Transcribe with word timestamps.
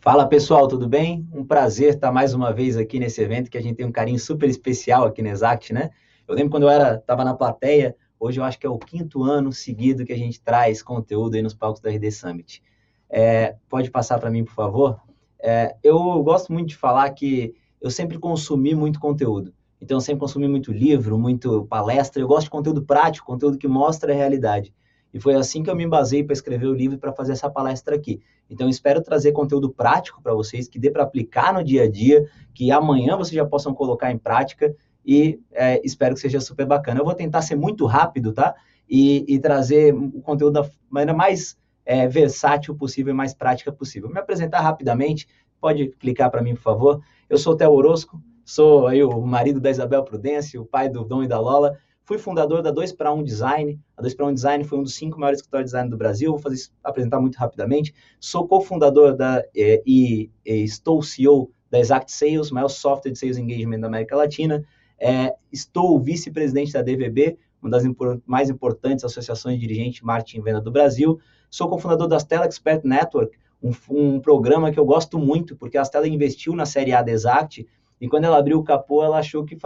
Fala 0.00 0.26
pessoal, 0.26 0.66
tudo 0.66 0.88
bem? 0.88 1.28
Um 1.32 1.44
prazer 1.44 1.94
estar 1.94 2.10
mais 2.10 2.32
uma 2.32 2.52
vez 2.52 2.76
aqui 2.76 2.98
nesse 2.98 3.20
evento 3.20 3.50
que 3.50 3.58
a 3.58 3.62
gente 3.62 3.76
tem 3.76 3.86
um 3.86 3.92
carinho 3.92 4.18
super 4.18 4.48
especial 4.48 5.04
aqui 5.04 5.20
na 5.20 5.30
Exact, 5.30 5.72
né? 5.72 5.90
Eu 6.26 6.34
lembro 6.34 6.50
quando 6.50 6.62
eu 6.62 6.70
era 6.70 6.94
estava 6.94 7.22
na 7.22 7.34
plateia, 7.34 7.94
hoje 8.18 8.40
eu 8.40 8.44
acho 8.44 8.58
que 8.58 8.66
é 8.66 8.70
o 8.70 8.78
quinto 8.78 9.22
ano 9.22 9.52
seguido 9.52 10.04
que 10.04 10.12
a 10.12 10.16
gente 10.16 10.40
traz 10.40 10.82
conteúdo 10.82 11.34
aí 11.34 11.42
nos 11.42 11.54
palcos 11.54 11.82
da 11.82 11.90
RD 11.90 12.10
Summit. 12.12 12.62
É, 13.10 13.56
pode 13.68 13.90
passar 13.90 14.18
para 14.18 14.30
mim, 14.30 14.44
por 14.44 14.54
favor? 14.54 15.00
É, 15.38 15.76
eu 15.82 16.22
gosto 16.22 16.52
muito 16.52 16.68
de 16.68 16.76
falar 16.76 17.10
que 17.10 17.54
eu 17.80 17.90
sempre 17.90 18.18
consumi 18.18 18.74
muito 18.74 19.00
conteúdo. 19.00 19.52
Então, 19.80 19.96
eu 19.96 20.00
sempre 20.00 20.20
consumi 20.20 20.46
muito 20.46 20.72
livro, 20.72 21.18
muito 21.18 21.66
palestra. 21.66 22.22
Eu 22.22 22.28
gosto 22.28 22.44
de 22.44 22.50
conteúdo 22.50 22.82
prático, 22.82 23.26
conteúdo 23.26 23.56
que 23.56 23.66
mostra 23.66 24.12
a 24.12 24.16
realidade. 24.16 24.74
E 25.12 25.20
foi 25.20 25.34
assim 25.34 25.62
que 25.62 25.70
eu 25.70 25.76
me 25.76 25.86
basei 25.86 26.22
para 26.22 26.32
escrever 26.32 26.66
o 26.66 26.74
livro 26.74 26.96
e 26.96 26.98
para 26.98 27.12
fazer 27.12 27.32
essa 27.32 27.50
palestra 27.50 27.96
aqui. 27.96 28.20
Então, 28.48 28.68
espero 28.68 29.02
trazer 29.02 29.32
conteúdo 29.32 29.70
prático 29.70 30.22
para 30.22 30.34
vocês, 30.34 30.68
que 30.68 30.78
dê 30.78 30.90
para 30.90 31.02
aplicar 31.02 31.52
no 31.52 31.62
dia 31.64 31.84
a 31.84 31.90
dia, 31.90 32.28
que 32.54 32.70
amanhã 32.70 33.16
vocês 33.16 33.34
já 33.34 33.44
possam 33.44 33.74
colocar 33.74 34.10
em 34.10 34.18
prática 34.18 34.74
e 35.04 35.40
é, 35.52 35.80
espero 35.84 36.14
que 36.14 36.20
seja 36.20 36.40
super 36.40 36.66
bacana. 36.66 37.00
Eu 37.00 37.04
vou 37.04 37.14
tentar 37.14 37.42
ser 37.42 37.56
muito 37.56 37.86
rápido, 37.86 38.32
tá? 38.32 38.54
E, 38.88 39.24
e 39.28 39.38
trazer 39.38 39.94
o 39.94 40.20
conteúdo 40.20 40.54
da 40.54 40.70
maneira 40.88 41.16
mais 41.16 41.56
é, 41.84 42.06
versátil 42.06 42.74
possível 42.74 43.12
e 43.12 43.16
mais 43.16 43.34
prática 43.34 43.72
possível. 43.72 44.08
Me 44.10 44.18
apresentar 44.18 44.60
rapidamente, 44.60 45.26
pode 45.60 45.88
clicar 45.98 46.30
para 46.30 46.42
mim, 46.42 46.54
por 46.54 46.62
favor. 46.62 47.00
Eu 47.28 47.38
sou 47.38 47.52
o 47.52 47.56
Theo 47.56 47.72
Orosco, 47.72 48.20
sou 48.44 48.86
aí 48.86 49.02
o 49.02 49.20
marido 49.20 49.60
da 49.60 49.70
Isabel 49.70 50.02
Prudência, 50.02 50.60
o 50.60 50.64
pai 50.64 50.88
do 50.88 51.04
Dom 51.04 51.22
e 51.22 51.28
da 51.28 51.38
Lola. 51.38 51.78
Fui 52.10 52.18
fundador 52.18 52.60
da 52.60 52.72
2 52.72 52.90
para 52.90 53.12
1 53.12 53.22
Design. 53.22 53.78
A 53.96 54.02
2 54.02 54.14
para 54.14 54.26
1 54.26 54.34
Design 54.34 54.64
foi 54.64 54.80
um 54.80 54.82
dos 54.82 54.96
cinco 54.96 55.20
maiores 55.20 55.38
escritórios 55.38 55.70
de 55.70 55.76
design 55.76 55.88
do 55.88 55.96
Brasil. 55.96 56.32
Vou 56.32 56.40
fazer, 56.40 56.68
apresentar 56.82 57.20
muito 57.20 57.36
rapidamente. 57.36 57.94
Sou 58.18 58.48
cofundador 58.48 59.14
da 59.14 59.44
é, 59.56 59.80
e, 59.86 60.28
e, 60.44 60.64
estou 60.64 61.00
CEO 61.04 61.52
da 61.70 61.78
Exact 61.78 62.10
Sales, 62.10 62.50
maior 62.50 62.66
software 62.66 63.12
de 63.12 63.16
sales 63.16 63.38
engagement 63.38 63.78
da 63.78 63.86
América 63.86 64.16
Latina. 64.16 64.66
É, 64.98 65.36
estou 65.52 66.00
vice-presidente 66.00 66.72
da 66.72 66.82
DVB, 66.82 67.38
uma 67.62 67.70
das 67.70 67.84
impor 67.84 68.20
mais 68.26 68.50
importantes 68.50 69.04
associações 69.04 69.60
de 69.60 69.68
dirigente 69.68 70.04
marketing 70.04 70.38
e 70.38 70.42
venda 70.42 70.60
do 70.60 70.72
Brasil. 70.72 71.20
Sou 71.48 71.68
cofundador 71.68 72.08
da 72.08 72.18
Stella 72.18 72.44
Expert 72.44 72.80
Network, 72.82 73.38
um, 73.62 73.70
um, 73.88 74.20
programa 74.20 74.72
que 74.72 74.80
eu 74.80 74.84
gosto 74.84 75.16
muito, 75.16 75.54
porque 75.54 75.78
a 75.78 75.84
Stella 75.84 76.08
investiu 76.08 76.56
na 76.56 76.66
série 76.66 76.92
A 76.92 77.02
da 77.02 77.12
Exact, 77.12 77.64
e 78.00 78.08
quando 78.08 78.24
ela 78.24 78.38
abriu 78.38 78.58
o 78.58 78.64
capô, 78.64 79.04
ela 79.04 79.18
achou 79.18 79.44
que 79.44 79.56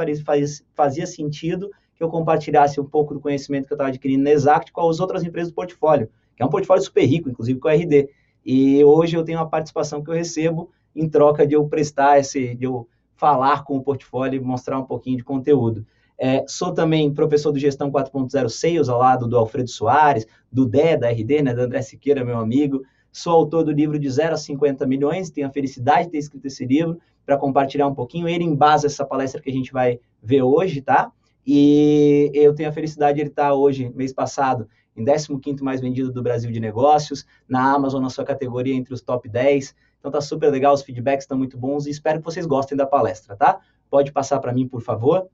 fazia 0.74 1.06
sentido 1.06 1.70
que 1.96 2.02
eu 2.02 2.08
compartilhasse 2.08 2.80
um 2.80 2.84
pouco 2.84 3.14
do 3.14 3.20
conhecimento 3.20 3.66
que 3.66 3.72
eu 3.72 3.76
estava 3.76 3.88
adquirindo 3.88 4.24
na 4.24 4.30
Exact 4.30 4.72
com 4.72 4.88
as 4.88 5.00
outras 5.00 5.22
empresas 5.22 5.50
do 5.50 5.54
portfólio, 5.54 6.08
que 6.36 6.42
é 6.42 6.46
um 6.46 6.50
portfólio 6.50 6.82
super 6.82 7.04
rico, 7.04 7.28
inclusive 7.28 7.58
com 7.58 7.68
a 7.68 7.74
RD. 7.74 8.08
E 8.44 8.84
hoje 8.84 9.16
eu 9.16 9.24
tenho 9.24 9.38
uma 9.38 9.48
participação 9.48 10.02
que 10.02 10.10
eu 10.10 10.14
recebo 10.14 10.70
em 10.94 11.08
troca 11.08 11.46
de 11.46 11.54
eu 11.54 11.66
prestar 11.66 12.18
esse, 12.18 12.54
de 12.54 12.64
eu 12.64 12.86
falar 13.16 13.64
com 13.64 13.76
o 13.76 13.82
portfólio 13.82 14.36
e 14.36 14.44
mostrar 14.44 14.78
um 14.78 14.84
pouquinho 14.84 15.16
de 15.16 15.24
conteúdo. 15.24 15.86
É, 16.18 16.44
sou 16.46 16.72
também 16.72 17.12
professor 17.12 17.52
de 17.52 17.60
gestão 17.60 17.90
4.0 17.90 18.48
Sales, 18.48 18.88
ao 18.88 18.98
lado 18.98 19.26
do 19.26 19.36
Alfredo 19.36 19.68
Soares, 19.68 20.26
do 20.50 20.66
Dé, 20.66 20.96
da 20.96 21.10
RD, 21.10 21.42
né, 21.42 21.54
do 21.54 21.62
André 21.62 21.82
Siqueira, 21.82 22.24
meu 22.24 22.38
amigo. 22.38 22.82
Sou 23.10 23.32
autor 23.32 23.64
do 23.64 23.72
livro 23.72 23.98
de 23.98 24.08
0 24.10 24.34
a 24.34 24.36
50 24.36 24.86
milhões, 24.86 25.30
tenho 25.30 25.46
a 25.46 25.50
felicidade 25.50 26.06
de 26.06 26.10
ter 26.10 26.18
escrito 26.18 26.46
esse 26.46 26.64
livro 26.64 26.98
para 27.24 27.36
compartilhar 27.36 27.86
um 27.86 27.94
pouquinho. 27.94 28.28
Ele 28.28 28.44
embasa 28.44 28.86
essa 28.86 29.04
palestra 29.04 29.40
que 29.40 29.50
a 29.50 29.52
gente 29.52 29.72
vai 29.72 29.98
ver 30.22 30.42
hoje, 30.42 30.80
tá? 30.80 31.10
E 31.46 32.30
eu 32.34 32.54
tenho 32.54 32.68
a 32.68 32.72
felicidade 32.72 33.16
de 33.16 33.22
ele 33.22 33.30
estar 33.30 33.52
hoje, 33.52 33.90
mês 33.94 34.12
passado, 34.12 34.68
em 34.96 35.04
15º 35.04 35.62
mais 35.62 35.80
vendido 35.80 36.12
do 36.12 36.22
Brasil 36.22 36.50
de 36.50 36.60
negócios, 36.60 37.26
na 37.48 37.72
Amazon, 37.72 38.02
na 38.02 38.10
sua 38.10 38.24
categoria 38.24 38.74
entre 38.74 38.94
os 38.94 39.02
top 39.02 39.28
10. 39.28 39.74
Então 39.98 40.10
tá 40.10 40.20
super 40.20 40.50
legal, 40.50 40.74
os 40.74 40.82
feedbacks 40.82 41.24
estão 41.24 41.36
muito 41.36 41.58
bons 41.58 41.86
e 41.86 41.90
espero 41.90 42.18
que 42.18 42.24
vocês 42.24 42.46
gostem 42.46 42.76
da 42.76 42.86
palestra, 42.86 43.36
tá? 43.36 43.60
Pode 43.90 44.12
passar 44.12 44.38
para 44.38 44.52
mim, 44.52 44.66
por 44.68 44.80
favor. 44.80 45.28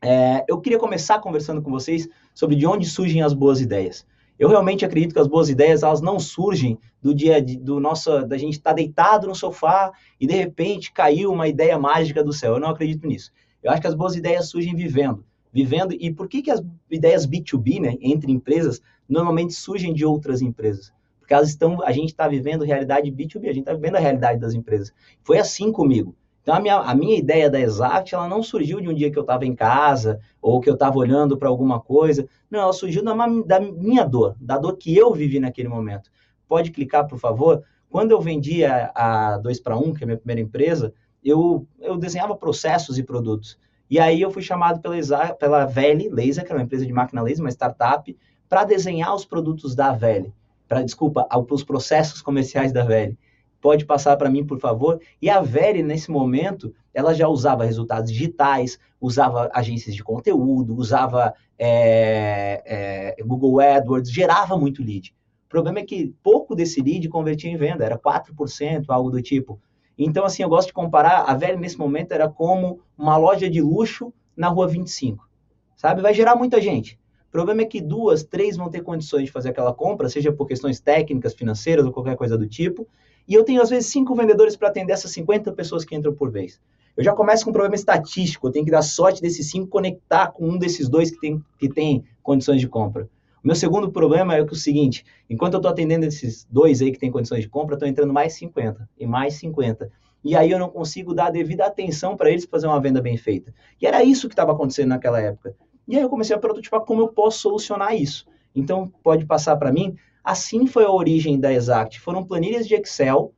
É, 0.00 0.44
eu 0.48 0.60
queria 0.60 0.78
começar 0.78 1.20
conversando 1.20 1.62
com 1.62 1.70
vocês 1.70 2.08
sobre 2.34 2.56
de 2.56 2.66
onde 2.66 2.86
surgem 2.86 3.22
as 3.22 3.32
boas 3.32 3.60
ideias. 3.60 4.06
Eu 4.38 4.48
realmente 4.48 4.84
acredito 4.84 5.12
que 5.12 5.20
as 5.20 5.28
boas 5.28 5.48
ideias 5.48 5.82
elas 5.82 6.00
não 6.00 6.18
surgem 6.18 6.78
do 7.00 7.14
dia 7.14 7.40
do 7.40 7.78
nosso 7.78 8.26
da 8.26 8.36
gente 8.36 8.54
estar 8.54 8.70
tá 8.70 8.76
deitado 8.76 9.28
no 9.28 9.34
sofá 9.34 9.92
e 10.18 10.26
de 10.26 10.34
repente 10.34 10.92
caiu 10.92 11.30
uma 11.30 11.46
ideia 11.46 11.78
mágica 11.78 12.24
do 12.24 12.32
céu. 12.32 12.54
Eu 12.54 12.60
não 12.60 12.70
acredito 12.70 13.06
nisso. 13.06 13.30
Eu 13.62 13.70
acho 13.70 13.80
que 13.80 13.86
as 13.86 13.94
boas 13.94 14.16
ideias 14.16 14.48
surgem 14.48 14.74
vivendo. 14.74 15.24
Vivendo, 15.52 15.92
e 15.92 16.12
por 16.12 16.28
que, 16.28 16.42
que 16.42 16.50
as 16.50 16.62
ideias 16.90 17.26
B2B, 17.26 17.80
né, 17.80 17.96
entre 18.00 18.32
empresas, 18.32 18.80
normalmente 19.08 19.52
surgem 19.52 19.92
de 19.92 20.04
outras 20.04 20.40
empresas? 20.40 20.92
Porque 21.20 21.34
elas 21.34 21.50
estão, 21.50 21.82
a 21.84 21.92
gente 21.92 22.08
está 22.08 22.26
vivendo 22.26 22.64
realidade 22.64 23.10
B2B, 23.10 23.44
a 23.44 23.52
gente 23.52 23.60
está 23.60 23.74
vivendo 23.74 23.96
a 23.96 24.00
realidade 24.00 24.40
das 24.40 24.54
empresas. 24.54 24.92
Foi 25.22 25.38
assim 25.38 25.70
comigo. 25.70 26.16
Então, 26.42 26.54
a 26.54 26.60
minha, 26.60 26.76
a 26.76 26.94
minha 26.94 27.16
ideia 27.16 27.48
da 27.48 27.60
Exact, 27.60 28.12
ela 28.14 28.28
não 28.28 28.42
surgiu 28.42 28.80
de 28.80 28.88
um 28.88 28.94
dia 28.94 29.10
que 29.10 29.18
eu 29.18 29.22
estava 29.22 29.46
em 29.46 29.54
casa, 29.54 30.18
ou 30.40 30.60
que 30.60 30.68
eu 30.68 30.74
estava 30.74 30.98
olhando 30.98 31.36
para 31.36 31.48
alguma 31.48 31.80
coisa. 31.80 32.26
Não, 32.50 32.60
ela 32.60 32.72
surgiu 32.72 33.04
da, 33.04 33.14
da 33.46 33.60
minha 33.60 34.04
dor, 34.04 34.34
da 34.40 34.58
dor 34.58 34.76
que 34.76 34.96
eu 34.96 35.12
vivi 35.12 35.38
naquele 35.38 35.68
momento. 35.68 36.10
Pode 36.48 36.72
clicar, 36.72 37.06
por 37.06 37.18
favor? 37.18 37.62
Quando 37.88 38.10
eu 38.10 38.20
vendi 38.20 38.64
a, 38.64 38.90
a 38.94 39.38
2 39.38 39.60
para 39.60 39.78
1, 39.78 39.94
que 39.94 40.02
é 40.02 40.04
a 40.04 40.06
minha 40.06 40.18
primeira 40.18 40.40
empresa, 40.40 40.92
eu, 41.24 41.66
eu 41.80 41.96
desenhava 41.96 42.36
processos 42.36 42.98
e 42.98 43.02
produtos. 43.02 43.58
E 43.88 43.98
aí 43.98 44.20
eu 44.20 44.30
fui 44.30 44.42
chamado 44.42 44.80
pela, 44.80 45.34
pela 45.34 45.64
Vele 45.66 46.08
Laser, 46.08 46.44
que 46.44 46.52
é 46.52 46.54
uma 46.54 46.62
empresa 46.62 46.86
de 46.86 46.92
máquina 46.92 47.22
laser, 47.22 47.44
uma 47.44 47.50
startup, 47.50 48.16
para 48.48 48.64
desenhar 48.64 49.14
os 49.14 49.24
produtos 49.24 49.74
da 49.74 49.92
Vele. 49.92 50.32
Para, 50.66 50.82
desculpa, 50.82 51.28
os 51.50 51.62
processos 51.62 52.22
comerciais 52.22 52.72
da 52.72 52.84
Vele. 52.84 53.18
Pode 53.60 53.84
passar 53.84 54.16
para 54.16 54.30
mim, 54.30 54.44
por 54.44 54.58
favor. 54.58 55.00
E 55.20 55.30
a 55.30 55.40
Vele, 55.40 55.82
nesse 55.82 56.10
momento, 56.10 56.74
ela 56.92 57.14
já 57.14 57.28
usava 57.28 57.64
resultados 57.64 58.10
digitais, 58.10 58.78
usava 59.00 59.50
agências 59.54 59.94
de 59.94 60.02
conteúdo, 60.02 60.74
usava 60.76 61.34
é, 61.58 63.14
é, 63.18 63.22
Google 63.22 63.60
AdWords, 63.60 64.10
gerava 64.10 64.56
muito 64.56 64.82
lead. 64.82 65.14
O 65.46 65.48
problema 65.48 65.80
é 65.80 65.84
que 65.84 66.14
pouco 66.22 66.54
desse 66.56 66.80
lead 66.80 67.08
convertia 67.08 67.50
em 67.50 67.56
venda, 67.56 67.84
era 67.84 67.98
4%, 67.98 68.84
algo 68.88 69.10
do 69.10 69.20
tipo. 69.22 69.60
Então, 69.98 70.24
assim, 70.24 70.42
eu 70.42 70.48
gosto 70.48 70.68
de 70.68 70.72
comparar, 70.72 71.24
a 71.24 71.34
Velha 71.34 71.56
nesse 71.56 71.78
momento 71.78 72.12
era 72.12 72.28
como 72.28 72.80
uma 72.96 73.16
loja 73.16 73.48
de 73.48 73.60
luxo 73.60 74.12
na 74.36 74.48
rua 74.48 74.66
25, 74.66 75.28
sabe? 75.76 76.00
Vai 76.00 76.14
gerar 76.14 76.34
muita 76.34 76.60
gente. 76.60 76.98
O 77.28 77.32
problema 77.32 77.62
é 77.62 77.64
que 77.64 77.80
duas, 77.80 78.22
três 78.22 78.56
vão 78.56 78.70
ter 78.70 78.82
condições 78.82 79.24
de 79.24 79.30
fazer 79.30 79.50
aquela 79.50 79.72
compra, 79.72 80.08
seja 80.08 80.32
por 80.32 80.46
questões 80.46 80.80
técnicas, 80.80 81.34
financeiras 81.34 81.84
ou 81.84 81.92
qualquer 81.92 82.16
coisa 82.16 82.36
do 82.36 82.46
tipo, 82.46 82.86
e 83.26 83.34
eu 83.34 83.44
tenho, 83.44 83.62
às 83.62 83.70
vezes, 83.70 83.90
cinco 83.90 84.14
vendedores 84.14 84.56
para 84.56 84.68
atender 84.68 84.92
essas 84.92 85.10
50 85.12 85.52
pessoas 85.52 85.84
que 85.84 85.94
entram 85.94 86.14
por 86.14 86.30
vez. 86.30 86.60
Eu 86.96 87.02
já 87.02 87.14
começo 87.14 87.44
com 87.44 87.50
um 87.50 87.52
problema 87.54 87.74
estatístico, 87.74 88.46
eu 88.46 88.52
tenho 88.52 88.64
que 88.64 88.70
dar 88.70 88.82
sorte 88.82 89.22
desses 89.22 89.50
cinco 89.50 89.68
conectar 89.68 90.28
com 90.28 90.46
um 90.46 90.58
desses 90.58 90.88
dois 90.88 91.10
que 91.10 91.18
tem, 91.18 91.42
que 91.58 91.68
tem 91.68 92.04
condições 92.22 92.60
de 92.60 92.68
compra. 92.68 93.08
Meu 93.42 93.56
segundo 93.56 93.90
problema 93.90 94.36
é, 94.36 94.44
que 94.44 94.52
o 94.52 94.56
seguinte: 94.56 95.04
enquanto 95.28 95.54
eu 95.54 95.58
estou 95.58 95.72
atendendo 95.72 96.06
esses 96.06 96.46
dois 96.50 96.80
aí 96.80 96.92
que 96.92 96.98
têm 96.98 97.10
condições 97.10 97.42
de 97.42 97.48
compra, 97.48 97.74
estão 97.74 97.88
entrando 97.88 98.12
mais 98.12 98.34
50 98.34 98.88
e 98.98 99.06
mais 99.06 99.34
50. 99.34 99.90
E 100.24 100.36
aí 100.36 100.50
eu 100.52 100.58
não 100.58 100.68
consigo 100.68 101.12
dar 101.12 101.26
a 101.26 101.30
devida 101.30 101.66
atenção 101.66 102.16
para 102.16 102.30
eles 102.30 102.44
fazer 102.44 102.68
uma 102.68 102.80
venda 102.80 103.02
bem 103.02 103.16
feita. 103.16 103.52
E 103.80 103.86
era 103.86 104.04
isso 104.04 104.28
que 104.28 104.34
estava 104.34 104.52
acontecendo 104.52 104.90
naquela 104.90 105.20
época. 105.20 105.56
E 105.88 105.96
aí 105.96 106.02
eu 106.02 106.08
comecei 106.08 106.34
a 106.36 106.38
prototipar 106.38 106.82
como 106.82 107.00
eu 107.00 107.08
posso 107.08 107.40
solucionar 107.40 107.96
isso. 107.96 108.24
Então, 108.54 108.92
pode 109.02 109.26
passar 109.26 109.56
para 109.56 109.72
mim. 109.72 109.96
Assim 110.22 110.66
foi 110.66 110.84
a 110.84 110.92
origem 110.92 111.40
da 111.40 111.52
Exact. 111.52 111.98
Foram 111.98 112.24
planilhas 112.24 112.68
de 112.68 112.74
Excel 112.76 113.32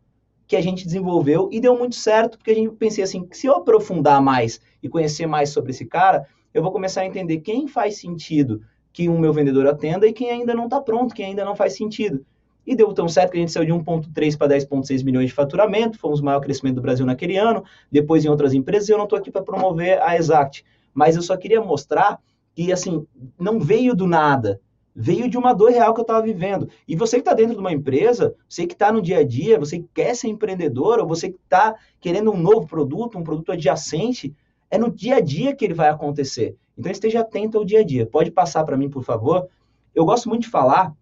que 0.47 0.57
a 0.57 0.61
gente 0.61 0.85
desenvolveu 0.85 1.49
e 1.51 1.59
deu 1.59 1.77
muito 1.79 1.95
certo, 1.95 2.37
porque 2.37 2.51
a 2.51 2.55
gente 2.55 2.75
pensei 2.75 3.03
assim, 3.03 3.27
se 3.33 3.47
eu 3.47 3.55
aprofundar 3.55 4.21
mais 4.21 4.61
e 4.83 4.91
conhecer 4.91 5.27
mais 5.27 5.49
sobre 5.49 5.71
esse 5.71 5.87
cara, 5.87 6.27
eu 6.53 6.63
vou 6.63 6.71
começar 6.71 7.01
a 7.01 7.07
entender 7.07 7.39
quem 7.39 7.67
faz 7.67 7.97
sentido 7.97 8.61
que 8.95 9.09
o 9.09 9.19
meu 9.19 9.33
vendedor 9.33 9.67
atenda 9.67 10.07
e 10.07 10.13
quem 10.13 10.31
ainda 10.31 10.55
não 10.55 10.67
está 10.67 10.81
pronto, 10.81 11.15
quem 11.15 11.27
ainda 11.27 11.45
não 11.45 11.57
faz 11.57 11.77
sentido. 11.77 12.25
E 12.65 12.77
deu 12.77 12.95
tão 12.95 13.09
certo 13.09 13.33
que 13.33 13.37
a 13.37 13.41
gente 13.41 13.51
saiu 13.51 13.67
de 13.67 13.73
1,3 13.73 14.39
para 14.39 14.55
10,6 14.55 15.05
milhões 15.05 15.27
de 15.27 15.35
faturamento, 15.35 15.99
fomos 15.99 16.21
o 16.21 16.25
maior 16.25 16.41
crescimento 16.41 16.77
do 16.77 16.81
Brasil 16.81 17.05
naquele 17.05 17.37
ano, 17.37 17.65
depois 17.91 18.25
em 18.25 18.29
outras 18.29 18.55
empresas, 18.55 18.89
eu 18.89 18.97
não 18.97 19.05
estou 19.05 19.19
aqui 19.19 19.33
para 19.33 19.43
promover 19.43 20.01
a 20.01 20.17
Exact. 20.17 20.65
Mas 20.95 21.17
eu 21.17 21.23
só 21.23 21.37
queria 21.37 21.61
mostrar 21.61 22.21
que, 22.55 22.73
assim, 22.73 23.05
não 23.37 23.59
veio 23.59 23.97
do 23.97 24.07
nada, 24.07 24.61
veio 24.95 25.29
de 25.29 25.37
uma 25.37 25.53
dor 25.53 25.73
real 25.73 25.93
que 25.93 26.01
eu 26.01 26.05
estava 26.05 26.23
vivendo. 26.23 26.69
E 26.87 26.95
você 26.95 27.17
que 27.17 27.23
está 27.23 27.35
dentro 27.35 27.55
de 27.55 27.61
uma 27.61 27.73
empresa, 27.73 28.33
você 28.49 28.65
que 28.65 28.75
está 28.75 28.93
no 28.93 29.03
dia 29.03 29.19
a 29.19 29.25
dia, 29.25 29.59
você 29.59 29.81
que 29.81 29.89
quer 29.93 30.15
ser 30.15 30.29
empreendedor, 30.29 31.01
ou 31.01 31.07
você 31.07 31.31
que 31.31 31.39
está 31.43 31.75
querendo 32.01 32.31
um 32.31 32.39
novo 32.39 32.69
produto, 32.69 33.19
um 33.19 33.25
produto 33.25 33.51
adjacente, 33.51 34.33
é 34.75 34.79
no 34.79 34.91
dia 34.91 35.17
a 35.17 35.21
dia 35.21 35.55
que 35.55 35.65
ele 35.65 35.73
vai 35.73 35.89
acontecer. 35.89 36.57
Então 36.77 36.91
esteja 36.91 37.21
atento 37.21 37.57
ao 37.57 37.65
dia 37.65 37.81
a 37.81 37.85
dia. 37.85 38.05
Pode 38.05 38.33
passar 38.33 38.65
para 38.65 38.77
mim, 38.77 38.91
por 38.91 39.05
favor? 39.05 39.49
Eu 39.95 40.05
gosto 40.05 40.29
muito 40.29 40.43
de 40.43 40.49
falar 40.49 40.93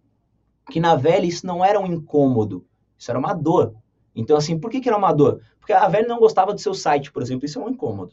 que 0.70 0.78
na 0.78 0.94
velha 0.94 1.24
isso 1.24 1.46
não 1.46 1.64
era 1.64 1.80
um 1.80 1.86
incômodo, 1.86 2.66
isso 2.98 3.10
era 3.10 3.18
uma 3.18 3.32
dor. 3.32 3.74
Então, 4.14 4.36
assim, 4.36 4.58
por 4.58 4.70
que, 4.70 4.78
que 4.78 4.90
era 4.90 4.98
uma 4.98 5.10
dor? 5.10 5.40
Porque 5.58 5.72
a 5.72 5.88
velha 5.88 6.06
não 6.06 6.18
gostava 6.18 6.52
do 6.52 6.60
seu 6.60 6.74
site, 6.74 7.10
por 7.10 7.22
exemplo, 7.22 7.46
isso 7.46 7.58
é 7.58 7.64
um 7.64 7.70
incômodo. 7.70 8.12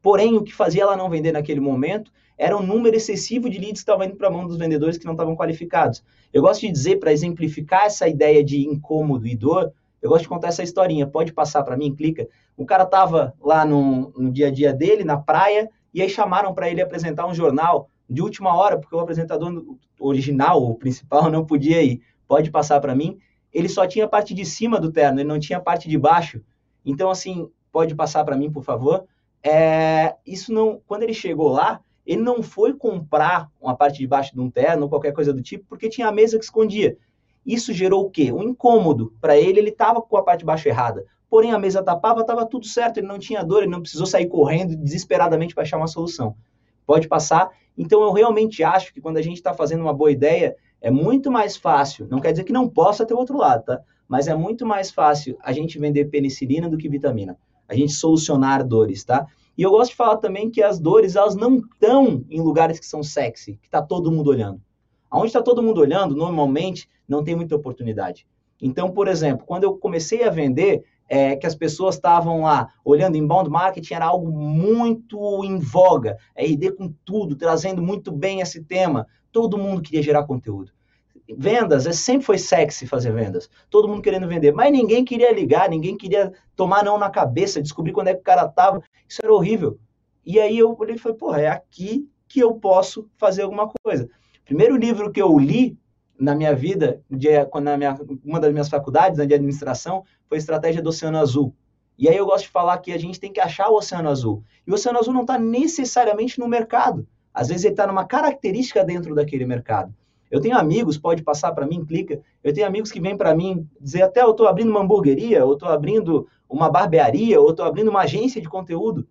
Porém, 0.00 0.34
o 0.34 0.42
que 0.42 0.54
fazia 0.54 0.82
ela 0.82 0.96
não 0.96 1.10
vender 1.10 1.32
naquele 1.32 1.60
momento 1.60 2.10
era 2.38 2.56
um 2.56 2.62
número 2.62 2.96
excessivo 2.96 3.50
de 3.50 3.58
leads 3.58 3.72
que 3.72 3.78
estavam 3.80 4.06
indo 4.06 4.16
para 4.16 4.28
a 4.28 4.30
mão 4.30 4.46
dos 4.46 4.56
vendedores 4.56 4.96
que 4.96 5.04
não 5.04 5.12
estavam 5.12 5.36
qualificados. 5.36 6.02
Eu 6.32 6.40
gosto 6.40 6.62
de 6.62 6.72
dizer, 6.72 6.96
para 6.96 7.12
exemplificar 7.12 7.84
essa 7.84 8.08
ideia 8.08 8.42
de 8.42 8.66
incômodo 8.66 9.26
e 9.26 9.36
dor, 9.36 9.72
Eu 10.00 10.10
gosto 10.10 10.22
de 10.22 10.28
contar 10.28 10.48
essa 10.48 10.62
historinha. 10.62 11.06
Pode 11.06 11.32
passar 11.32 11.62
para 11.62 11.76
mim, 11.76 11.94
clica. 11.94 12.28
O 12.56 12.64
cara 12.64 12.86
tava 12.86 13.34
lá 13.40 13.64
no, 13.64 14.12
no 14.16 14.30
dia 14.30 14.48
a 14.48 14.50
dia 14.50 14.72
dele, 14.72 15.04
na 15.04 15.16
praia, 15.16 15.70
e 15.92 16.02
aí 16.02 16.08
chamaram 16.08 16.54
para 16.54 16.70
ele 16.70 16.80
apresentar 16.80 17.26
um 17.26 17.34
jornal 17.34 17.88
de 18.08 18.22
última 18.22 18.54
hora, 18.54 18.78
porque 18.78 18.94
o 18.94 19.00
apresentador 19.00 19.64
original, 19.98 20.62
o 20.62 20.74
principal, 20.74 21.30
não 21.30 21.44
podia 21.44 21.82
ir. 21.82 22.00
Pode 22.28 22.50
passar 22.50 22.80
para 22.80 22.94
mim. 22.94 23.18
Ele 23.52 23.68
só 23.68 23.86
tinha 23.86 24.04
a 24.04 24.08
parte 24.08 24.34
de 24.34 24.44
cima 24.44 24.78
do 24.78 24.92
terno, 24.92 25.20
ele 25.20 25.28
não 25.28 25.38
tinha 25.38 25.58
a 25.58 25.62
parte 25.62 25.88
de 25.88 25.98
baixo. 25.98 26.42
Então, 26.84 27.10
assim, 27.10 27.48
pode 27.72 27.94
passar 27.94 28.24
para 28.24 28.36
mim, 28.36 28.50
por 28.50 28.62
favor. 28.62 29.06
É, 29.42 30.14
isso 30.26 30.52
não, 30.52 30.80
quando 30.86 31.02
ele 31.02 31.14
chegou 31.14 31.48
lá, 31.48 31.80
ele 32.06 32.22
não 32.22 32.42
foi 32.42 32.72
comprar 32.72 33.50
uma 33.60 33.76
parte 33.76 33.98
de 33.98 34.06
baixo 34.06 34.32
de 34.32 34.40
um 34.40 34.50
terno 34.50 34.84
ou 34.84 34.88
qualquer 34.88 35.12
coisa 35.12 35.32
do 35.32 35.42
tipo, 35.42 35.64
porque 35.68 35.88
tinha 35.88 36.06
a 36.06 36.12
mesa 36.12 36.38
que 36.38 36.44
escondia. 36.44 36.96
Isso 37.46 37.72
gerou 37.72 38.04
o 38.04 38.10
quê? 38.10 38.32
Um 38.32 38.42
incômodo. 38.42 39.14
Para 39.20 39.38
ele, 39.38 39.60
ele 39.60 39.70
estava 39.70 40.02
com 40.02 40.16
a 40.16 40.22
parte 40.22 40.40
de 40.40 40.44
baixo 40.44 40.68
errada. 40.68 41.04
Porém, 41.30 41.52
a 41.52 41.58
mesa 41.58 41.82
tapava, 41.82 42.22
estava 42.22 42.44
tudo 42.44 42.66
certo, 42.66 42.98
ele 42.98 43.06
não 43.06 43.18
tinha 43.18 43.44
dor, 43.44 43.62
ele 43.62 43.70
não 43.70 43.80
precisou 43.80 44.06
sair 44.06 44.26
correndo 44.26 44.76
desesperadamente 44.76 45.54
para 45.54 45.62
achar 45.62 45.76
uma 45.76 45.86
solução. 45.86 46.34
Pode 46.84 47.06
passar. 47.08 47.50
Então, 47.78 48.02
eu 48.02 48.12
realmente 48.12 48.64
acho 48.64 48.92
que 48.92 49.00
quando 49.00 49.18
a 49.18 49.22
gente 49.22 49.36
está 49.36 49.54
fazendo 49.54 49.82
uma 49.82 49.94
boa 49.94 50.10
ideia, 50.10 50.56
é 50.80 50.90
muito 50.90 51.30
mais 51.30 51.56
fácil, 51.56 52.06
não 52.10 52.20
quer 52.20 52.32
dizer 52.32 52.44
que 52.44 52.52
não 52.52 52.68
possa 52.68 53.06
ter 53.06 53.14
outro 53.14 53.36
lado, 53.36 53.64
tá? 53.64 53.80
Mas 54.08 54.28
é 54.28 54.34
muito 54.34 54.64
mais 54.64 54.90
fácil 54.90 55.36
a 55.42 55.52
gente 55.52 55.78
vender 55.78 56.06
penicilina 56.06 56.68
do 56.68 56.78
que 56.78 56.88
vitamina. 56.88 57.36
A 57.68 57.74
gente 57.74 57.92
solucionar 57.92 58.64
dores, 58.64 59.04
tá? 59.04 59.26
E 59.58 59.62
eu 59.62 59.70
gosto 59.70 59.90
de 59.90 59.96
falar 59.96 60.18
também 60.18 60.50
que 60.50 60.62
as 60.62 60.78
dores, 60.78 61.16
elas 61.16 61.34
não 61.34 61.56
estão 61.56 62.24
em 62.30 62.40
lugares 62.40 62.78
que 62.78 62.86
são 62.86 63.02
sexy, 63.02 63.58
que 63.60 63.66
está 63.66 63.82
todo 63.82 64.12
mundo 64.12 64.28
olhando. 64.28 64.60
Onde 65.12 65.26
está 65.26 65.42
todo 65.42 65.62
mundo 65.62 65.80
olhando, 65.80 66.14
normalmente, 66.14 66.88
não 67.08 67.22
tem 67.22 67.34
muita 67.34 67.56
oportunidade. 67.56 68.26
Então, 68.60 68.90
por 68.90 69.08
exemplo, 69.08 69.46
quando 69.46 69.64
eu 69.64 69.76
comecei 69.76 70.24
a 70.24 70.30
vender, 70.30 70.84
é, 71.08 71.36
que 71.36 71.46
as 71.46 71.54
pessoas 71.54 71.94
estavam 71.94 72.42
lá 72.42 72.72
olhando 72.84 73.16
inbound 73.16 73.48
marketing 73.48 73.94
era 73.94 74.06
algo 74.06 74.30
muito 74.30 75.44
em 75.44 75.58
voga, 75.58 76.16
RD 76.36 76.72
com 76.72 76.92
tudo, 77.04 77.36
trazendo 77.36 77.80
muito 77.80 78.10
bem 78.10 78.40
esse 78.40 78.62
tema. 78.62 79.06
Todo 79.30 79.58
mundo 79.58 79.82
queria 79.82 80.02
gerar 80.02 80.24
conteúdo. 80.24 80.72
Vendas, 81.36 81.86
é, 81.86 81.92
sempre 81.92 82.24
foi 82.24 82.38
sexy 82.38 82.86
fazer 82.86 83.12
vendas. 83.12 83.50
Todo 83.68 83.88
mundo 83.88 84.02
querendo 84.02 84.28
vender, 84.28 84.52
mas 84.52 84.72
ninguém 84.72 85.04
queria 85.04 85.32
ligar, 85.32 85.68
ninguém 85.68 85.96
queria 85.96 86.32
tomar 86.54 86.84
não 86.84 86.98
na 86.98 87.10
cabeça, 87.10 87.62
descobrir 87.62 87.92
quando 87.92 88.08
é 88.08 88.14
que 88.14 88.20
o 88.20 88.24
cara 88.24 88.48
tava. 88.48 88.82
Isso 89.08 89.20
era 89.22 89.32
horrível. 89.32 89.78
E 90.24 90.40
aí 90.40 90.58
eu 90.58 90.76
olhei 90.78 90.96
e 90.96 90.98
falei, 90.98 91.18
porra, 91.18 91.40
é 91.40 91.48
aqui 91.48 92.08
que 92.28 92.40
eu 92.40 92.54
posso 92.54 93.08
fazer 93.16 93.42
alguma 93.42 93.70
coisa. 93.82 94.08
Primeiro 94.46 94.76
livro 94.76 95.10
que 95.10 95.20
eu 95.20 95.36
li 95.36 95.76
na 96.18 96.32
minha 96.32 96.54
vida, 96.54 97.02
de, 97.10 97.28
na 97.60 97.76
minha, 97.76 97.98
uma 98.24 98.38
das 98.38 98.52
minhas 98.52 98.68
faculdades 98.68 99.18
né, 99.18 99.26
de 99.26 99.34
administração, 99.34 100.04
foi 100.28 100.38
Estratégia 100.38 100.80
do 100.80 100.88
Oceano 100.88 101.18
Azul. 101.18 101.52
E 101.98 102.08
aí 102.08 102.16
eu 102.16 102.24
gosto 102.24 102.44
de 102.44 102.50
falar 102.50 102.78
que 102.78 102.92
a 102.92 102.98
gente 102.98 103.18
tem 103.18 103.32
que 103.32 103.40
achar 103.40 103.68
o 103.68 103.76
Oceano 103.76 104.08
Azul. 104.08 104.44
E 104.64 104.70
o 104.70 104.74
Oceano 104.74 105.00
Azul 105.00 105.12
não 105.12 105.22
está 105.22 105.36
necessariamente 105.36 106.38
no 106.38 106.46
mercado. 106.46 107.04
Às 107.34 107.48
vezes 107.48 107.64
ele 107.64 107.74
está 107.74 107.88
numa 107.88 108.04
característica 108.04 108.84
dentro 108.84 109.16
daquele 109.16 109.44
mercado. 109.44 109.92
Eu 110.30 110.40
tenho 110.40 110.56
amigos, 110.56 110.96
pode 110.96 111.24
passar 111.24 111.52
para 111.52 111.66
mim, 111.66 111.84
clica. 111.84 112.20
Eu 112.42 112.54
tenho 112.54 112.68
amigos 112.68 112.92
que 112.92 113.00
vêm 113.00 113.16
para 113.16 113.34
mim 113.34 113.68
dizer 113.80 114.02
até 114.02 114.22
eu 114.22 114.30
estou 114.30 114.46
abrindo 114.46 114.70
uma 114.70 114.80
hamburgueria, 114.80 115.44
ou 115.44 115.54
estou 115.54 115.68
abrindo 115.68 116.28
uma 116.48 116.70
barbearia, 116.70 117.40
ou 117.40 117.50
estou 117.50 117.66
abrindo 117.66 117.90
uma 117.90 118.02
agência 118.02 118.40
de 118.40 118.48
conteúdo. 118.48 119.08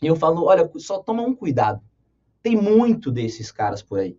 E 0.00 0.06
eu 0.06 0.16
falo, 0.16 0.44
olha, 0.44 0.70
só 0.76 0.98
toma 0.98 1.22
um 1.22 1.34
cuidado. 1.34 1.80
Tem 2.42 2.56
muito 2.56 3.10
desses 3.10 3.52
caras 3.52 3.82
por 3.82 3.98
aí. 3.98 4.16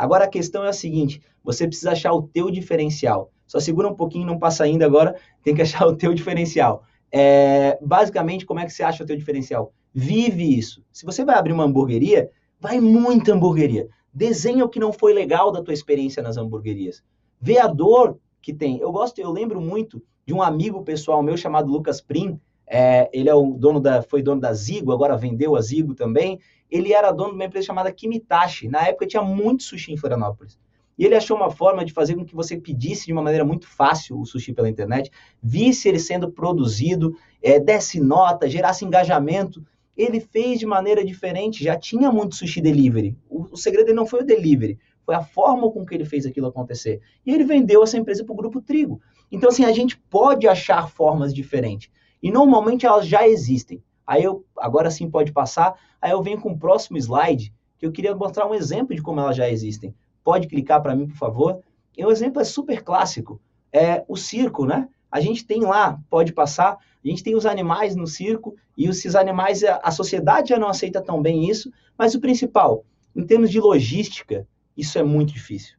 Agora 0.00 0.24
a 0.24 0.28
questão 0.28 0.64
é 0.64 0.68
a 0.70 0.72
seguinte: 0.72 1.20
você 1.44 1.66
precisa 1.66 1.92
achar 1.92 2.14
o 2.14 2.22
teu 2.22 2.50
diferencial. 2.50 3.30
Só 3.46 3.60
segura 3.60 3.86
um 3.86 3.94
pouquinho, 3.94 4.24
não 4.24 4.38
passa 4.38 4.64
ainda 4.64 4.86
agora, 4.86 5.14
tem 5.44 5.54
que 5.54 5.60
achar 5.60 5.86
o 5.86 5.94
teu 5.94 6.14
diferencial. 6.14 6.82
É, 7.12 7.78
basicamente, 7.82 8.46
como 8.46 8.60
é 8.60 8.64
que 8.64 8.72
você 8.72 8.82
acha 8.82 9.04
o 9.04 9.06
teu 9.06 9.14
diferencial? 9.14 9.74
Vive 9.92 10.56
isso. 10.56 10.82
Se 10.90 11.04
você 11.04 11.22
vai 11.22 11.36
abrir 11.36 11.52
uma 11.52 11.64
hamburgueria, 11.64 12.30
vai 12.58 12.80
muita 12.80 13.34
hamburgueria. 13.34 13.88
Desenha 14.10 14.64
o 14.64 14.70
que 14.70 14.80
não 14.80 14.90
foi 14.90 15.12
legal 15.12 15.52
da 15.52 15.62
tua 15.62 15.74
experiência 15.74 16.22
nas 16.22 16.38
hamburguerias. 16.38 17.02
Vê 17.38 17.58
a 17.58 17.66
dor 17.66 18.18
que 18.40 18.54
tem. 18.54 18.78
Eu 18.78 18.90
gosto, 18.90 19.18
eu 19.18 19.30
lembro 19.30 19.60
muito 19.60 20.02
de 20.24 20.32
um 20.32 20.40
amigo 20.40 20.82
pessoal 20.82 21.22
meu 21.22 21.36
chamado 21.36 21.70
Lucas 21.70 22.00
Prim. 22.00 22.40
É, 22.66 23.10
ele 23.12 23.28
é 23.28 23.34
o 23.34 23.52
dono 23.52 23.80
da, 23.80 24.00
foi 24.00 24.22
dono 24.22 24.40
da 24.40 24.54
Zigo, 24.54 24.92
agora 24.92 25.16
vendeu 25.16 25.56
a 25.56 25.60
Zigo 25.60 25.94
também 25.94 26.38
ele 26.70 26.92
era 26.92 27.10
dono 27.10 27.30
de 27.30 27.36
uma 27.36 27.44
empresa 27.44 27.66
chamada 27.66 27.92
Kimitashi. 27.92 28.68
Na 28.68 28.86
época 28.86 29.06
tinha 29.06 29.22
muito 29.22 29.62
sushi 29.62 29.92
em 29.92 29.96
Florianópolis. 29.96 30.58
E 31.00 31.04
ele 31.06 31.14
achou 31.14 31.34
uma 31.34 31.50
forma 31.50 31.82
de 31.82 31.94
fazer 31.94 32.14
com 32.14 32.26
que 32.26 32.34
você 32.34 32.58
pedisse 32.58 33.06
de 33.06 33.12
uma 33.12 33.22
maneira 33.22 33.44
muito 33.44 33.66
fácil 33.66 34.20
o 34.20 34.26
sushi 34.26 34.52
pela 34.52 34.68
internet, 34.68 35.10
visse 35.42 35.88
ele 35.88 35.98
sendo 35.98 36.30
produzido, 36.30 37.16
é, 37.42 37.58
desse 37.58 37.98
nota, 37.98 38.48
gerasse 38.48 38.84
engajamento. 38.84 39.64
Ele 39.96 40.20
fez 40.20 40.58
de 40.58 40.66
maneira 40.66 41.02
diferente, 41.02 41.64
já 41.64 41.74
tinha 41.74 42.12
muito 42.12 42.36
sushi 42.36 42.60
delivery. 42.60 43.16
O, 43.30 43.44
o 43.52 43.56
segredo 43.56 43.94
não 43.94 44.06
foi 44.06 44.20
o 44.20 44.26
delivery, 44.26 44.78
foi 45.06 45.14
a 45.14 45.22
forma 45.22 45.70
com 45.70 45.86
que 45.86 45.94
ele 45.94 46.04
fez 46.04 46.26
aquilo 46.26 46.48
acontecer. 46.48 47.00
E 47.24 47.32
ele 47.32 47.44
vendeu 47.44 47.82
essa 47.82 47.96
empresa 47.96 48.22
para 48.22 48.34
o 48.34 48.36
Grupo 48.36 48.60
Trigo. 48.60 49.00
Então, 49.32 49.48
assim, 49.48 49.64
a 49.64 49.72
gente 49.72 49.98
pode 49.98 50.46
achar 50.46 50.88
formas 50.90 51.32
diferentes. 51.32 51.90
E 52.22 52.30
normalmente 52.30 52.84
elas 52.84 53.06
já 53.06 53.26
existem. 53.26 53.82
Aí 54.10 54.24
eu, 54.24 54.44
agora 54.58 54.90
sim 54.90 55.08
pode 55.08 55.30
passar. 55.30 55.78
Aí 56.02 56.10
eu 56.10 56.20
venho 56.20 56.40
com 56.40 56.50
o 56.50 56.58
próximo 56.58 56.98
slide, 56.98 57.54
que 57.78 57.86
eu 57.86 57.92
queria 57.92 58.12
mostrar 58.12 58.44
um 58.44 58.52
exemplo 58.52 58.92
de 58.92 59.00
como 59.00 59.20
elas 59.20 59.36
já 59.36 59.48
existem. 59.48 59.94
Pode 60.24 60.48
clicar 60.48 60.82
para 60.82 60.96
mim, 60.96 61.06
por 61.06 61.16
favor. 61.16 61.60
E 61.96 62.04
o 62.04 62.10
exemplo 62.10 62.42
é 62.42 62.44
super 62.44 62.82
clássico. 62.82 63.40
É 63.72 64.04
o 64.08 64.16
circo, 64.16 64.66
né? 64.66 64.88
A 65.12 65.20
gente 65.20 65.46
tem 65.46 65.60
lá, 65.60 65.96
pode 66.10 66.32
passar, 66.32 66.72
a 66.72 67.08
gente 67.08 67.22
tem 67.22 67.36
os 67.36 67.46
animais 67.46 67.94
no 67.94 68.04
circo, 68.04 68.56
e 68.76 68.86
esses 68.88 69.14
animais, 69.14 69.62
a 69.62 69.92
sociedade 69.92 70.48
já 70.48 70.58
não 70.58 70.66
aceita 70.66 71.00
tão 71.00 71.22
bem 71.22 71.48
isso, 71.48 71.72
mas 71.96 72.12
o 72.12 72.20
principal, 72.20 72.84
em 73.14 73.24
termos 73.24 73.48
de 73.48 73.60
logística, 73.60 74.44
isso 74.76 74.98
é 74.98 75.04
muito 75.04 75.32
difícil. 75.32 75.76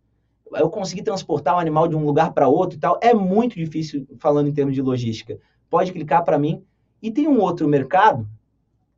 Eu 0.54 0.70
conseguir 0.70 1.04
transportar 1.04 1.58
um 1.58 1.60
animal 1.60 1.86
de 1.86 1.98
um 1.98 2.06
lugar 2.06 2.32
para 2.32 2.48
outro 2.48 2.78
e 2.78 2.80
tal, 2.80 2.98
é 3.02 3.14
muito 3.14 3.56
difícil 3.56 4.08
falando 4.20 4.48
em 4.48 4.54
termos 4.54 4.74
de 4.74 4.82
logística. 4.82 5.38
Pode 5.70 5.92
clicar 5.92 6.24
para 6.24 6.40
mim, 6.40 6.64
e 7.02 7.12
tem 7.12 7.28
um 7.28 7.40
outro 7.40 7.68
mercado, 7.68 8.28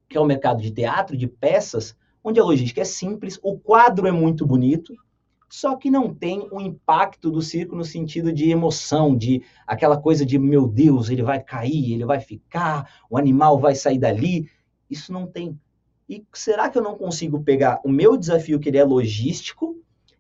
que 0.10 0.18
é 0.18 0.22
o 0.22 0.26
mercado 0.26 0.62
de 0.62 0.72
teatro, 0.72 1.16
de 1.16 1.28
peças, 1.28 1.96
onde 2.24 2.40
a 2.40 2.44
logística 2.44 2.82
é 2.82 2.86
simples, 2.86 3.40
o 3.42 3.58
quadro 3.58 4.08
é 4.08 4.12
muito 4.12 4.46
bonito, 4.46 4.94
só 5.54 5.76
que 5.76 5.92
não 5.92 6.12
tem 6.12 6.48
o 6.52 6.60
impacto 6.60 7.30
do 7.30 7.40
circo 7.40 7.76
no 7.76 7.86
sentido 7.86 8.34
de 8.34 8.50
emoção, 8.50 9.16
de 9.16 9.44
aquela 9.68 9.96
coisa 9.96 10.26
de, 10.26 10.40
meu 10.40 10.68
Deus, 10.68 11.12
ele 11.12 11.22
vai 11.22 11.40
cair, 11.40 11.94
ele 11.94 12.06
vai 12.06 12.20
ficar, 12.20 12.90
o 13.08 13.20
animal 13.20 13.60
vai 13.60 13.76
sair 13.76 14.00
dali. 14.00 14.50
Isso 14.90 15.14
não 15.14 15.28
tem. 15.28 15.60
E 16.10 16.26
será 16.34 16.70
que 16.70 16.78
eu 16.80 16.82
não 16.82 16.98
consigo 16.98 17.44
pegar 17.44 17.80
o 17.86 17.90
meu 17.90 18.18
desafio, 18.18 18.60
que 18.60 18.68
ele 18.68 18.80
é 18.80 18.84
logístico, 18.84 19.78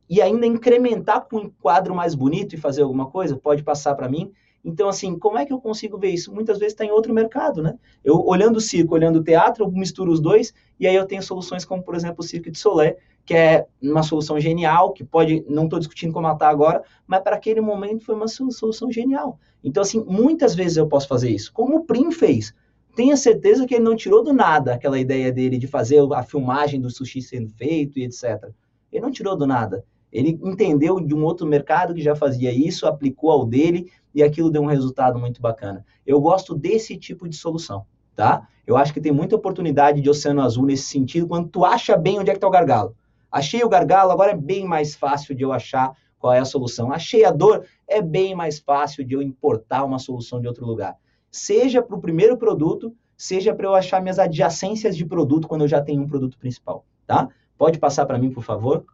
e 0.07 0.21
ainda 0.21 0.45
incrementar 0.45 1.21
com 1.27 1.37
um 1.37 1.49
quadro 1.49 1.95
mais 1.95 2.13
bonito 2.13 2.53
e 2.53 2.59
fazer 2.59 2.83
alguma 2.83 3.09
coisa? 3.09 3.35
Pode 3.35 3.63
passar 3.63 3.95
para 3.95 4.07
mim. 4.07 4.31
Então, 4.63 4.87
assim, 4.87 5.19
como 5.19 5.37
é 5.37 5.45
que 5.45 5.51
eu 5.51 5.59
consigo 5.59 5.97
ver 5.97 6.11
isso? 6.11 6.33
Muitas 6.33 6.57
vezes 6.57 6.73
está 6.73 6.85
em 6.85 6.91
outro 6.91 7.13
mercado, 7.13 7.61
né? 7.61 7.77
Eu, 8.03 8.25
olhando 8.25 8.57
o 8.57 8.61
circo, 8.61 8.95
olhando 8.95 9.19
o 9.19 9.23
teatro, 9.23 9.65
eu 9.65 9.71
misturo 9.71 10.11
os 10.11 10.21
dois, 10.21 10.53
e 10.79 10.87
aí 10.87 10.95
eu 10.95 11.05
tenho 11.05 11.21
soluções 11.21 11.65
como, 11.65 11.83
por 11.83 11.95
exemplo, 11.95 12.17
o 12.19 12.23
Circo 12.23 12.49
de 12.49 12.57
Solé, 12.57 12.95
que 13.25 13.33
é 13.33 13.65
uma 13.81 14.03
solução 14.03 14.39
genial, 14.39 14.93
que 14.93 15.03
pode, 15.03 15.45
não 15.49 15.65
estou 15.65 15.79
discutindo 15.79 16.13
como 16.13 16.27
ela 16.27 16.35
está 16.35 16.47
agora, 16.47 16.81
mas 17.05 17.21
para 17.21 17.35
aquele 17.35 17.61
momento 17.61 18.05
foi 18.05 18.15
uma 18.15 18.27
solução 18.27 18.91
genial. 18.91 19.37
Então, 19.63 19.81
assim, 19.81 20.03
muitas 20.07 20.55
vezes 20.55 20.77
eu 20.77 20.87
posso 20.87 21.07
fazer 21.07 21.29
isso, 21.29 21.51
como 21.53 21.77
o 21.77 21.83
Prim 21.85 22.11
fez. 22.11 22.53
Tenha 22.95 23.17
certeza 23.17 23.65
que 23.65 23.73
ele 23.73 23.83
não 23.83 23.95
tirou 23.95 24.23
do 24.23 24.31
nada 24.31 24.73
aquela 24.73 24.99
ideia 24.99 25.31
dele 25.31 25.57
de 25.57 25.67
fazer 25.67 25.99
a 26.13 26.21
filmagem 26.21 26.79
do 26.79 26.91
sushi 26.91 27.21
sendo 27.21 27.49
feito 27.49 27.97
e 27.97 28.03
etc. 28.03 28.49
Ele 28.91 29.01
não 29.03 29.11
tirou 29.11 29.35
do 29.35 29.47
nada. 29.47 29.83
Ele 30.11 30.39
entendeu 30.43 30.99
de 30.99 31.15
um 31.15 31.23
outro 31.23 31.47
mercado 31.47 31.95
que 31.95 32.01
já 32.01 32.15
fazia 32.15 32.51
isso, 32.51 32.85
aplicou 32.85 33.31
ao 33.31 33.47
dele 33.47 33.91
e 34.13 34.21
aquilo 34.21 34.49
deu 34.49 34.61
um 34.61 34.67
resultado 34.67 35.19
muito 35.19 35.41
bacana. 35.41 35.85
Eu 36.05 36.19
gosto 36.21 36.55
desse 36.55 36.97
tipo 36.97 37.27
de 37.27 37.35
solução, 37.35 37.85
tá? 38.15 38.47
Eu 38.65 38.77
acho 38.77 38.93
que 38.93 39.01
tem 39.01 39.11
muita 39.11 39.35
oportunidade 39.35 40.01
de 40.01 40.09
oceano 40.09 40.41
azul 40.41 40.65
nesse 40.65 40.83
sentido, 40.83 41.27
quando 41.27 41.49
tu 41.49 41.65
acha 41.65 41.97
bem 41.97 42.19
onde 42.19 42.29
é 42.29 42.33
que 42.33 42.37
está 42.37 42.47
o 42.47 42.51
gargalo. 42.51 42.95
Achei 43.31 43.63
o 43.63 43.69
gargalo, 43.69 44.11
agora 44.11 44.31
é 44.31 44.37
bem 44.37 44.65
mais 44.65 44.95
fácil 44.95 45.35
de 45.35 45.43
eu 45.43 45.51
achar 45.51 45.95
qual 46.19 46.31
é 46.31 46.39
a 46.39 46.45
solução. 46.45 46.91
Achei 46.91 47.25
a 47.25 47.31
dor, 47.31 47.65
é 47.87 48.01
bem 48.01 48.35
mais 48.35 48.59
fácil 48.59 49.03
de 49.03 49.13
eu 49.13 49.21
importar 49.21 49.83
uma 49.83 49.99
solução 49.99 50.39
de 50.39 50.47
outro 50.47 50.65
lugar. 50.65 50.95
Seja 51.29 51.81
para 51.81 51.97
o 51.97 52.01
primeiro 52.01 52.37
produto, 52.37 52.95
seja 53.17 53.53
para 53.53 53.65
eu 53.65 53.73
achar 53.73 54.01
minhas 54.01 54.19
adjacências 54.19 54.95
de 54.95 55.05
produto 55.05 55.47
quando 55.47 55.61
eu 55.61 55.67
já 55.67 55.81
tenho 55.81 56.01
um 56.01 56.07
produto 56.07 56.37
principal, 56.37 56.85
tá? 57.07 57.27
Pode 57.57 57.79
passar 57.79 58.05
para 58.05 58.17
mim, 58.17 58.29
por 58.29 58.43
favor. 58.43 58.85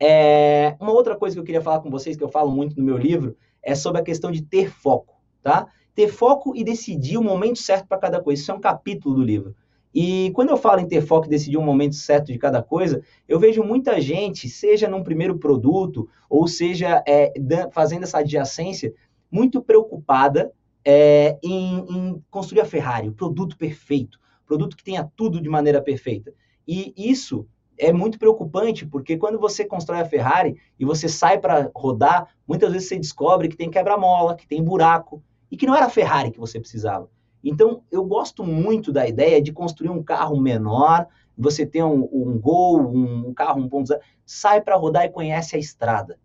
É, 0.00 0.76
uma 0.80 0.92
outra 0.92 1.16
coisa 1.16 1.36
que 1.36 1.40
eu 1.40 1.44
queria 1.44 1.62
falar 1.62 1.80
com 1.80 1.90
vocês, 1.90 2.16
que 2.16 2.24
eu 2.24 2.28
falo 2.28 2.50
muito 2.50 2.76
no 2.76 2.84
meu 2.84 2.96
livro, 2.96 3.36
é 3.66 3.74
sobre 3.74 4.00
a 4.00 4.04
questão 4.04 4.30
de 4.30 4.40
ter 4.40 4.70
foco, 4.70 5.20
tá? 5.42 5.66
Ter 5.92 6.08
foco 6.08 6.54
e 6.56 6.62
decidir 6.62 7.18
o 7.18 7.22
momento 7.22 7.58
certo 7.58 7.88
para 7.88 7.98
cada 7.98 8.22
coisa. 8.22 8.40
Isso 8.40 8.52
é 8.52 8.54
um 8.54 8.60
capítulo 8.60 9.16
do 9.16 9.22
livro. 9.22 9.56
E 9.92 10.30
quando 10.34 10.50
eu 10.50 10.56
falo 10.56 10.80
em 10.80 10.86
ter 10.86 11.00
foco 11.00 11.26
e 11.26 11.30
decidir 11.30 11.56
o 11.56 11.62
momento 11.62 11.96
certo 11.96 12.26
de 12.26 12.38
cada 12.38 12.62
coisa, 12.62 13.02
eu 13.26 13.40
vejo 13.40 13.64
muita 13.64 14.00
gente, 14.00 14.48
seja 14.48 14.88
num 14.88 15.02
primeiro 15.02 15.36
produto, 15.38 16.08
ou 16.30 16.46
seja 16.46 17.02
é, 17.08 17.32
fazendo 17.72 18.04
essa 18.04 18.18
adjacência, 18.18 18.94
muito 19.30 19.60
preocupada 19.60 20.52
é, 20.84 21.36
em, 21.42 21.78
em, 21.90 22.22
construir 22.30 22.60
a 22.60 22.66
Ferrari, 22.66 23.08
o 23.08 23.14
produto 23.14 23.56
perfeito, 23.56 24.20
produto 24.46 24.76
que 24.76 24.84
tenha 24.84 25.10
tudo 25.16 25.40
de 25.40 25.48
maneira 25.48 25.82
perfeita. 25.82 26.32
E 26.68 26.92
isso 26.96 27.46
é 27.78 27.92
muito 27.92 28.18
preocupante, 28.18 28.86
porque 28.86 29.16
quando 29.16 29.38
você 29.38 29.64
constrói 29.64 30.00
a 30.00 30.04
Ferrari 30.04 30.56
e 30.78 30.84
você 30.84 31.08
sai 31.08 31.38
para 31.38 31.70
rodar, 31.74 32.28
muitas 32.46 32.72
vezes 32.72 32.88
você 32.88 32.98
descobre 32.98 33.48
que 33.48 33.56
tem 33.56 33.70
quebra-mola, 33.70 34.34
que 34.34 34.46
tem 34.46 34.62
buraco, 34.62 35.22
e 35.50 35.56
que 35.56 35.66
não 35.66 35.74
era 35.74 35.86
a 35.86 35.90
Ferrari 35.90 36.30
que 36.30 36.40
você 36.40 36.58
precisava. 36.58 37.08
Então, 37.42 37.82
eu 37.92 38.04
gosto 38.04 38.42
muito 38.44 38.92
da 38.92 39.06
ideia 39.06 39.40
de 39.40 39.52
construir 39.52 39.90
um 39.90 40.02
carro 40.02 40.40
menor, 40.40 41.06
você 41.38 41.64
tem 41.64 41.82
um, 41.82 42.08
um 42.12 42.38
Gol, 42.38 42.80
um, 42.80 43.28
um 43.28 43.34
carro 43.34 43.60
1.0, 43.62 43.98
sai 44.24 44.60
para 44.60 44.76
rodar 44.76 45.04
e 45.04 45.10
conhece 45.10 45.54
a 45.54 45.58
estrada. 45.58 46.18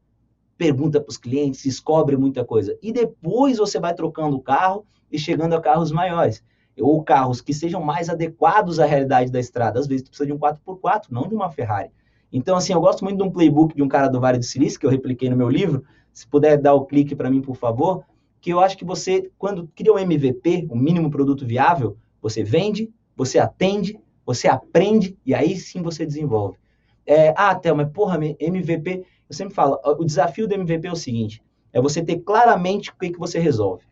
Pergunta 0.57 0.99
para 0.99 1.09
os 1.09 1.17
clientes, 1.17 1.63
descobre 1.63 2.15
muita 2.17 2.45
coisa. 2.45 2.77
E 2.81 2.91
depois 2.91 3.57
você 3.57 3.79
vai 3.79 3.93
trocando 3.93 4.37
o 4.37 4.41
carro 4.41 4.85
e 5.11 5.19
chegando 5.19 5.53
a 5.53 5.61
carros 5.61 5.91
maiores 5.91 6.43
ou 6.79 7.03
carros 7.03 7.41
que 7.41 7.53
sejam 7.53 7.81
mais 7.81 8.09
adequados 8.09 8.79
à 8.79 8.85
realidade 8.85 9.31
da 9.31 9.39
estrada. 9.39 9.79
Às 9.79 9.87
vezes 9.87 10.03
tu 10.03 10.09
precisa 10.09 10.27
de 10.27 10.33
um 10.33 10.37
4x4, 10.37 11.05
não 11.09 11.27
de 11.27 11.35
uma 11.35 11.49
Ferrari. 11.49 11.91
Então, 12.31 12.55
assim, 12.55 12.73
eu 12.73 12.79
gosto 12.79 13.03
muito 13.03 13.17
de 13.17 13.23
um 13.23 13.31
playbook 13.31 13.75
de 13.75 13.83
um 13.83 13.87
cara 13.87 14.07
do 14.07 14.19
Vale 14.19 14.37
do 14.37 14.45
Silício, 14.45 14.79
que 14.79 14.85
eu 14.85 14.89
repliquei 14.89 15.29
no 15.29 15.35
meu 15.35 15.49
livro. 15.49 15.83
Se 16.13 16.25
puder 16.25 16.57
dar 16.57 16.73
o 16.73 16.85
clique 16.85 17.15
para 17.15 17.29
mim, 17.29 17.41
por 17.41 17.55
favor. 17.55 18.05
Que 18.39 18.51
eu 18.51 18.59
acho 18.59 18.77
que 18.77 18.85
você, 18.85 19.29
quando 19.37 19.69
cria 19.75 19.93
um 19.93 19.99
MVP, 19.99 20.67
o 20.69 20.75
um 20.75 20.77
mínimo 20.79 21.11
produto 21.11 21.45
viável, 21.45 21.97
você 22.21 22.43
vende, 22.43 22.89
você 23.15 23.37
atende, 23.37 23.99
você 24.25 24.47
aprende 24.47 25.17
e 25.25 25.33
aí 25.33 25.57
sim 25.57 25.81
você 25.81 26.05
desenvolve. 26.05 26.57
É, 27.05 27.33
ah, 27.35 27.53
Thelma, 27.53 27.85
porra, 27.85 28.17
MVP, 28.39 29.05
eu 29.29 29.35
sempre 29.35 29.53
falo, 29.53 29.79
o 29.83 30.05
desafio 30.05 30.47
do 30.47 30.53
MVP 30.53 30.87
é 30.87 30.91
o 30.91 30.95
seguinte, 30.95 31.43
é 31.73 31.81
você 31.81 32.01
ter 32.01 32.19
claramente 32.19 32.89
o 32.89 32.95
que, 32.95 33.09
que 33.09 33.19
você 33.19 33.39
resolve. 33.39 33.83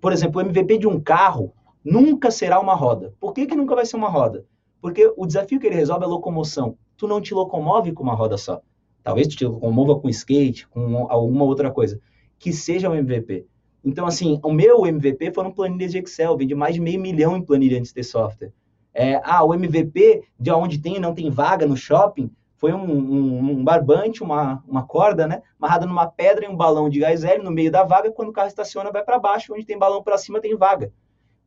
Por 0.00 0.12
exemplo, 0.12 0.40
o 0.40 0.44
MVP 0.44 0.78
de 0.78 0.86
um 0.86 1.00
carro, 1.00 1.52
nunca 1.84 2.30
será 2.30 2.60
uma 2.60 2.74
roda. 2.74 3.14
Por 3.18 3.32
que, 3.32 3.46
que 3.46 3.56
nunca 3.56 3.74
vai 3.74 3.86
ser 3.86 3.96
uma 3.96 4.08
roda? 4.08 4.44
Porque 4.80 5.12
o 5.16 5.26
desafio 5.26 5.60
que 5.60 5.66
ele 5.66 5.76
resolve 5.76 6.04
é 6.04 6.06
a 6.06 6.10
locomoção. 6.10 6.76
Tu 6.96 7.06
não 7.06 7.20
te 7.20 7.34
locomove 7.34 7.92
com 7.92 8.02
uma 8.02 8.14
roda 8.14 8.36
só. 8.36 8.60
Talvez 9.02 9.28
tu 9.28 9.36
te 9.36 9.44
locomova 9.44 9.98
com 9.98 10.08
skate, 10.08 10.68
com 10.68 11.06
alguma 11.10 11.44
outra 11.44 11.70
coisa. 11.70 12.00
Que 12.38 12.52
seja 12.52 12.88
o 12.88 12.94
MVP. 12.94 13.46
Então, 13.84 14.06
assim, 14.06 14.38
o 14.42 14.52
meu 14.52 14.86
MVP 14.86 15.32
foram 15.32 15.50
planilhas 15.50 15.92
de 15.92 15.98
Excel. 15.98 16.36
Vendi 16.36 16.54
mais 16.54 16.74
de 16.74 16.80
meio 16.80 17.00
milhão 17.00 17.36
em 17.36 17.42
planilha 17.42 17.78
antes 17.78 17.92
de 17.92 18.02
software. 18.02 18.52
É, 18.92 19.20
ah, 19.24 19.44
o 19.44 19.54
MVP 19.54 20.24
de 20.38 20.50
onde 20.50 20.78
tem 20.78 20.96
e 20.96 21.00
não 21.00 21.14
tem 21.14 21.30
vaga 21.30 21.66
no 21.66 21.76
shopping 21.76 22.30
foi 22.56 22.74
um, 22.74 22.84
um, 22.84 23.50
um, 23.52 23.64
barbante, 23.64 24.22
uma, 24.22 24.62
uma 24.68 24.82
corda, 24.82 25.26
né? 25.26 25.42
Amarrada 25.58 25.86
numa 25.86 26.06
pedra 26.06 26.44
e 26.44 26.48
um 26.48 26.56
balão 26.56 26.90
de 26.90 26.98
gás 26.98 27.24
hélio 27.24 27.42
no 27.42 27.50
meio 27.50 27.70
da 27.70 27.84
vaga. 27.84 28.12
Quando 28.12 28.28
o 28.28 28.32
carro 28.32 28.48
estaciona, 28.48 28.90
vai 28.90 29.02
para 29.02 29.18
baixo. 29.18 29.54
Onde 29.54 29.64
tem 29.64 29.78
balão 29.78 30.02
para 30.02 30.18
cima, 30.18 30.40
tem 30.40 30.54
vaga. 30.54 30.92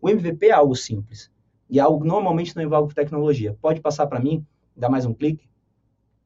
O 0.03 0.09
MVP 0.09 0.47
é 0.47 0.51
algo 0.51 0.75
simples 0.75 1.31
e 1.69 1.79
é 1.79 1.81
algo 1.81 2.03
normalmente 2.03 2.53
não 2.57 2.61
envolve 2.61 2.93
tecnologia. 2.93 3.57
Pode 3.61 3.79
passar 3.79 4.05
para 4.05 4.19
mim, 4.19 4.45
dá 4.75 4.89
mais 4.89 5.05
um 5.05 5.13
clique. 5.13 5.47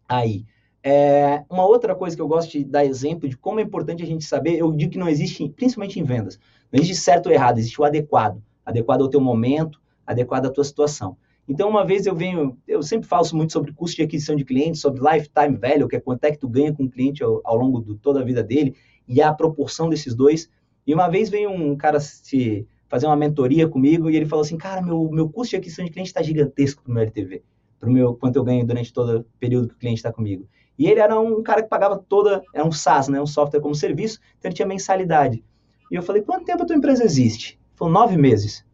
Aí. 0.10 0.46
É, 0.82 1.44
uma 1.48 1.64
outra 1.64 1.94
coisa 1.94 2.16
que 2.16 2.22
eu 2.22 2.28
gosto 2.28 2.54
de 2.54 2.64
dar 2.64 2.84
exemplo 2.84 3.30
de 3.30 3.38
como 3.38 3.60
é 3.60 3.64
importante 3.64 4.02
a 4.02 4.06
gente 4.06 4.26
saber, 4.26 4.58
eu 4.58 4.72
digo 4.72 4.94
que 4.94 4.98
não 4.98 5.08
existe, 5.08 5.48
principalmente 5.50 6.00
em 6.00 6.04
vendas, 6.04 6.40
não 6.72 6.82
existe 6.82 7.04
certo 7.04 7.28
ou 7.28 7.32
errado, 7.32 7.60
existe 7.60 7.80
o 7.80 7.84
adequado. 7.84 8.42
Adequado 8.66 9.02
ao 9.02 9.10
teu 9.10 9.22
momento, 9.22 9.80
adequado 10.08 10.48
à 10.48 10.50
tua 10.50 10.64
situação. 10.64 11.16
Então, 11.48 11.70
uma 11.70 11.86
vez 11.86 12.08
eu 12.08 12.16
venho, 12.16 12.58
eu 12.68 12.82
sempre 12.82 13.08
falo 13.08 13.28
muito 13.34 13.54
sobre 13.54 13.72
custo 13.74 13.98
de 13.98 14.02
aquisição 14.02 14.36
de 14.36 14.44
clientes, 14.44 14.82
sobre 14.82 15.02
lifetime 15.02 15.56
value, 15.56 15.88
que 15.88 15.98
é 15.98 16.00
quanto 16.00 16.24
é 16.24 16.32
que 16.32 16.40
tu 16.40 16.48
ganha 16.48 16.74
com 16.74 16.86
o 16.86 16.90
cliente 16.90 17.24
ao, 17.24 17.42
ao 17.44 17.56
longo 17.56 17.80
de 17.80 17.96
toda 18.00 18.22
a 18.22 18.24
vida 18.24 18.42
dele, 18.42 18.76
e 19.08 19.22
a 19.22 19.32
proporção 19.32 19.88
desses 19.88 20.16
dois. 20.16 20.50
E 20.86 20.96
uma 20.96 21.08
vez 21.10 21.30
veio 21.30 21.52
um 21.52 21.76
cara 21.76 22.00
se 22.00 22.66
fazer 22.88 23.06
uma 23.06 23.16
mentoria 23.16 23.68
comigo 23.68 24.10
e 24.10 24.16
ele 24.16 24.26
falou 24.26 24.44
assim, 24.44 24.58
cara, 24.58 24.82
meu, 24.82 25.10
meu 25.12 25.30
custo 25.30 25.52
de 25.52 25.58
aquisição 25.58 25.86
de 25.86 25.92
cliente 25.92 26.10
está 26.10 26.22
gigantesco 26.22 26.82
para 26.84 26.92
o 26.92 26.94
meu 26.94 27.04
LTV, 27.04 27.44
para 27.80 27.90
o 27.90 27.92
meu 27.92 28.16
quanto 28.16 28.38
eu 28.38 28.44
ganho 28.44 28.66
durante 28.66 28.94
todo 28.94 29.20
o 29.20 29.26
período 29.40 29.70
que 29.70 29.76
o 29.76 29.78
cliente 29.78 30.00
está 30.00 30.12
comigo. 30.12 30.48
E 30.78 30.88
ele 30.88 31.00
era 31.00 31.20
um 31.20 31.42
cara 31.42 31.64
que 31.64 31.70
pagava 31.70 31.98
toda, 31.98 32.44
era 32.54 32.66
um 32.66 32.72
SaaS, 32.72 33.08
né, 33.08 33.20
um 33.20 33.26
software 33.26 33.60
como 33.60 33.74
serviço, 33.74 34.20
então 34.38 34.50
ele 34.50 34.56
tinha 34.56 34.68
mensalidade. 34.68 35.44
E 35.92 35.96
eu 35.96 36.04
falei, 36.04 36.22
quanto 36.22 36.46
tempo 36.46 36.64
a 36.64 36.66
tua 36.66 36.76
empresa 36.76 37.04
existe? 37.04 37.60
Falou, 37.76 37.94
nove 37.94 38.18
meses. 38.18 38.66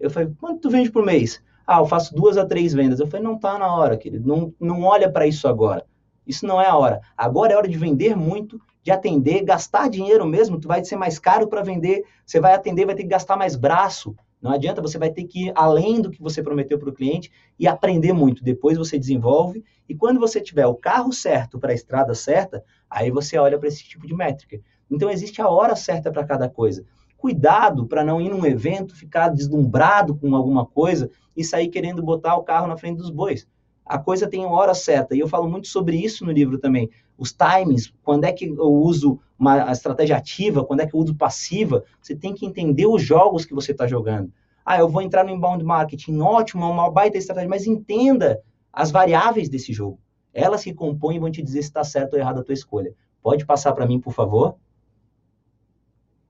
Eu 0.00 0.10
falei, 0.10 0.32
quanto 0.40 0.60
tu 0.60 0.70
vende 0.70 0.90
por 0.90 1.04
mês? 1.04 1.42
Ah, 1.66 1.78
eu 1.78 1.86
faço 1.86 2.14
duas 2.14 2.36
a 2.36 2.44
três 2.44 2.72
vendas. 2.72 3.00
Eu 3.00 3.06
falei, 3.06 3.24
não 3.24 3.38
tá 3.38 3.58
na 3.58 3.72
hora, 3.72 3.96
querido, 3.96 4.26
não, 4.26 4.52
não 4.58 4.82
olha 4.82 5.10
para 5.10 5.26
isso 5.26 5.46
agora. 5.46 5.84
Isso 6.26 6.46
não 6.46 6.60
é 6.60 6.66
a 6.66 6.76
hora. 6.76 7.00
Agora 7.16 7.52
é 7.52 7.56
hora 7.56 7.68
de 7.68 7.76
vender 7.76 8.16
muito 8.16 8.60
de 8.84 8.90
atender, 8.90 9.42
gastar 9.42 9.88
dinheiro 9.88 10.26
mesmo, 10.26 10.60
tu 10.60 10.68
vai 10.68 10.84
ser 10.84 10.96
mais 10.96 11.18
caro 11.18 11.48
para 11.48 11.62
vender, 11.62 12.04
você 12.24 12.38
vai 12.38 12.52
atender, 12.52 12.84
vai 12.84 12.94
ter 12.94 13.02
que 13.02 13.08
gastar 13.08 13.34
mais 13.34 13.56
braço. 13.56 14.14
Não 14.42 14.52
adianta, 14.52 14.82
você 14.82 14.98
vai 14.98 15.08
ter 15.08 15.24
que 15.24 15.46
ir 15.46 15.52
além 15.54 16.02
do 16.02 16.10
que 16.10 16.20
você 16.20 16.42
prometeu 16.42 16.78
para 16.78 16.90
o 16.90 16.92
cliente 16.92 17.32
e 17.58 17.66
aprender 17.66 18.12
muito. 18.12 18.44
Depois 18.44 18.76
você 18.76 18.98
desenvolve 18.98 19.64
e 19.88 19.94
quando 19.94 20.20
você 20.20 20.38
tiver 20.38 20.66
o 20.66 20.74
carro 20.74 21.14
certo 21.14 21.58
para 21.58 21.72
a 21.72 21.74
estrada 21.74 22.14
certa, 22.14 22.62
aí 22.90 23.10
você 23.10 23.38
olha 23.38 23.58
para 23.58 23.68
esse 23.68 23.82
tipo 23.82 24.06
de 24.06 24.14
métrica. 24.14 24.60
Então 24.90 25.08
existe 25.08 25.40
a 25.40 25.48
hora 25.48 25.74
certa 25.74 26.12
para 26.12 26.26
cada 26.26 26.46
coisa. 26.46 26.84
Cuidado 27.16 27.86
para 27.86 28.04
não 28.04 28.20
ir 28.20 28.28
num 28.28 28.44
evento, 28.44 28.94
ficar 28.94 29.30
deslumbrado 29.30 30.14
com 30.14 30.36
alguma 30.36 30.66
coisa 30.66 31.10
e 31.34 31.42
sair 31.42 31.68
querendo 31.68 32.02
botar 32.02 32.36
o 32.36 32.42
carro 32.42 32.66
na 32.66 32.76
frente 32.76 32.98
dos 32.98 33.08
bois. 33.08 33.48
A 33.86 33.98
coisa 33.98 34.28
tem 34.28 34.44
hora 34.44 34.74
certa. 34.74 35.16
E 35.16 35.20
eu 35.20 35.28
falo 35.28 35.48
muito 35.48 35.68
sobre 35.68 35.96
isso 35.96 36.24
no 36.24 36.32
livro 36.32 36.58
também 36.58 36.90
os 37.16 37.32
timings, 37.32 37.92
quando 38.02 38.24
é 38.24 38.32
que 38.32 38.46
eu 38.46 38.72
uso 38.72 39.20
uma 39.38 39.70
estratégia 39.70 40.16
ativa, 40.16 40.64
quando 40.64 40.80
é 40.80 40.86
que 40.86 40.94
eu 40.94 41.00
uso 41.00 41.14
passiva, 41.14 41.84
você 42.00 42.14
tem 42.14 42.34
que 42.34 42.46
entender 42.46 42.86
os 42.86 43.02
jogos 43.02 43.44
que 43.44 43.54
você 43.54 43.72
está 43.72 43.86
jogando. 43.86 44.32
Ah, 44.64 44.78
eu 44.78 44.88
vou 44.88 45.02
entrar 45.02 45.24
no 45.24 45.30
inbound 45.30 45.62
marketing, 45.62 46.20
ótimo, 46.20 46.64
é 46.64 46.68
uma 46.68 46.90
baita 46.90 47.18
estratégia, 47.18 47.48
mas 47.48 47.66
entenda 47.66 48.40
as 48.72 48.90
variáveis 48.90 49.48
desse 49.48 49.72
jogo. 49.72 49.98
Elas 50.32 50.64
que 50.64 50.74
compõem 50.74 51.20
vão 51.20 51.30
te 51.30 51.42
dizer 51.42 51.62
se 51.62 51.68
está 51.68 51.84
certo 51.84 52.14
ou 52.14 52.18
errado 52.18 52.40
a 52.40 52.42
tua 52.42 52.54
escolha. 52.54 52.92
Pode 53.22 53.44
passar 53.46 53.72
para 53.72 53.86
mim, 53.86 54.00
por 54.00 54.12
favor? 54.12 54.56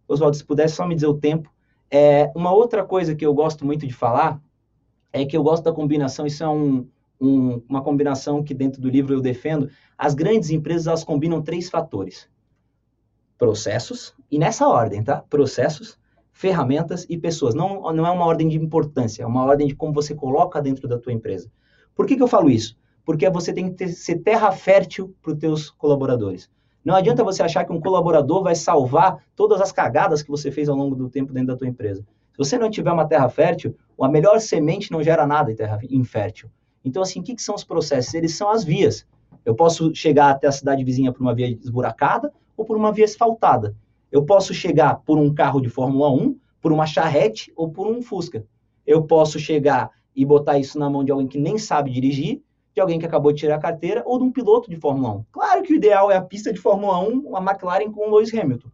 Oswaldo, 0.07 0.37
se 0.37 0.45
pudesse 0.45 0.75
só 0.75 0.87
me 0.87 0.95
dizer 0.95 1.07
o 1.07 1.15
tempo. 1.15 1.51
É, 1.91 2.31
uma 2.35 2.53
outra 2.53 2.85
coisa 2.85 3.15
que 3.15 3.25
eu 3.25 3.33
gosto 3.33 3.65
muito 3.65 3.87
de 3.87 3.95
falar 3.95 4.41
é 5.13 5.25
que 5.25 5.37
eu 5.37 5.43
gosto 5.43 5.63
da 5.63 5.73
combinação, 5.73 6.27
isso 6.27 6.43
é 6.43 6.49
um, 6.49 6.89
um, 7.21 7.63
uma 7.69 7.83
combinação 7.83 8.43
que 8.43 8.55
dentro 8.55 8.81
do 8.81 8.89
livro 8.89 9.15
eu 9.15 9.21
defendo. 9.21 9.69
As 9.97 10.15
grandes 10.15 10.51
empresas 10.51 10.87
elas 10.87 11.05
combinam 11.05 11.43
três 11.43 11.69
fatores: 11.71 12.29
processos 13.39 14.15
e 14.31 14.39
nessa 14.39 14.69
ordem, 14.69 15.03
tá? 15.03 15.23
Processos, 15.29 15.99
ferramentas 16.33 17.07
e 17.09 17.17
pessoas. 17.17 17.55
Não, 17.55 17.93
não 17.93 18.07
é 18.07 18.11
uma 18.11 18.27
ordem 18.27 18.49
de 18.49 18.57
importância, 18.57 19.23
é 19.23 19.27
uma 19.27 19.45
ordem 19.45 19.67
de 19.67 19.75
como 19.75 19.93
você 19.93 20.15
coloca 20.15 20.61
dentro 20.61 20.89
da 20.89 20.99
tua 20.99 21.13
empresa. 21.13 21.51
Por 21.95 22.07
que, 22.07 22.17
que 22.17 22.23
eu 22.23 22.29
falo 22.29 22.51
isso? 22.51 22.77
Porque 23.05 23.29
você 23.31 23.53
tem 23.53 23.71
que 23.71 23.77
ter, 23.77 23.89
ser 23.89 24.19
terra 24.19 24.51
fértil 24.51 25.15
para 25.23 25.33
os 25.33 25.39
teus 25.39 25.71
colaboradores. 25.71 26.51
Não 26.85 26.95
adianta 26.95 27.25
você 27.25 27.43
achar 27.43 27.65
que 27.65 27.73
um 27.73 27.81
colaborador 27.81 28.43
vai 28.43 28.55
salvar 28.55 29.25
todas 29.35 29.61
as 29.61 29.73
cagadas 29.73 30.23
que 30.23 30.31
você 30.31 30.51
fez 30.51 30.69
ao 30.69 30.77
longo 30.77 30.95
do 30.95 31.09
tempo 31.09 31.33
dentro 31.33 31.49
da 31.49 31.57
tua 31.57 31.69
empresa. 31.69 32.03
Se 32.33 32.39
você 32.39 32.59
não 32.59 32.69
tiver 32.69 32.93
uma 32.93 33.07
terra 33.07 33.29
fértil, 33.29 33.77
a 33.99 34.09
melhor 34.09 34.39
semente 34.41 34.91
não 34.91 35.03
gera 35.03 35.27
nada 35.27 35.51
em 35.51 35.55
terra 35.55 35.79
infértil. 35.89 36.51
Então, 36.85 37.03
assim, 37.03 37.21
o 37.21 37.23
que, 37.23 37.35
que 37.35 37.43
são 37.43 37.55
os 37.55 37.65
processos? 37.65 38.13
Eles 38.15 38.35
são 38.35 38.51
as 38.51 38.63
vias. 38.63 39.07
Eu 39.45 39.55
posso 39.55 39.95
chegar 39.95 40.31
até 40.31 40.47
a 40.47 40.53
cidade 40.53 40.85
vizinha 40.85 41.13
por 41.13 41.23
uma 41.23 41.35
via 41.35 41.49
esburacada 41.49 42.33
ou 42.57 42.65
por 42.65 42.77
uma 42.77 42.93
via 42.93 43.05
asfaltada. 43.05 43.75
Eu 44.13 44.25
posso 44.25 44.55
chegar 44.55 44.97
por 45.05 45.19
um 45.19 45.33
carro 45.33 45.61
de 45.61 45.69
Fórmula 45.69 46.11
1, 46.11 46.37
por 46.61 46.73
uma 46.73 46.87
charrete 46.87 47.53
ou 47.57 47.71
por 47.71 47.87
um 47.87 48.01
Fusca. 48.01 48.47
Eu 48.87 49.03
posso 49.03 49.39
chegar 49.39 49.91
e 50.15 50.25
botar 50.25 50.59
isso 50.59 50.79
na 50.79 50.89
mão 50.89 51.03
de 51.03 51.11
alguém 51.11 51.27
que 51.27 51.39
nem 51.39 51.59
sabe 51.59 51.91
dirigir, 51.91 52.43
de 52.75 52.81
alguém 52.81 52.99
que 52.99 53.07
acabou 53.07 53.33
de 53.33 53.41
tirar 53.41 53.57
a 53.57 53.61
carteira 53.61 54.03
ou 54.07 54.19
de 54.19 54.25
um 54.25 54.33
piloto 54.33 54.71
de 54.71 54.77
Fórmula 54.77 55.15
1. 55.17 55.25
Claro 55.33 55.63
que 55.63 55.73
o 55.73 55.77
ideal 55.77 56.11
é 56.11 56.17
a 56.17 56.23
pista 56.23 56.53
de 56.53 56.61
Fórmula 56.61 56.99
1, 57.01 57.27
uma 57.27 57.41
McLaren 57.41 57.91
com 57.91 58.09
o 58.09 58.17
Lewis 58.17 58.33
Hamilton. 58.33 58.69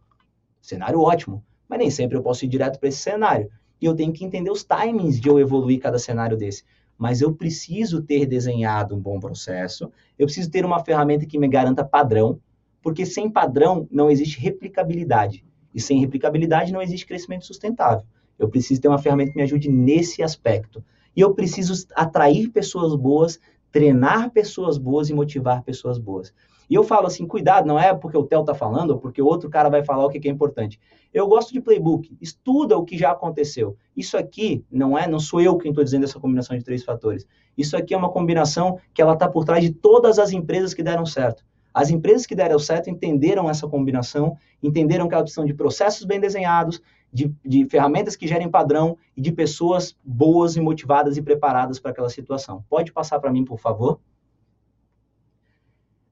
Cenário 0.61 1.01
ótimo, 1.01 1.43
mas 1.67 1.79
nem 1.79 1.89
sempre 1.89 2.17
eu 2.17 2.21
posso 2.21 2.45
ir 2.45 2.47
direto 2.47 2.79
para 2.79 2.89
esse 2.89 2.99
cenário. 2.99 3.49
E 3.79 3.85
eu 3.85 3.95
tenho 3.95 4.13
que 4.13 4.23
entender 4.23 4.51
os 4.51 4.63
timings 4.63 5.19
de 5.19 5.27
eu 5.27 5.39
evoluir 5.39 5.79
cada 5.79 5.97
cenário 5.97 6.37
desse 6.37 6.63
mas 7.01 7.19
eu 7.19 7.33
preciso 7.33 7.99
ter 7.99 8.27
desenhado 8.27 8.95
um 8.95 8.99
bom 8.99 9.19
processo, 9.19 9.91
eu 10.19 10.27
preciso 10.27 10.51
ter 10.51 10.63
uma 10.63 10.85
ferramenta 10.85 11.25
que 11.25 11.39
me 11.39 11.47
garanta 11.47 11.83
padrão, 11.83 12.39
porque 12.79 13.07
sem 13.07 13.27
padrão 13.27 13.87
não 13.89 14.11
existe 14.11 14.39
replicabilidade. 14.39 15.43
E 15.73 15.81
sem 15.81 15.99
replicabilidade 15.99 16.71
não 16.71 16.79
existe 16.79 17.07
crescimento 17.07 17.47
sustentável. 17.47 18.05
Eu 18.37 18.49
preciso 18.49 18.79
ter 18.79 18.87
uma 18.87 18.99
ferramenta 18.99 19.31
que 19.31 19.37
me 19.37 19.41
ajude 19.41 19.67
nesse 19.67 20.21
aspecto. 20.21 20.83
E 21.15 21.21
eu 21.21 21.33
preciso 21.33 21.87
atrair 21.95 22.49
pessoas 22.49 22.95
boas, 22.95 23.39
treinar 23.71 24.29
pessoas 24.29 24.77
boas 24.77 25.09
e 25.09 25.13
motivar 25.15 25.63
pessoas 25.63 25.97
boas. 25.97 26.31
E 26.71 26.73
eu 26.73 26.85
falo 26.85 27.05
assim, 27.05 27.27
cuidado, 27.27 27.67
não 27.67 27.77
é 27.77 27.93
porque 27.93 28.17
o 28.17 28.23
Theo 28.23 28.39
está 28.39 28.55
falando 28.55 28.91
ou 28.91 28.97
porque 28.97 29.21
outro 29.21 29.49
cara 29.49 29.67
vai 29.67 29.83
falar 29.83 30.05
o 30.05 30.09
que 30.09 30.25
é 30.25 30.31
importante. 30.31 30.79
Eu 31.13 31.27
gosto 31.27 31.51
de 31.51 31.59
playbook, 31.59 32.15
estuda 32.21 32.77
o 32.77 32.85
que 32.85 32.97
já 32.97 33.11
aconteceu. 33.11 33.75
Isso 33.93 34.15
aqui 34.15 34.63
não 34.71 34.97
é, 34.97 35.05
não 35.05 35.19
sou 35.19 35.41
eu 35.41 35.57
quem 35.57 35.71
estou 35.71 35.83
dizendo 35.83 36.05
essa 36.05 36.17
combinação 36.17 36.57
de 36.57 36.63
três 36.63 36.81
fatores. 36.85 37.27
Isso 37.57 37.75
aqui 37.75 37.93
é 37.93 37.97
uma 37.97 38.09
combinação 38.09 38.79
que 38.93 39.01
ela 39.01 39.11
está 39.11 39.27
por 39.27 39.43
trás 39.43 39.61
de 39.61 39.71
todas 39.71 40.17
as 40.17 40.31
empresas 40.31 40.73
que 40.73 40.81
deram 40.81 41.05
certo. 41.05 41.43
As 41.73 41.89
empresas 41.89 42.25
que 42.25 42.35
deram 42.35 42.57
certo 42.57 42.89
entenderam 42.89 43.49
essa 43.49 43.67
combinação, 43.67 44.37
entenderam 44.63 45.09
que 45.09 45.13
elas 45.13 45.23
precisam 45.23 45.45
de 45.45 45.53
processos 45.53 46.05
bem 46.05 46.21
desenhados, 46.21 46.81
de, 47.11 47.35
de 47.45 47.65
ferramentas 47.65 48.15
que 48.15 48.25
gerem 48.25 48.49
padrão 48.49 48.97
e 49.17 49.19
de 49.19 49.33
pessoas 49.33 49.93
boas 50.01 50.55
e 50.55 50.61
motivadas 50.61 51.17
e 51.17 51.21
preparadas 51.21 51.79
para 51.79 51.91
aquela 51.91 52.09
situação. 52.09 52.63
Pode 52.69 52.93
passar 52.93 53.19
para 53.19 53.29
mim, 53.29 53.43
por 53.43 53.59
favor? 53.59 53.99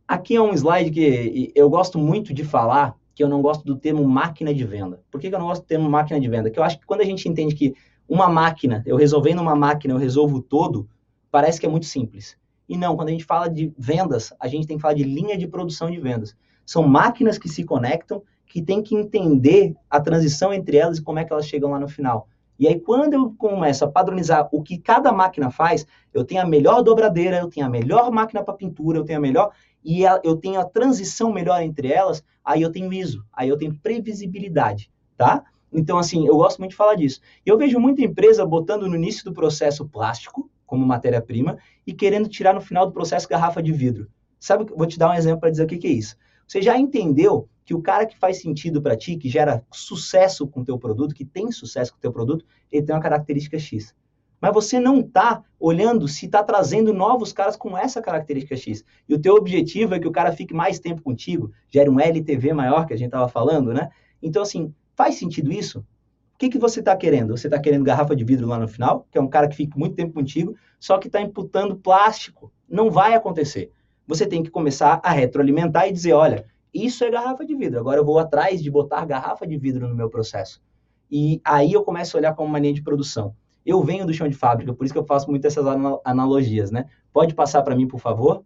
Aqui 0.09 0.35
é 0.35 0.41
um 0.41 0.51
slide 0.53 0.89
que 0.89 1.51
eu 1.53 1.69
gosto 1.69 1.99
muito 1.99 2.33
de 2.33 2.43
falar, 2.43 2.95
que 3.13 3.23
eu 3.23 3.29
não 3.29 3.43
gosto 3.43 3.63
do 3.63 3.75
termo 3.75 4.03
máquina 4.07 4.51
de 4.51 4.63
venda. 4.63 5.03
Por 5.11 5.21
que, 5.21 5.27
eu 5.27 5.37
não 5.37 5.45
gosto 5.45 5.61
do 5.61 5.67
termo 5.67 5.87
máquina 5.87 6.19
de 6.19 6.27
venda? 6.27 6.49
Que 6.49 6.57
eu 6.57 6.63
acho 6.63 6.79
que 6.79 6.85
quando 6.87 7.01
a 7.01 7.05
gente 7.05 7.29
entende 7.29 7.53
que 7.53 7.75
uma 8.07 8.27
máquina, 8.27 8.81
eu 8.87 8.97
resolvendo 8.97 9.39
uma 9.39 9.55
máquina, 9.55 9.93
eu 9.93 9.99
resolvo 9.99 10.41
todo, 10.41 10.89
parece 11.29 11.59
que 11.59 11.67
é 11.67 11.69
muito 11.69 11.85
simples. 11.85 12.35
E 12.67 12.75
não, 12.75 12.95
quando 12.95 13.09
a 13.09 13.11
gente 13.11 13.23
fala 13.23 13.47
de 13.47 13.71
vendas, 13.77 14.33
a 14.39 14.47
gente 14.47 14.65
tem 14.65 14.77
que 14.77 14.81
falar 14.81 14.95
de 14.95 15.03
linha 15.03 15.37
de 15.37 15.47
produção 15.47 15.91
de 15.91 15.99
vendas. 15.99 16.35
São 16.65 16.87
máquinas 16.87 17.37
que 17.37 17.47
se 17.47 17.63
conectam, 17.63 18.23
que 18.47 18.63
tem 18.63 18.81
que 18.81 18.95
entender 18.95 19.75
a 19.87 20.01
transição 20.01 20.51
entre 20.51 20.77
elas 20.77 20.97
e 20.97 21.03
como 21.03 21.19
é 21.19 21.23
que 21.23 21.31
elas 21.31 21.45
chegam 21.45 21.69
lá 21.69 21.79
no 21.79 21.87
final. 21.87 22.27
E 22.59 22.67
aí, 22.67 22.77
quando 22.77 23.13
eu 23.13 23.33
começo 23.37 23.85
a 23.85 23.87
padronizar 23.87 24.49
o 24.51 24.61
que 24.61 24.77
cada 24.77 25.13
máquina 25.13 25.49
faz, 25.49 25.87
eu 26.13 26.25
tenho 26.25 26.41
a 26.41 26.45
melhor 26.45 26.81
dobradeira, 26.81 27.37
eu 27.37 27.47
tenho 27.47 27.65
a 27.65 27.69
melhor 27.69 28.11
máquina 28.11 28.43
para 28.43 28.53
pintura, 28.53 28.97
eu 28.97 29.05
tenho 29.05 29.17
a 29.17 29.21
melhor. 29.21 29.51
E 29.83 30.03
eu 30.23 30.35
tenho 30.35 30.59
a 30.59 30.65
transição 30.65 31.31
melhor 31.31 31.61
entre 31.61 31.91
elas, 31.91 32.23
aí 32.43 32.61
eu 32.61 32.71
tenho 32.71 32.91
ISO, 32.91 33.23
aí 33.31 33.47
eu 33.47 33.57
tenho 33.57 33.77
previsibilidade, 33.79 34.91
tá? 35.15 35.43
Então, 35.71 35.97
assim, 35.97 36.27
eu 36.27 36.35
gosto 36.35 36.59
muito 36.59 36.71
de 36.71 36.77
falar 36.77 36.95
disso. 36.95 37.21
Eu 37.45 37.57
vejo 37.57 37.79
muita 37.79 38.01
empresa 38.01 38.45
botando 38.45 38.87
no 38.87 38.95
início 38.95 39.23
do 39.23 39.33
processo 39.33 39.87
plástico 39.87 40.49
como 40.65 40.85
matéria-prima 40.85 41.57
e 41.85 41.93
querendo 41.93 42.27
tirar 42.27 42.53
no 42.53 42.61
final 42.61 42.85
do 42.85 42.91
processo 42.91 43.27
garrafa 43.27 43.61
de 43.61 43.71
vidro. 43.71 44.07
Sabe, 44.39 44.71
vou 44.75 44.87
te 44.87 44.97
dar 44.97 45.09
um 45.09 45.13
exemplo 45.13 45.41
para 45.41 45.49
dizer 45.49 45.63
o 45.63 45.67
que, 45.67 45.77
que 45.77 45.87
é 45.87 45.91
isso. 45.91 46.15
Você 46.47 46.61
já 46.61 46.77
entendeu 46.77 47.47
que 47.65 47.73
o 47.75 47.81
cara 47.81 48.05
que 48.05 48.17
faz 48.17 48.41
sentido 48.41 48.81
para 48.81 48.97
ti, 48.97 49.15
que 49.15 49.29
gera 49.29 49.63
sucesso 49.71 50.47
com 50.47 50.61
o 50.61 50.65
teu 50.65 50.77
produto, 50.77 51.13
que 51.13 51.25
tem 51.25 51.51
sucesso 51.51 51.91
com 51.91 51.97
o 51.97 52.01
teu 52.01 52.11
produto, 52.11 52.43
ele 52.71 52.83
tem 52.83 52.95
uma 52.95 53.01
característica 53.01 53.59
X. 53.59 53.93
Mas 54.41 54.53
você 54.53 54.79
não 54.79 54.99
está 54.99 55.43
olhando 55.59 56.07
se 56.07 56.25
está 56.25 56.41
trazendo 56.43 56.93
novos 56.93 57.33
caras 57.33 57.57
com 57.57 57.77
essa 57.77 58.01
característica 58.01 58.55
X. 58.55 58.85
E 59.07 59.13
o 59.13 59.19
teu 59.19 59.35
objetivo 59.35 59.93
é 59.93 59.99
que 59.99 60.07
o 60.07 60.11
cara 60.11 60.31
fique 60.31 60.53
mais 60.53 60.79
tempo 60.79 61.01
contigo, 61.01 61.51
gere 61.69 61.89
um 61.89 61.99
LTV 61.99 62.53
maior, 62.53 62.85
que 62.85 62.93
a 62.93 62.97
gente 62.97 63.07
estava 63.07 63.27
falando, 63.27 63.73
né? 63.73 63.89
Então, 64.21 64.41
assim, 64.41 64.73
faz 64.95 65.15
sentido 65.15 65.51
isso? 65.51 65.79
O 65.79 66.37
que, 66.39 66.49
que 66.49 66.57
você 66.57 66.79
está 66.79 66.95
querendo? 66.95 67.35
Você 67.35 67.47
está 67.47 67.59
querendo 67.59 67.83
garrafa 67.83 68.15
de 68.15 68.23
vidro 68.23 68.47
lá 68.47 68.57
no 68.57 68.67
final, 68.67 69.05
que 69.11 69.17
é 69.17 69.21
um 69.21 69.27
cara 69.27 69.49
que 69.49 69.57
fica 69.57 69.77
muito 69.77 69.95
tempo 69.95 70.13
contigo, 70.13 70.55
só 70.79 70.97
que 70.97 71.07
está 71.07 71.19
imputando 71.19 71.75
plástico. 71.75 72.51
Não 72.67 72.89
vai 72.89 73.13
acontecer. 73.13 73.71
Você 74.07 74.25
tem 74.25 74.41
que 74.41 74.49
começar 74.49 75.01
a 75.03 75.11
retroalimentar 75.11 75.89
e 75.89 75.91
dizer, 75.91 76.13
olha, 76.13 76.45
isso 76.73 77.03
é 77.03 77.11
garrafa 77.11 77.45
de 77.45 77.55
vidro. 77.55 77.79
Agora 77.79 77.99
eu 77.99 78.05
vou 78.05 78.19
atrás 78.19 78.63
de 78.63 78.71
botar 78.71 79.05
garrafa 79.05 79.45
de 79.45 79.57
vidro 79.57 79.87
no 79.87 79.95
meu 79.95 80.09
processo. 80.09 80.61
E 81.11 81.41
aí 81.43 81.73
eu 81.73 81.83
começo 81.83 82.15
a 82.15 82.19
olhar 82.19 82.33
como 82.33 82.47
uma 82.47 82.59
linha 82.59 82.73
de 82.73 82.83
produção. 82.83 83.35
Eu 83.69 83.83
venho 83.83 84.03
do 84.03 84.11
chão 84.11 84.27
de 84.27 84.35
fábrica, 84.35 84.73
por 84.73 84.83
isso 84.83 84.91
que 84.91 84.99
eu 84.99 85.05
faço 85.05 85.29
muito 85.29 85.45
essas 85.45 85.63
analogias, 86.03 86.71
né? 86.71 86.85
Pode 87.13 87.35
passar 87.35 87.61
para 87.61 87.75
mim, 87.75 87.87
por 87.87 87.99
favor? 87.99 88.43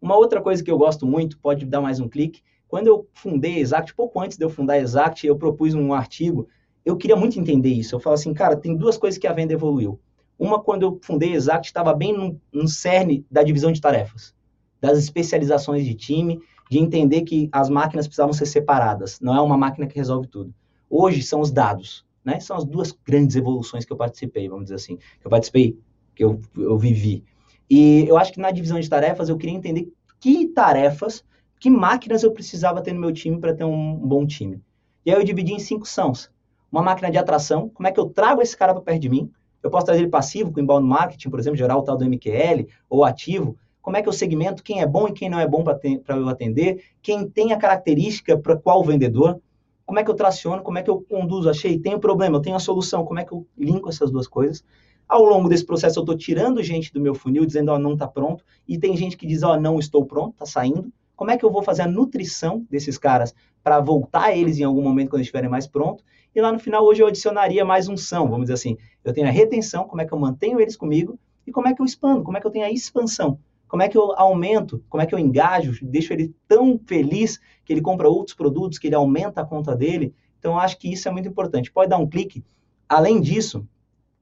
Uma 0.00 0.16
outra 0.16 0.40
coisa 0.40 0.64
que 0.64 0.70
eu 0.70 0.78
gosto 0.78 1.06
muito, 1.06 1.38
pode 1.38 1.66
dar 1.66 1.82
mais 1.82 2.00
um 2.00 2.08
clique. 2.08 2.40
Quando 2.66 2.86
eu 2.86 3.06
fundei 3.12 3.58
Exact, 3.58 3.94
pouco 3.94 4.18
antes 4.18 4.38
de 4.38 4.44
eu 4.46 4.48
fundar 4.48 4.78
Exact, 4.78 5.26
eu 5.26 5.36
propus 5.36 5.74
um 5.74 5.92
artigo. 5.92 6.48
Eu 6.86 6.96
queria 6.96 7.16
muito 7.16 7.38
entender 7.38 7.68
isso. 7.68 7.94
Eu 7.94 8.00
falo 8.00 8.14
assim, 8.14 8.32
cara, 8.32 8.56
tem 8.56 8.74
duas 8.74 8.96
coisas 8.96 9.18
que 9.18 9.26
a 9.26 9.32
venda 9.34 9.52
evoluiu. 9.52 10.00
Uma, 10.38 10.58
quando 10.58 10.82
eu 10.84 10.98
fundei 11.02 11.34
Exact, 11.34 11.66
estava 11.66 11.92
bem 11.92 12.14
no, 12.14 12.40
no 12.50 12.66
cerne 12.66 13.26
da 13.30 13.42
divisão 13.42 13.70
de 13.70 13.80
tarefas 13.80 14.34
das 14.80 14.98
especializações 14.98 15.84
de 15.84 15.94
time, 15.94 16.40
de 16.70 16.78
entender 16.78 17.22
que 17.22 17.50
as 17.52 17.68
máquinas 17.68 18.06
precisavam 18.06 18.32
ser 18.32 18.46
separadas. 18.46 19.20
Não 19.20 19.36
é 19.36 19.40
uma 19.42 19.56
máquina 19.56 19.86
que 19.86 19.96
resolve 19.96 20.28
tudo. 20.28 20.54
Hoje 20.88 21.22
são 21.22 21.40
os 21.40 21.50
dados, 21.50 22.04
né? 22.24 22.40
São 22.40 22.56
as 22.56 22.64
duas 22.64 22.92
grandes 22.92 23.36
evoluções 23.36 23.84
que 23.84 23.92
eu 23.92 23.96
participei, 23.96 24.48
vamos 24.48 24.64
dizer 24.64 24.76
assim, 24.76 24.96
que 24.96 25.26
eu 25.26 25.30
participei, 25.30 25.78
que 26.14 26.24
eu, 26.24 26.40
eu 26.56 26.78
vivi. 26.78 27.24
E 27.68 28.06
eu 28.08 28.16
acho 28.16 28.32
que 28.32 28.40
na 28.40 28.50
divisão 28.50 28.78
de 28.78 28.88
tarefas 28.88 29.28
eu 29.28 29.36
queria 29.36 29.54
entender 29.54 29.92
que 30.20 30.46
tarefas, 30.48 31.24
que 31.58 31.68
máquinas 31.68 32.22
eu 32.22 32.32
precisava 32.32 32.80
ter 32.80 32.92
no 32.92 33.00
meu 33.00 33.12
time 33.12 33.38
para 33.38 33.54
ter 33.54 33.64
um 33.64 33.96
bom 33.96 34.26
time. 34.26 34.62
E 35.04 35.10
aí 35.10 35.18
eu 35.18 35.24
dividi 35.24 35.52
em 35.52 35.58
cinco 35.58 35.86
sãos. 35.86 36.30
Uma 36.70 36.82
máquina 36.82 37.10
de 37.10 37.18
atração, 37.18 37.68
como 37.68 37.86
é 37.86 37.92
que 37.92 38.00
eu 38.00 38.06
trago 38.06 38.42
esse 38.42 38.56
cara 38.56 38.72
para 38.72 38.82
perto 38.82 39.00
de 39.00 39.08
mim? 39.08 39.30
Eu 39.62 39.70
posso 39.70 39.86
trazer 39.86 40.02
ele 40.02 40.10
passivo, 40.10 40.52
com 40.52 40.60
inbound 40.60 40.86
marketing, 40.86 41.30
por 41.30 41.38
exemplo, 41.38 41.56
gerar 41.56 41.76
o 41.76 41.82
tal 41.82 41.96
do 41.96 42.04
MQL, 42.04 42.66
ou 42.88 43.04
ativo, 43.04 43.56
como 43.80 43.96
é 43.96 44.02
que 44.02 44.08
eu 44.08 44.12
segmento 44.12 44.62
quem 44.62 44.80
é 44.80 44.86
bom 44.86 45.08
e 45.08 45.12
quem 45.12 45.28
não 45.28 45.38
é 45.38 45.46
bom 45.46 45.62
para 45.62 45.78
eu 46.16 46.28
atender, 46.28 46.84
quem 47.02 47.28
tem 47.28 47.52
a 47.52 47.58
característica 47.58 48.36
para 48.36 48.56
qual 48.56 48.82
vendedor, 48.82 49.40
como 49.86 49.98
é 49.98 50.04
que 50.04 50.10
eu 50.10 50.14
traciono, 50.14 50.62
como 50.62 50.78
é 50.78 50.82
que 50.82 50.90
eu 50.90 51.00
conduzo, 51.02 51.48
achei, 51.48 51.78
tenho 51.78 51.98
problema, 51.98 52.36
eu 52.36 52.40
tenho 52.40 52.56
a 52.56 52.60
solução, 52.60 53.04
como 53.04 53.20
é 53.20 53.24
que 53.24 53.32
eu 53.32 53.46
linko 53.56 53.88
essas 53.88 54.10
duas 54.10 54.26
coisas. 54.26 54.64
Ao 55.06 55.22
longo 55.24 55.48
desse 55.48 55.64
processo, 55.64 55.98
eu 55.98 56.02
estou 56.02 56.16
tirando 56.16 56.62
gente 56.62 56.92
do 56.92 57.00
meu 57.00 57.14
funil, 57.14 57.44
dizendo, 57.44 57.70
ó, 57.70 57.76
oh, 57.76 57.78
não 57.78 57.92
está 57.92 58.08
pronto, 58.08 58.42
e 58.66 58.78
tem 58.78 58.96
gente 58.96 59.16
que 59.16 59.26
diz, 59.26 59.42
ó, 59.42 59.52
oh, 59.52 59.60
não 59.60 59.78
estou 59.78 60.04
pronto, 60.06 60.32
está 60.32 60.46
saindo. 60.46 60.90
Como 61.14 61.30
é 61.30 61.36
que 61.36 61.44
eu 61.44 61.50
vou 61.50 61.62
fazer 61.62 61.82
a 61.82 61.86
nutrição 61.86 62.66
desses 62.70 62.98
caras 62.98 63.34
para 63.62 63.78
voltar 63.80 64.36
eles 64.36 64.58
em 64.58 64.64
algum 64.64 64.82
momento 64.82 65.10
quando 65.10 65.20
estiverem 65.20 65.48
mais 65.48 65.66
prontos? 65.66 66.04
E 66.34 66.40
lá 66.40 66.50
no 66.50 66.58
final, 66.58 66.84
hoje 66.84 67.02
eu 67.02 67.06
adicionaria 67.06 67.64
mais 67.64 67.88
um 67.88 67.96
são, 67.96 68.24
vamos 68.24 68.46
dizer 68.46 68.54
assim. 68.54 68.76
Eu 69.04 69.12
tenho 69.12 69.28
a 69.28 69.30
retenção, 69.30 69.86
como 69.86 70.02
é 70.02 70.06
que 70.06 70.12
eu 70.12 70.18
mantenho 70.18 70.58
eles 70.58 70.76
comigo, 70.76 71.18
e 71.46 71.52
como 71.52 71.68
é 71.68 71.74
que 71.74 71.80
eu 71.80 71.86
expando, 71.86 72.24
como 72.24 72.36
é 72.36 72.40
que 72.40 72.46
eu 72.46 72.50
tenho 72.50 72.64
a 72.64 72.70
expansão. 72.70 73.38
Como 73.68 73.82
é 73.82 73.88
que 73.88 73.96
eu 73.96 74.12
aumento? 74.16 74.84
Como 74.88 75.02
é 75.02 75.06
que 75.06 75.14
eu 75.14 75.18
engajo? 75.18 75.78
Deixo 75.82 76.12
ele 76.12 76.34
tão 76.46 76.78
feliz 76.86 77.40
que 77.64 77.72
ele 77.72 77.80
compra 77.80 78.08
outros 78.08 78.36
produtos, 78.36 78.78
que 78.78 78.86
ele 78.86 78.94
aumenta 78.94 79.40
a 79.40 79.44
conta 79.44 79.74
dele. 79.74 80.14
Então, 80.38 80.58
acho 80.58 80.78
que 80.78 80.92
isso 80.92 81.08
é 81.08 81.10
muito 81.10 81.28
importante. 81.28 81.72
Pode 81.72 81.90
dar 81.90 81.98
um 81.98 82.08
clique. 82.08 82.44
Além 82.88 83.20
disso, 83.20 83.66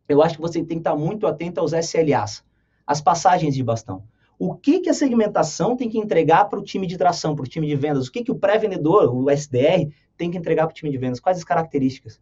eu 0.09 0.23
acho 0.23 0.37
que 0.37 0.41
você 0.41 0.59
tem 0.59 0.79
que 0.79 0.81
estar 0.81 0.95
muito 0.95 1.27
atento 1.27 1.61
aos 1.61 1.73
SLAs, 1.73 2.45
as 2.87 3.01
passagens 3.01 3.55
de 3.55 3.63
bastão. 3.63 4.05
O 4.39 4.55
que, 4.55 4.81
que 4.81 4.91
a 4.91 4.95
segmentação 4.95 5.77
tem 5.77 5.89
que 5.89 5.99
entregar 5.99 6.47
para 6.47 6.59
o 6.59 6.63
time 6.63 6.87
de 6.87 6.97
tração, 6.97 7.35
para 7.35 7.45
o 7.45 7.49
time 7.49 7.67
de 7.67 7.77
vendas? 7.77 8.09
O 8.09 8.13
que, 8.13 8.25
que 8.25 8.33
o 8.33 8.39
pré-vendedor, 8.39 9.15
o 9.15 9.31
SDR, 9.31 9.89
tem 10.17 10.31
que 10.31 10.39
entregar 10.39 10.67
para 10.67 10.73
o 10.73 10.75
time 10.75 10.91
de 10.91 10.99
vendas? 10.99 11.21
Quais 11.21 11.39
as 11.39 11.45
características? 11.45 12.21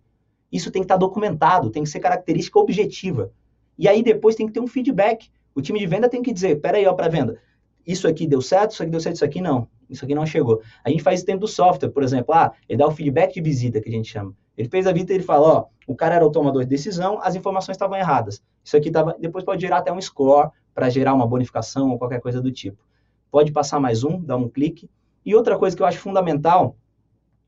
Isso 0.53 0.71
tem 0.71 0.83
que 0.83 0.85
estar 0.85 0.97
documentado, 0.97 1.71
tem 1.71 1.83
que 1.83 1.89
ser 1.89 2.01
característica 2.01 2.59
objetiva. 2.59 3.33
E 3.79 3.89
aí 3.89 4.03
depois 4.03 4.35
tem 4.35 4.47
que 4.47 4.53
ter 4.53 4.61
um 4.61 4.67
feedback. 4.67 5.31
O 5.55 5.61
time 5.61 5.79
de 5.79 5.87
venda 5.87 6.09
tem 6.09 6.23
que 6.23 6.33
dizer, 6.33 6.61
peraí, 6.61 6.87
ó, 6.87 6.93
para 6.93 7.09
venda, 7.09 7.39
isso 7.87 8.07
aqui 8.07 8.27
deu 8.27 8.41
certo, 8.41 8.73
isso 8.73 8.83
aqui 8.83 8.91
deu 8.91 9.01
certo, 9.01 9.17
isso 9.17 9.25
aqui 9.25 9.41
não. 9.41 9.69
Isso 9.89 10.05
aqui 10.05 10.15
não 10.15 10.25
chegou. 10.25 10.63
A 10.85 10.91
gente 10.91 11.03
faz 11.03 11.21
isso 11.21 11.27
dentro 11.27 11.41
do 11.41 11.49
software, 11.49 11.91
por 11.91 12.03
exemplo, 12.03 12.33
ah, 12.35 12.53
ele 12.69 12.79
dá 12.79 12.87
o 12.87 12.91
feedback 12.93 13.35
de 13.35 13.41
visita, 13.41 13.81
que 13.81 13.89
a 13.89 13.93
gente 13.93 14.09
chama. 14.09 14.35
Ele 14.57 14.69
fez 14.69 14.87
a 14.87 14.93
visita 14.93 15.13
e 15.13 15.17
ele 15.17 15.25
fala, 15.25 15.49
ó, 15.49 15.67
o 15.87 15.95
cara 15.95 16.15
era 16.15 16.27
o 16.27 16.31
tomador 16.31 16.63
de 16.63 16.69
decisão, 16.69 17.19
as 17.23 17.35
informações 17.35 17.75
estavam 17.75 17.97
erradas. 17.97 18.43
Isso 18.63 18.77
aqui 18.77 18.91
tava, 18.91 19.17
depois 19.19 19.45
pode 19.45 19.61
gerar 19.61 19.79
até 19.79 19.93
um 19.93 20.01
score 20.01 20.51
para 20.75 20.89
gerar 20.89 21.15
uma 21.15 21.27
bonificação 21.27 21.91
ou 21.91 21.99
qualquer 21.99 22.21
coisa 22.21 22.41
do 22.41 22.53
tipo. 22.53 22.79
Pode 23.31 23.51
passar 23.53 23.81
mais 23.81 24.05
um, 24.05 24.21
dar 24.21 24.37
um 24.37 24.49
clique. 24.49 24.89
E 25.25 25.35
outra 25.35 25.59
coisa 25.59 25.77
que 25.77 25.83
eu 25.83 25.87
acho 25.87 25.99
fundamental, 25.99 26.77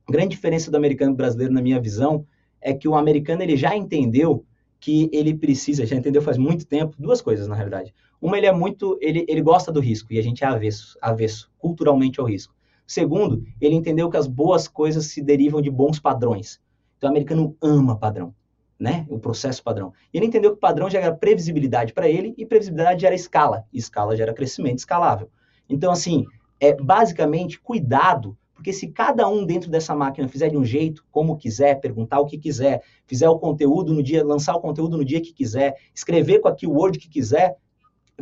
grande 0.08 0.30
diferença 0.30 0.70
do 0.70 0.76
americano 0.76 1.12
e 1.12 1.16
brasileiro 1.16 1.52
na 1.52 1.62
minha 1.62 1.80
visão, 1.80 2.26
é 2.60 2.72
que 2.72 2.88
o 2.88 2.94
americano 2.94 3.42
ele 3.42 3.56
já 3.56 3.76
entendeu 3.76 4.44
que 4.82 5.08
ele 5.12 5.32
precisa, 5.32 5.86
já 5.86 5.94
entendeu 5.94 6.20
faz 6.20 6.36
muito 6.36 6.66
tempo, 6.66 6.96
duas 6.98 7.22
coisas 7.22 7.46
na 7.46 7.54
realidade. 7.54 7.94
Uma, 8.20 8.36
ele 8.36 8.48
é 8.48 8.52
muito, 8.52 8.98
ele, 9.00 9.24
ele 9.28 9.40
gosta 9.40 9.70
do 9.70 9.78
risco 9.78 10.12
e 10.12 10.18
a 10.18 10.22
gente 10.22 10.42
é 10.42 10.46
avesso, 10.48 10.98
avesso 11.00 11.48
culturalmente 11.56 12.18
ao 12.18 12.26
risco. 12.26 12.52
Segundo, 12.84 13.44
ele 13.60 13.76
entendeu 13.76 14.10
que 14.10 14.16
as 14.16 14.26
boas 14.26 14.66
coisas 14.66 15.06
se 15.06 15.22
derivam 15.22 15.62
de 15.62 15.70
bons 15.70 16.00
padrões. 16.00 16.60
Então, 16.98 17.08
o 17.08 17.12
americano 17.12 17.56
ama 17.62 17.96
padrão, 17.96 18.34
né? 18.76 19.06
O 19.08 19.20
processo 19.20 19.62
padrão. 19.62 19.92
E 20.12 20.18
ele 20.18 20.26
entendeu 20.26 20.52
que 20.52 20.58
padrão 20.60 20.90
gera 20.90 21.14
previsibilidade 21.14 21.92
para 21.92 22.08
ele 22.08 22.34
e 22.36 22.44
previsibilidade 22.44 23.02
gera 23.02 23.14
escala. 23.14 23.64
E 23.72 23.78
escala 23.78 24.16
gera 24.16 24.34
crescimento 24.34 24.78
escalável. 24.78 25.30
Então, 25.68 25.92
assim, 25.92 26.26
é 26.58 26.74
basicamente 26.74 27.60
cuidado 27.60 28.36
porque 28.62 28.72
se 28.72 28.86
cada 28.86 29.28
um 29.28 29.44
dentro 29.44 29.68
dessa 29.68 29.92
máquina 29.92 30.28
fizer 30.28 30.48
de 30.48 30.56
um 30.56 30.64
jeito, 30.64 31.04
como 31.10 31.36
quiser, 31.36 31.80
perguntar 31.80 32.20
o 32.20 32.26
que 32.26 32.38
quiser, 32.38 32.80
fizer 33.08 33.28
o 33.28 33.36
conteúdo 33.36 33.92
no 33.92 34.00
dia, 34.00 34.24
lançar 34.24 34.54
o 34.54 34.60
conteúdo 34.60 34.96
no 34.96 35.04
dia 35.04 35.20
que 35.20 35.32
quiser, 35.32 35.74
escrever 35.92 36.38
com 36.38 36.46
a 36.46 36.54
keyword 36.54 36.96
que 36.96 37.08
quiser, 37.08 37.56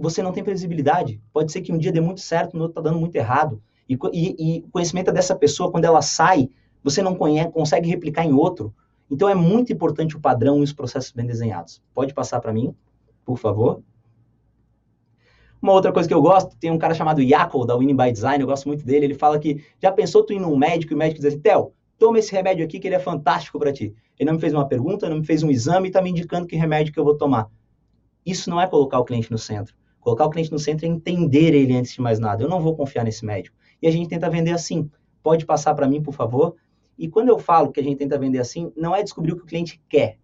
você 0.01 0.23
não 0.23 0.33
tem 0.33 0.43
previsibilidade. 0.43 1.21
Pode 1.31 1.53
ser 1.53 1.61
que 1.61 1.71
um 1.71 1.77
dia 1.77 1.93
dê 1.93 2.01
muito 2.01 2.23
certo, 2.23 2.57
no 2.57 2.63
outro 2.63 2.81
está 2.81 2.89
dando 2.89 2.99
muito 2.99 3.15
errado. 3.17 3.63
E, 3.87 4.65
o 4.65 4.71
conhecimento 4.71 5.13
dessa 5.13 5.37
pessoa, 5.37 5.71
quando 5.71 5.85
ela 5.85 6.01
sai, 6.01 6.49
você 6.83 7.03
não 7.03 7.15
conhece, 7.15 7.51
consegue 7.51 7.91
replicar 7.91 8.25
em 8.25 8.33
outro. 8.33 8.75
Então 9.11 9.29
é 9.29 9.35
muito 9.35 9.71
importante 9.75 10.17
o 10.17 10.21
padrão 10.21 10.61
e 10.61 10.63
os 10.63 10.73
processos 10.73 11.13
bem 11.13 11.27
desenhados. 11.27 11.83
Pode 11.93 12.15
passar 12.15 12.41
para 12.41 12.51
mim, 12.51 12.75
por 13.27 13.37
favor. 13.37 13.83
Uma 15.63 15.73
outra 15.73 15.93
coisa 15.93 16.09
que 16.09 16.15
eu 16.15 16.23
gosto, 16.23 16.57
tem 16.57 16.71
um 16.71 16.79
cara 16.79 16.95
chamado 16.95 17.21
Yaco, 17.21 17.67
da 17.67 17.77
Winning 17.77 17.97
by 17.97 18.11
Design, 18.11 18.41
eu 18.41 18.47
gosto 18.47 18.67
muito 18.67 18.85
dele, 18.85 19.05
ele 19.05 19.15
fala 19.15 19.39
que, 19.39 19.63
já 19.81 19.93
pensou 19.93 20.25
tu 20.25 20.33
ir 20.33 20.41
num 20.41 20.57
médico 20.57 20.93
e 20.93 20.95
o 20.95 20.99
médico 20.99 21.21
diz 21.21 21.27
assim, 21.27 21.41
Theo, 21.41 21.73
toma 21.99 22.19
esse 22.19 22.33
remédio 22.33 22.65
aqui 22.65 22.81
que 22.81 22.89
ele 22.89 22.95
é 22.95 22.99
fantástico 22.99 23.59
para 23.59 23.73
ti. 23.73 23.95
Ele 24.19 24.27
não 24.27 24.35
me 24.35 24.41
fez 24.41 24.55
uma 24.55 24.67
pergunta, 24.67 25.09
não 25.09 25.19
me 25.19 25.27
fez 25.27 25.43
um 25.43 25.51
exame 25.51 25.89
e 25.89 25.91
está 25.91 26.01
me 26.01 26.11
indicando 26.11 26.47
que 26.47 26.57
remédio 26.57 26.93
que 26.93 26.99
eu 26.99 27.05
vou 27.05 27.17
tomar. 27.17 27.51
Isso 28.25 28.49
não 28.49 28.61
é 28.61 28.67
colocar 28.67 28.99
o 28.99 29.05
cliente 29.05 29.31
no 29.31 29.39
centro. 29.39 29.75
Colocar 30.01 30.25
o 30.25 30.31
cliente 30.31 30.51
no 30.51 30.59
centro 30.59 30.87
é 30.87 30.89
entender 30.89 31.55
ele 31.55 31.77
antes 31.77 31.93
de 31.93 32.01
mais 32.01 32.19
nada. 32.19 32.43
Eu 32.43 32.49
não 32.49 32.61
vou 32.61 32.75
confiar 32.75 33.05
nesse 33.05 33.25
médico. 33.25 33.57
E 33.83 33.87
a 33.87 33.91
gente 33.91 34.09
tenta 34.09 34.31
vender 34.31 34.53
assim. 34.53 34.91
Pode 35.23 35.45
passar 35.45 35.75
para 35.75 35.87
mim, 35.87 36.03
por 36.03 36.15
favor? 36.15 36.57
E 36.99 37.09
quando 37.09 37.29
eu 37.29 37.39
falo 37.39 37.71
que 37.71 37.81
a 37.81 37.83
gente 37.83 37.99
tenta 37.99 38.19
vender 38.19 38.39
assim, 38.39 38.73
não 38.77 38.95
é 38.95 39.03
descobrir 39.03 39.33
o 39.33 39.37
que 39.37 39.43
o 39.43 39.47
cliente 39.47 39.81
quer. 39.89 40.19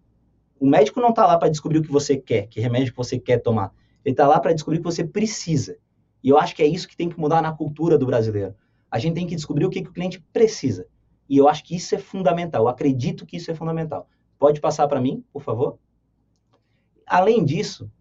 O 0.59 0.65
médico 0.65 0.99
não 0.99 1.09
está 1.09 1.25
lá 1.25 1.37
para 1.37 1.49
descobrir 1.49 1.79
o 1.79 1.83
que 1.83 1.91
você 1.91 2.17
quer, 2.17 2.47
que 2.47 2.59
remédio 2.59 2.91
que 2.91 2.97
você 2.97 3.19
quer 3.19 3.37
tomar. 3.37 3.71
Ele 4.07 4.13
está 4.13 4.25
lá 4.25 4.39
para 4.39 4.53
descobrir 4.53 4.77
o 4.77 4.81
que 4.81 4.85
você 4.85 5.03
precisa. 5.03 5.77
E 6.23 6.29
eu 6.29 6.37
acho 6.37 6.55
que 6.55 6.63
é 6.63 6.65
isso 6.65 6.87
que 6.87 6.95
tem 6.95 7.09
que 7.09 7.19
mudar 7.19 7.41
na 7.41 7.51
cultura 7.51 7.97
do 7.97 8.05
brasileiro. 8.05 8.55
A 8.89 8.99
gente 8.99 9.15
tem 9.15 9.27
que 9.27 9.35
descobrir 9.35 9.65
o 9.65 9.69
que, 9.69 9.81
que 9.81 9.89
o 9.89 9.91
cliente 9.91 10.23
precisa. 10.31 10.87
E 11.27 11.35
eu 11.35 11.49
acho 11.49 11.61
que 11.61 11.75
isso 11.75 11.93
é 11.93 11.97
fundamental. 11.97 12.63
Eu 12.63 12.67
acredito 12.69 13.25
que 13.25 13.35
isso 13.35 13.51
é 13.51 13.53
fundamental. 13.53 14.07
Pode 14.39 14.61
passar 14.61 14.87
para 14.87 15.01
mim, 15.01 15.25
por 15.33 15.41
favor? 15.41 15.77
Além 17.05 17.43
disso, 17.43 17.91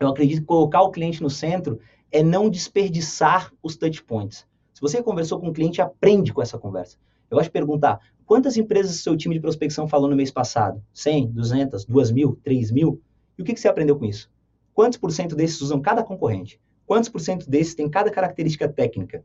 eu 0.00 0.08
acredito 0.08 0.40
que 0.40 0.46
colocar 0.46 0.80
o 0.80 0.90
cliente 0.90 1.22
no 1.22 1.28
centro 1.28 1.78
é 2.10 2.22
não 2.22 2.48
desperdiçar 2.48 3.52
os 3.62 3.76
touch 3.76 4.02
points. 4.04 4.46
Se 4.72 4.80
você 4.80 5.02
conversou 5.02 5.38
com 5.38 5.48
o 5.48 5.52
cliente, 5.52 5.82
aprende 5.82 6.32
com 6.32 6.40
essa 6.40 6.58
conversa. 6.58 6.96
Eu 7.30 7.38
de 7.38 7.50
perguntar, 7.50 8.00
quantas 8.24 8.56
empresas 8.56 8.96
seu 8.96 9.14
time 9.18 9.34
de 9.34 9.40
prospecção 9.42 9.86
falou 9.86 10.08
no 10.08 10.16
mês 10.16 10.30
passado? 10.30 10.82
100, 10.94 11.32
200, 11.32 11.84
2 11.84 12.10
mil, 12.10 12.40
3 12.42 12.70
mil? 12.70 13.02
E 13.36 13.42
o 13.42 13.44
que, 13.44 13.52
que 13.52 13.60
você 13.60 13.68
aprendeu 13.68 13.98
com 13.98 14.06
isso? 14.06 14.31
Quantos 14.74 14.98
por 14.98 15.12
cento 15.12 15.36
desses 15.36 15.60
usam 15.60 15.80
cada 15.80 16.02
concorrente? 16.02 16.60
Quantos 16.86 17.08
por 17.08 17.20
cento 17.20 17.48
desses 17.48 17.74
tem 17.74 17.88
cada 17.88 18.10
característica 18.10 18.68
técnica? 18.68 19.24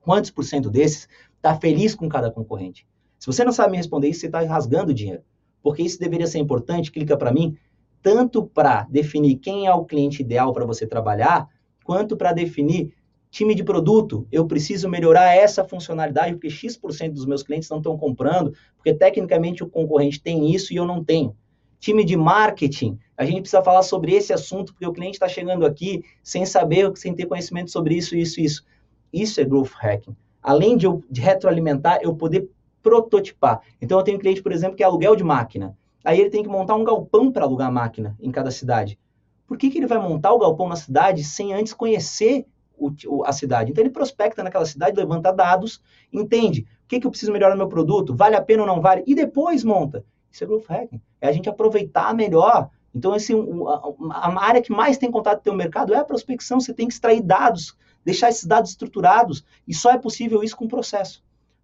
Quantos 0.00 0.30
por 0.30 0.44
cento 0.44 0.70
desses 0.70 1.08
está 1.36 1.54
feliz 1.54 1.94
com 1.94 2.08
cada 2.08 2.30
concorrente? 2.30 2.86
Se 3.18 3.26
você 3.26 3.44
não 3.44 3.52
sabe 3.52 3.72
me 3.72 3.76
responder 3.76 4.08
isso, 4.08 4.20
você 4.20 4.26
está 4.26 4.40
rasgando 4.40 4.94
dinheiro. 4.94 5.22
Porque 5.62 5.82
isso 5.82 6.00
deveria 6.00 6.26
ser 6.26 6.38
importante, 6.38 6.90
clica 6.90 7.16
para 7.16 7.30
mim, 7.30 7.56
tanto 8.02 8.46
para 8.46 8.84
definir 8.84 9.36
quem 9.36 9.66
é 9.66 9.74
o 9.74 9.84
cliente 9.84 10.22
ideal 10.22 10.52
para 10.54 10.64
você 10.64 10.86
trabalhar, 10.86 11.48
quanto 11.84 12.16
para 12.16 12.32
definir 12.32 12.94
time 13.30 13.54
de 13.54 13.62
produto. 13.62 14.26
Eu 14.32 14.46
preciso 14.46 14.88
melhorar 14.88 15.34
essa 15.34 15.62
funcionalidade, 15.64 16.32
porque 16.32 16.48
X% 16.48 17.12
dos 17.12 17.26
meus 17.26 17.42
clientes 17.42 17.68
não 17.68 17.76
estão 17.76 17.98
comprando, 17.98 18.54
porque 18.76 18.94
tecnicamente 18.94 19.62
o 19.62 19.68
concorrente 19.68 20.22
tem 20.22 20.50
isso 20.54 20.72
e 20.72 20.76
eu 20.76 20.86
não 20.86 21.04
tenho. 21.04 21.36
Time 21.80 22.04
de 22.04 22.16
marketing, 22.16 22.98
a 23.16 23.24
gente 23.24 23.40
precisa 23.40 23.62
falar 23.62 23.82
sobre 23.82 24.14
esse 24.14 24.32
assunto, 24.32 24.72
porque 24.72 24.86
o 24.86 24.92
cliente 24.92 25.14
está 25.14 25.26
chegando 25.26 25.64
aqui 25.64 26.04
sem 26.22 26.44
saber, 26.44 26.94
sem 26.96 27.14
ter 27.14 27.26
conhecimento 27.26 27.70
sobre 27.70 27.96
isso, 27.96 28.14
isso, 28.14 28.40
isso. 28.40 28.64
Isso 29.12 29.40
é 29.40 29.44
growth 29.44 29.72
hacking. 29.72 30.14
Além 30.42 30.76
de, 30.76 30.86
eu, 30.86 31.02
de 31.10 31.20
retroalimentar, 31.20 31.98
eu 32.02 32.14
poder 32.14 32.48
prototipar. 32.82 33.60
Então, 33.80 33.98
eu 33.98 34.04
tenho 34.04 34.18
um 34.18 34.20
cliente, 34.20 34.42
por 34.42 34.52
exemplo, 34.52 34.76
que 34.76 34.82
é 34.82 34.86
aluguel 34.86 35.16
de 35.16 35.24
máquina. 35.24 35.76
Aí 36.04 36.20
ele 36.20 36.30
tem 36.30 36.42
que 36.42 36.48
montar 36.48 36.74
um 36.74 36.84
galpão 36.84 37.32
para 37.32 37.44
alugar 37.44 37.72
máquina 37.72 38.16
em 38.20 38.30
cada 38.30 38.50
cidade. 38.50 38.98
Por 39.46 39.58
que, 39.58 39.70
que 39.70 39.78
ele 39.78 39.86
vai 39.86 39.98
montar 39.98 40.32
o 40.32 40.38
galpão 40.38 40.68
na 40.68 40.76
cidade 40.76 41.24
sem 41.24 41.52
antes 41.52 41.72
conhecer 41.72 42.46
o, 42.78 43.24
a 43.24 43.32
cidade? 43.32 43.70
Então 43.70 43.82
ele 43.82 43.90
prospecta 43.90 44.42
naquela 44.42 44.64
cidade, 44.64 44.96
levanta 44.96 45.32
dados, 45.32 45.82
entende 46.12 46.66
o 46.84 46.88
que, 46.88 47.00
que 47.00 47.06
eu 47.06 47.10
preciso 47.10 47.32
melhorar 47.32 47.54
no 47.54 47.58
meu 47.58 47.68
produto, 47.68 48.14
vale 48.14 48.36
a 48.36 48.42
pena 48.42 48.62
ou 48.62 48.66
não 48.66 48.80
vale, 48.80 49.02
e 49.06 49.14
depois 49.14 49.64
monta. 49.64 50.04
Isso 50.30 50.44
é 50.44 50.46
growth 50.46 50.66
hacking. 50.68 51.00
É 51.20 51.28
a 51.28 51.32
gente 51.32 51.48
aproveitar 51.48 52.14
melhor. 52.14 52.70
Então, 52.94 53.14
esse, 53.14 53.32
a, 53.32 54.28
a 54.28 54.44
área 54.44 54.62
que 54.62 54.72
mais 54.72 54.98
tem 54.98 55.10
contato 55.10 55.36
com 55.36 55.40
o 55.40 55.44
teu 55.44 55.54
mercado 55.54 55.94
é 55.94 55.98
a 55.98 56.04
prospecção. 56.04 56.60
Você 56.60 56.72
tem 56.72 56.86
que 56.86 56.94
extrair 56.94 57.22
dados, 57.22 57.76
deixar 58.04 58.28
esses 58.28 58.44
dados 58.44 58.70
estruturados, 58.70 59.44
e 59.66 59.74
só 59.74 59.90
é 59.92 59.98
possível 59.98 60.42
isso 60.42 60.56
com 60.56 60.64
o 60.64 60.68
processo. 60.68 61.22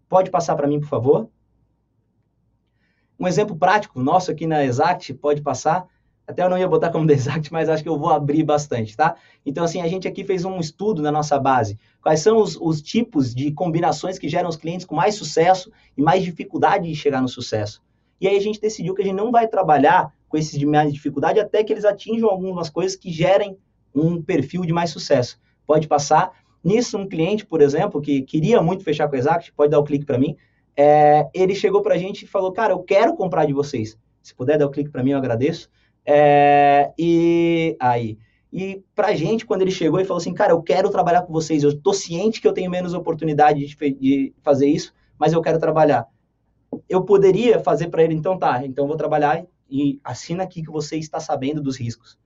Pode 0.09 0.31
passar 0.31 0.55
para 0.55 0.68
mim, 0.68 0.81
por 0.81 0.88
favor? 0.88 1.29
Um 3.18 3.26
exemplo 3.26 3.57
prático 3.57 4.00
nosso 4.00 4.31
aqui 4.31 4.46
na 4.46 4.64
Exact, 4.64 5.12
pode 5.14 5.40
passar. 5.40 5.87
Até 6.26 6.42
eu 6.42 6.50
não 6.50 6.59
ia 6.59 6.68
botar 6.68 6.90
como 6.90 7.07
da 7.07 7.14
Exact, 7.14 7.52
mas 7.52 7.68
acho 7.68 7.83
que 7.83 7.88
eu 7.88 7.98
vou 7.98 8.11
abrir 8.11 8.42
bastante, 8.42 8.96
tá? 8.96 9.16
Então, 9.44 9.64
assim, 9.64 9.81
a 9.81 9.88
gente 9.88 10.07
aqui 10.07 10.24
fez 10.24 10.44
um 10.44 10.59
estudo 10.59 11.00
na 11.00 11.11
nossa 11.11 11.38
base. 11.38 11.79
Quais 12.02 12.20
são 12.20 12.38
os, 12.38 12.57
os 12.57 12.83
tipos 12.83 13.35
de 13.35 13.52
combinações 13.52 14.18
que 14.18 14.29
geram 14.29 14.48
os 14.48 14.57
clientes 14.57 14.87
com 14.87 14.94
mais 14.94 15.14
sucesso 15.14 15.72
e 15.96 16.02
mais 16.02 16.22
dificuldade 16.22 16.88
de 16.88 16.94
chegar 16.94 17.22
no 17.22 17.29
sucesso? 17.29 17.83
E 18.20 18.26
aí 18.26 18.37
a 18.37 18.40
gente 18.40 18.61
decidiu 18.61 18.94
que 18.94 19.02
a 19.02 19.05
gente 19.05 19.16
não 19.16 19.31
vai 19.31 19.46
trabalhar 19.46 20.12
com 20.29 20.37
esses 20.37 20.59
de 20.59 20.66
mais 20.66 20.92
dificuldade 20.92 21.38
até 21.38 21.62
que 21.62 21.72
eles 21.72 21.85
atinjam 21.85 22.29
algumas 22.29 22.68
coisas 22.68 22.96
que 22.96 23.11
gerem 23.11 23.59
um 23.94 24.20
perfil 24.20 24.62
de 24.62 24.72
mais 24.72 24.90
sucesso. 24.90 25.38
Pode 25.66 25.87
passar. 25.87 26.33
Nisso, 26.62 26.98
um 26.98 27.09
cliente, 27.09 27.46
por 27.46 27.61
exemplo, 27.61 28.00
que 28.00 28.22
queria 28.22 28.61
muito 28.61 28.83
fechar 28.83 29.09
com 29.09 29.14
a 29.14 29.18
Exact, 29.18 29.52
pode 29.52 29.70
dar 29.70 29.79
o 29.79 29.85
clique 29.85 30.05
para 30.05 30.18
mim, 30.18 30.37
é, 30.76 31.26
ele 31.33 31.55
chegou 31.55 31.81
para 31.81 31.94
a 31.94 31.98
gente 31.98 32.24
e 32.24 32.29
falou, 32.29 32.52
cara, 32.52 32.72
eu 32.72 32.81
quero 32.81 33.14
comprar 33.14 33.46
de 33.46 33.52
vocês. 33.52 33.96
Se 34.22 34.35
puder 34.35 34.59
dar 34.59 34.66
o 34.66 34.68
um 34.68 34.72
clique 34.72 34.90
para 34.90 35.02
mim, 35.02 35.12
eu 35.12 35.18
agradeço. 35.18 35.70
É, 36.05 36.92
e 36.98 37.76
aí, 37.81 38.18
e 38.52 38.83
para 38.94 39.09
a 39.09 39.14
gente, 39.14 39.46
quando 39.46 39.62
ele 39.62 39.70
chegou 39.70 40.00
e 40.00 40.05
falou 40.05 40.20
assim, 40.20 40.35
cara, 40.35 40.52
eu 40.52 40.62
quero 40.62 40.90
trabalhar 40.90 41.22
com 41.22 41.33
vocês, 41.33 41.62
eu 41.62 41.70
estou 41.70 41.94
ciente 41.94 42.40
que 42.40 42.48
eu 42.48 42.52
tenho 42.52 42.70
menos 42.70 42.94
oportunidade 42.94 43.66
de, 43.66 43.90
de 43.92 44.35
fazer 44.42 44.66
isso, 44.66 44.92
mas 45.18 45.33
eu 45.33 45.40
quero 45.40 45.59
trabalhar. 45.59 46.07
Eu 46.88 47.05
poderia 47.05 47.59
fazer 47.59 47.88
para 47.88 48.03
ele, 48.03 48.14
então 48.14 48.38
tá, 48.38 48.64
então 48.64 48.87
vou 48.87 48.96
trabalhar 48.96 49.44
e 49.68 50.01
assina 50.05 50.44
aqui 50.44 50.62
que 50.62 50.70
você 50.70 50.96
está 50.96 51.18
sabendo 51.18 51.61
dos 51.61 51.77
riscos. 51.79 52.18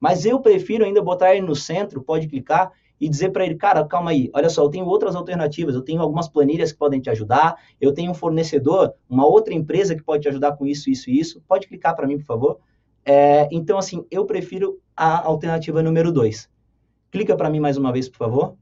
Mas 0.00 0.24
eu 0.24 0.40
prefiro 0.40 0.84
ainda 0.84 1.02
botar 1.02 1.34
ele 1.34 1.46
no 1.46 1.54
centro, 1.54 2.02
pode 2.02 2.26
clicar 2.26 2.72
e 3.00 3.08
dizer 3.08 3.30
para 3.30 3.44
ele, 3.44 3.56
cara, 3.56 3.84
calma 3.84 4.10
aí, 4.10 4.30
olha 4.32 4.48
só, 4.48 4.62
eu 4.62 4.70
tenho 4.70 4.86
outras 4.86 5.14
alternativas, 5.14 5.74
eu 5.74 5.82
tenho 5.82 6.00
algumas 6.00 6.28
planilhas 6.28 6.72
que 6.72 6.78
podem 6.78 7.00
te 7.00 7.10
ajudar, 7.10 7.56
eu 7.80 7.92
tenho 7.92 8.10
um 8.10 8.14
fornecedor, 8.14 8.94
uma 9.08 9.26
outra 9.26 9.52
empresa 9.52 9.94
que 9.94 10.02
pode 10.02 10.22
te 10.22 10.28
ajudar 10.28 10.56
com 10.56 10.66
isso, 10.66 10.88
isso 10.90 11.10
e 11.10 11.18
isso. 11.18 11.42
Pode 11.46 11.66
clicar 11.66 11.94
para 11.94 12.06
mim, 12.06 12.18
por 12.18 12.24
favor. 12.24 12.58
É, 13.04 13.48
então, 13.52 13.78
assim, 13.78 14.04
eu 14.10 14.24
prefiro 14.24 14.80
a 14.96 15.26
alternativa 15.26 15.82
número 15.82 16.10
2. 16.10 16.48
Clica 17.10 17.36
para 17.36 17.50
mim 17.50 17.60
mais 17.60 17.76
uma 17.76 17.92
vez, 17.92 18.08
por 18.08 18.16
favor. 18.16 18.56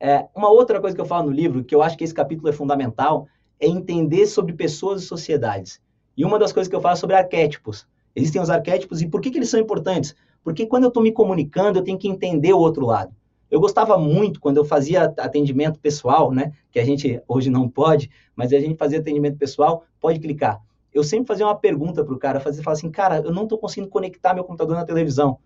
É, 0.00 0.26
uma 0.34 0.50
outra 0.50 0.80
coisa 0.80 0.94
que 0.94 1.00
eu 1.00 1.06
falo 1.06 1.28
no 1.28 1.36
livro, 1.36 1.64
que 1.64 1.74
eu 1.74 1.82
acho 1.82 1.96
que 1.96 2.04
esse 2.04 2.12
capítulo 2.14 2.48
é 2.48 2.52
fundamental, 2.52 3.28
é 3.64 3.68
entender 3.68 4.26
sobre 4.26 4.52
pessoas 4.52 5.02
e 5.02 5.06
sociedades. 5.06 5.80
E 6.16 6.24
uma 6.24 6.38
das 6.38 6.52
coisas 6.52 6.68
que 6.68 6.76
eu 6.76 6.80
falo 6.80 6.92
é 6.92 6.96
sobre 6.96 7.16
arquétipos. 7.16 7.86
Existem 8.14 8.40
os 8.40 8.50
arquétipos 8.50 9.00
e 9.02 9.08
por 9.08 9.20
que, 9.20 9.30
que 9.30 9.38
eles 9.38 9.48
são 9.48 9.58
importantes? 9.58 10.14
Porque 10.42 10.66
quando 10.66 10.84
eu 10.84 10.88
estou 10.88 11.02
me 11.02 11.10
comunicando, 11.10 11.78
eu 11.78 11.82
tenho 11.82 11.98
que 11.98 12.06
entender 12.06 12.52
o 12.52 12.58
outro 12.58 12.84
lado. 12.86 13.14
Eu 13.50 13.60
gostava 13.60 13.96
muito 13.96 14.40
quando 14.40 14.58
eu 14.58 14.64
fazia 14.64 15.04
atendimento 15.18 15.80
pessoal, 15.80 16.30
né? 16.30 16.52
Que 16.70 16.78
a 16.78 16.84
gente 16.84 17.20
hoje 17.26 17.50
não 17.50 17.68
pode, 17.68 18.10
mas 18.36 18.52
a 18.52 18.60
gente 18.60 18.76
fazia 18.76 18.98
atendimento 18.98 19.38
pessoal, 19.38 19.84
pode 20.00 20.18
clicar. 20.20 20.60
Eu 20.92 21.02
sempre 21.02 21.26
fazia 21.26 21.46
uma 21.46 21.56
pergunta 21.56 22.04
para 22.04 22.14
o 22.14 22.18
cara, 22.18 22.40
fazia 22.40 22.62
falar 22.62 22.74
assim, 22.74 22.90
cara, 22.90 23.18
eu 23.18 23.32
não 23.32 23.44
estou 23.44 23.58
conseguindo 23.58 23.88
conectar 23.88 24.34
meu 24.34 24.44
computador 24.44 24.76
na 24.76 24.84
televisão. 24.84 25.38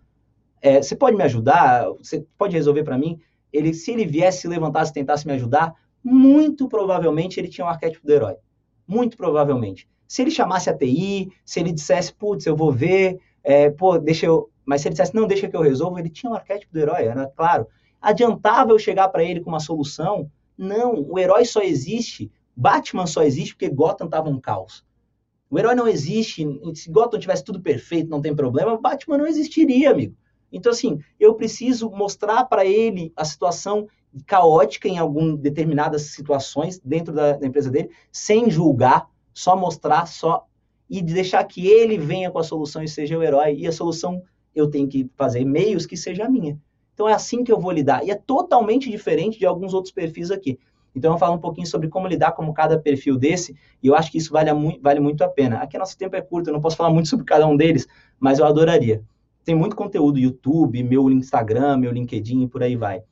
É, 0.61 0.81
você 0.81 0.95
pode 0.95 1.15
me 1.15 1.23
ajudar? 1.23 1.87
Você 1.93 2.25
pode 2.37 2.55
resolver 2.55 2.83
para 2.83 2.97
mim? 2.97 3.19
Ele, 3.51 3.73
se 3.73 3.91
ele 3.91 4.05
viesse, 4.05 4.41
se 4.41 4.47
levantasse, 4.47 4.93
tentasse 4.93 5.25
me 5.25 5.33
ajudar, 5.33 5.73
muito 6.03 6.67
provavelmente 6.67 7.39
ele 7.39 7.47
tinha 7.47 7.65
um 7.65 7.69
arquétipo 7.69 8.05
do 8.05 8.13
herói. 8.13 8.35
Muito 8.87 9.17
provavelmente. 9.17 9.87
Se 10.07 10.21
ele 10.21 10.31
chamasse 10.31 10.69
a 10.69 10.75
TI, 10.75 11.29
se 11.45 11.59
ele 11.59 11.71
dissesse, 11.71 12.13
putz, 12.13 12.45
eu 12.45 12.55
vou 12.55 12.71
ver, 12.71 13.19
é, 13.43 13.69
pô, 13.69 13.97
deixa 13.97 14.25
eu 14.25 14.49
mas 14.69 14.81
se 14.81 14.87
ele 14.87 14.93
dissesse, 14.93 15.15
não, 15.15 15.25
deixa 15.25 15.49
que 15.49 15.57
eu 15.57 15.61
resolvo, 15.61 15.97
ele 15.97 16.11
tinha 16.11 16.31
um 16.31 16.35
arquétipo 16.35 16.71
do 16.71 16.79
herói, 16.79 17.05
era 17.05 17.25
claro. 17.25 17.65
Adiantava 17.99 18.71
eu 18.71 18.77
chegar 18.77 19.09
para 19.09 19.23
ele 19.23 19.41
com 19.41 19.49
uma 19.49 19.59
solução? 19.59 20.31
Não, 20.55 21.07
o 21.09 21.17
herói 21.17 21.43
só 21.43 21.63
existe, 21.63 22.31
Batman 22.55 23.07
só 23.07 23.23
existe 23.23 23.55
porque 23.55 23.67
Gotham 23.67 24.05
estava 24.05 24.29
um 24.29 24.39
caos. 24.39 24.85
O 25.49 25.57
herói 25.57 25.73
não 25.73 25.87
existe, 25.87 26.45
se 26.75 26.91
Gotham 26.91 27.19
tivesse 27.19 27.43
tudo 27.43 27.59
perfeito, 27.59 28.11
não 28.11 28.21
tem 28.21 28.35
problema, 28.35 28.79
Batman 28.79 29.17
não 29.17 29.25
existiria, 29.25 29.89
amigo. 29.89 30.15
Então, 30.51 30.71
assim, 30.71 30.99
eu 31.19 31.33
preciso 31.33 31.89
mostrar 31.89 32.45
para 32.45 32.63
ele 32.63 33.11
a 33.15 33.25
situação 33.25 33.87
caótica 34.25 34.87
em 34.87 34.97
algumas 34.97 35.37
determinadas 35.39 36.03
situações 36.03 36.79
dentro 36.79 37.13
da, 37.13 37.33
da, 37.33 37.47
empresa 37.47 37.69
dele, 37.69 37.89
sem 38.11 38.49
julgar, 38.49 39.07
só 39.33 39.55
mostrar, 39.55 40.05
só 40.05 40.45
e 40.89 41.01
deixar 41.01 41.43
que 41.43 41.67
ele 41.67 41.97
venha 41.97 42.31
com 42.31 42.39
a 42.39 42.43
solução 42.43 42.83
e 42.83 42.87
seja 42.87 43.17
o 43.17 43.23
herói. 43.23 43.55
E 43.55 43.67
a 43.67 43.71
solução 43.71 44.23
eu 44.55 44.69
tenho 44.69 44.87
que 44.87 45.09
fazer 45.15 45.45
meios 45.45 45.85
que 45.85 45.95
seja 45.95 46.25
a 46.25 46.29
minha. 46.29 46.59
Então 46.93 47.07
é 47.07 47.13
assim 47.13 47.43
que 47.43 47.51
eu 47.51 47.59
vou 47.59 47.71
lidar. 47.71 48.03
E 48.03 48.11
é 48.11 48.15
totalmente 48.15 48.89
diferente 48.89 49.37
de 49.37 49.45
alguns 49.45 49.73
outros 49.73 49.93
perfis 49.93 50.31
aqui. 50.31 50.59
Então 50.95 51.13
eu 51.13 51.17
falo 51.17 51.35
um 51.35 51.39
pouquinho 51.39 51.67
sobre 51.67 51.87
como 51.87 52.07
lidar 52.07 52.31
com 52.31 52.51
cada 52.51 52.77
perfil 52.77 53.17
desse, 53.17 53.55
e 53.81 53.87
eu 53.87 53.95
acho 53.95 54.11
que 54.11 54.17
isso 54.17 54.33
vale, 54.33 54.51
muito, 54.53 54.81
vale 54.81 54.99
muito 54.99 55.23
a 55.23 55.29
pena. 55.29 55.57
Aqui 55.59 55.77
nosso 55.77 55.97
tempo 55.97 56.15
é 56.15 56.21
curto, 56.21 56.49
eu 56.49 56.53
não 56.53 56.61
posso 56.61 56.75
falar 56.75 56.89
muito 56.89 57.07
sobre 57.07 57.25
cada 57.25 57.45
um 57.47 57.55
deles, 57.55 57.87
mas 58.19 58.39
eu 58.39 58.45
adoraria. 58.45 59.01
Tem 59.45 59.55
muito 59.55 59.75
conteúdo, 59.75 60.19
YouTube, 60.19 60.83
meu 60.83 61.09
Instagram, 61.09 61.77
meu 61.77 61.91
LinkedIn 61.91 62.43
e 62.43 62.47
por 62.47 62.63
aí 62.63 62.75
vai. 62.75 63.03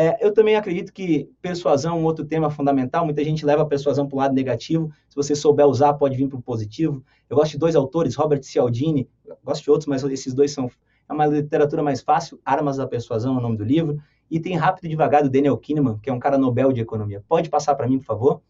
É, 0.00 0.16
eu 0.24 0.32
também 0.32 0.54
acredito 0.54 0.92
que 0.92 1.28
persuasão 1.42 1.96
é 1.96 1.98
um 1.98 2.04
outro 2.04 2.24
tema 2.24 2.48
fundamental. 2.50 3.04
Muita 3.04 3.24
gente 3.24 3.44
leva 3.44 3.62
a 3.62 3.66
persuasão 3.66 4.06
para 4.06 4.14
o 4.14 4.18
lado 4.20 4.32
negativo. 4.32 4.92
Se 5.08 5.16
você 5.16 5.34
souber 5.34 5.66
usar, 5.66 5.92
pode 5.94 6.16
vir 6.16 6.28
para 6.28 6.38
o 6.38 6.40
positivo. 6.40 7.02
Eu 7.28 7.36
gosto 7.36 7.50
de 7.50 7.58
dois 7.58 7.74
autores, 7.74 8.14
Robert 8.14 8.40
Cialdini, 8.44 9.08
gosto 9.42 9.64
de 9.64 9.70
outros, 9.72 9.88
mas 9.88 10.04
esses 10.04 10.32
dois 10.32 10.52
são 10.52 10.70
é 11.08 11.12
uma 11.12 11.26
literatura 11.26 11.82
mais 11.82 12.00
fácil. 12.00 12.38
Armas 12.44 12.76
da 12.76 12.86
Persuasão 12.86 13.34
é 13.34 13.38
o 13.38 13.40
nome 13.40 13.56
do 13.56 13.64
livro. 13.64 14.00
E 14.30 14.38
tem 14.38 14.54
Rápido 14.54 14.84
e 14.84 14.88
Devagar, 14.88 15.24
do 15.24 15.30
Daniel 15.30 15.58
Kahneman, 15.58 15.98
que 15.98 16.08
é 16.08 16.12
um 16.12 16.20
cara 16.20 16.38
Nobel 16.38 16.72
de 16.72 16.80
Economia. 16.80 17.24
Pode 17.28 17.50
passar 17.50 17.74
para 17.74 17.88
mim, 17.88 17.98
por 17.98 18.04
favor? 18.04 18.42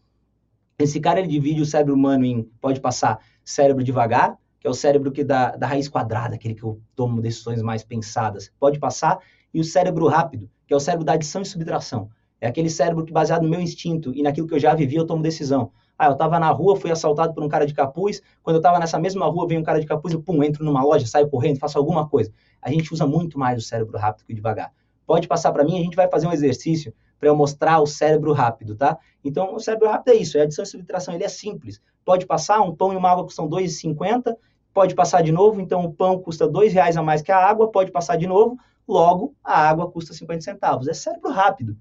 Esse 0.77 0.99
cara, 0.99 1.19
ele 1.19 1.29
divide 1.29 1.63
o 1.63 1.65
cérebro 1.65 1.95
humano 1.95 2.25
em, 2.25 2.43
pode 2.61 2.79
passar, 2.79 3.17
cérebro 3.43 3.83
devagar, 3.83 4.37
que 4.59 4.67
é 4.67 4.69
o 4.69 4.73
cérebro 4.75 5.11
que 5.11 5.23
dá, 5.23 5.55
da 5.55 5.65
raiz 5.65 5.89
quadrada, 5.89 6.35
aquele 6.35 6.53
que 6.53 6.63
eu 6.63 6.79
tomo 6.95 7.19
decisões 7.21 7.63
mais 7.63 7.83
pensadas. 7.83 8.51
Pode 8.59 8.77
passar. 8.77 9.17
E 9.53 9.59
o 9.59 9.63
cérebro 9.63 10.07
rápido, 10.07 10.49
que 10.67 10.73
é 10.73 10.77
o 10.77 10.79
cérebro 10.79 11.05
da 11.05 11.13
adição 11.13 11.41
e 11.41 11.45
subtração. 11.45 12.09
É 12.41 12.47
aquele 12.47 12.69
cérebro 12.69 13.03
que, 13.03 13.11
baseado 13.11 13.43
no 13.43 13.49
meu 13.49 13.59
instinto 13.59 14.13
e 14.15 14.21
naquilo 14.21 14.47
que 14.47 14.53
eu 14.53 14.59
já 14.59 14.73
vivi, 14.73 14.95
eu 14.95 15.05
tomo 15.05 15.21
decisão. 15.21 15.71
Ah, 15.97 16.05
eu 16.05 16.13
estava 16.13 16.39
na 16.39 16.49
rua, 16.49 16.77
fui 16.77 16.89
assaltado 16.89 17.33
por 17.33 17.43
um 17.43 17.49
cara 17.49 17.65
de 17.65 17.73
capuz. 17.73 18.21
Quando 18.41 18.55
eu 18.55 18.59
estava 18.59 18.79
nessa 18.79 18.97
mesma 18.97 19.25
rua, 19.25 19.45
vem 19.45 19.57
um 19.57 19.63
cara 19.63 19.81
de 19.81 19.85
capuz, 19.85 20.13
eu 20.13 20.21
pum, 20.21 20.41
entro 20.41 20.63
numa 20.63 20.81
loja, 20.81 21.05
saio 21.05 21.29
correndo, 21.29 21.59
faço 21.59 21.77
alguma 21.77 22.07
coisa. 22.07 22.31
A 22.61 22.71
gente 22.71 22.93
usa 22.93 23.05
muito 23.05 23.37
mais 23.37 23.57
o 23.57 23.61
cérebro 23.61 23.97
rápido 23.97 24.25
que 24.25 24.31
o 24.31 24.35
devagar. 24.35 24.71
Pode 25.05 25.27
passar 25.27 25.51
para 25.51 25.63
mim, 25.65 25.77
a 25.77 25.83
gente 25.83 25.95
vai 25.95 26.07
fazer 26.07 26.27
um 26.27 26.31
exercício 26.31 26.93
para 27.19 27.27
eu 27.27 27.35
mostrar 27.35 27.81
o 27.81 27.85
cérebro 27.85 28.31
rápido, 28.31 28.75
tá? 28.75 28.97
Então, 29.23 29.53
o 29.53 29.59
cérebro 29.59 29.89
rápido 29.89 30.13
é 30.13 30.15
isso, 30.15 30.37
é 30.37 30.41
adição 30.41 30.63
e 30.63 30.67
subtração, 30.67 31.13
ele 31.13 31.25
é 31.25 31.27
simples. 31.27 31.81
Pode 32.05 32.25
passar, 32.25 32.61
um 32.61 32.73
pão 32.73 32.93
e 32.93 32.95
uma 32.95 33.11
água 33.11 33.25
custam 33.25 33.49
R$ 33.49 33.63
2,50, 33.63 34.35
pode 34.73 34.95
passar 34.95 35.21
de 35.21 35.31
novo, 35.31 35.59
então 35.59 35.83
o 35.83 35.91
pão 35.91 36.17
custa 36.19 36.45
R$ 36.45 36.69
reais 36.69 36.95
a 36.95 37.03
mais 37.03 37.21
que 37.21 37.31
a 37.31 37.37
água, 37.37 37.69
pode 37.69 37.91
passar 37.91 38.15
de 38.15 38.25
novo, 38.25 38.57
logo 38.89 39.35
a 39.43 39.69
água 39.69 39.89
custa 39.89 40.13
50 40.13 40.41
centavos. 40.41 40.87
É 40.87 40.93
cérebro 40.93 41.29
rápido, 41.31 41.77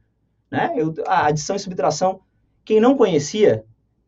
né? 0.51 0.75
Eu, 0.77 0.95
a 1.07 1.27
adição 1.27 1.57
e 1.57 1.59
subtração, 1.59 2.21
quem 2.65 2.81
não 2.81 2.97
conhecia, 2.97 3.65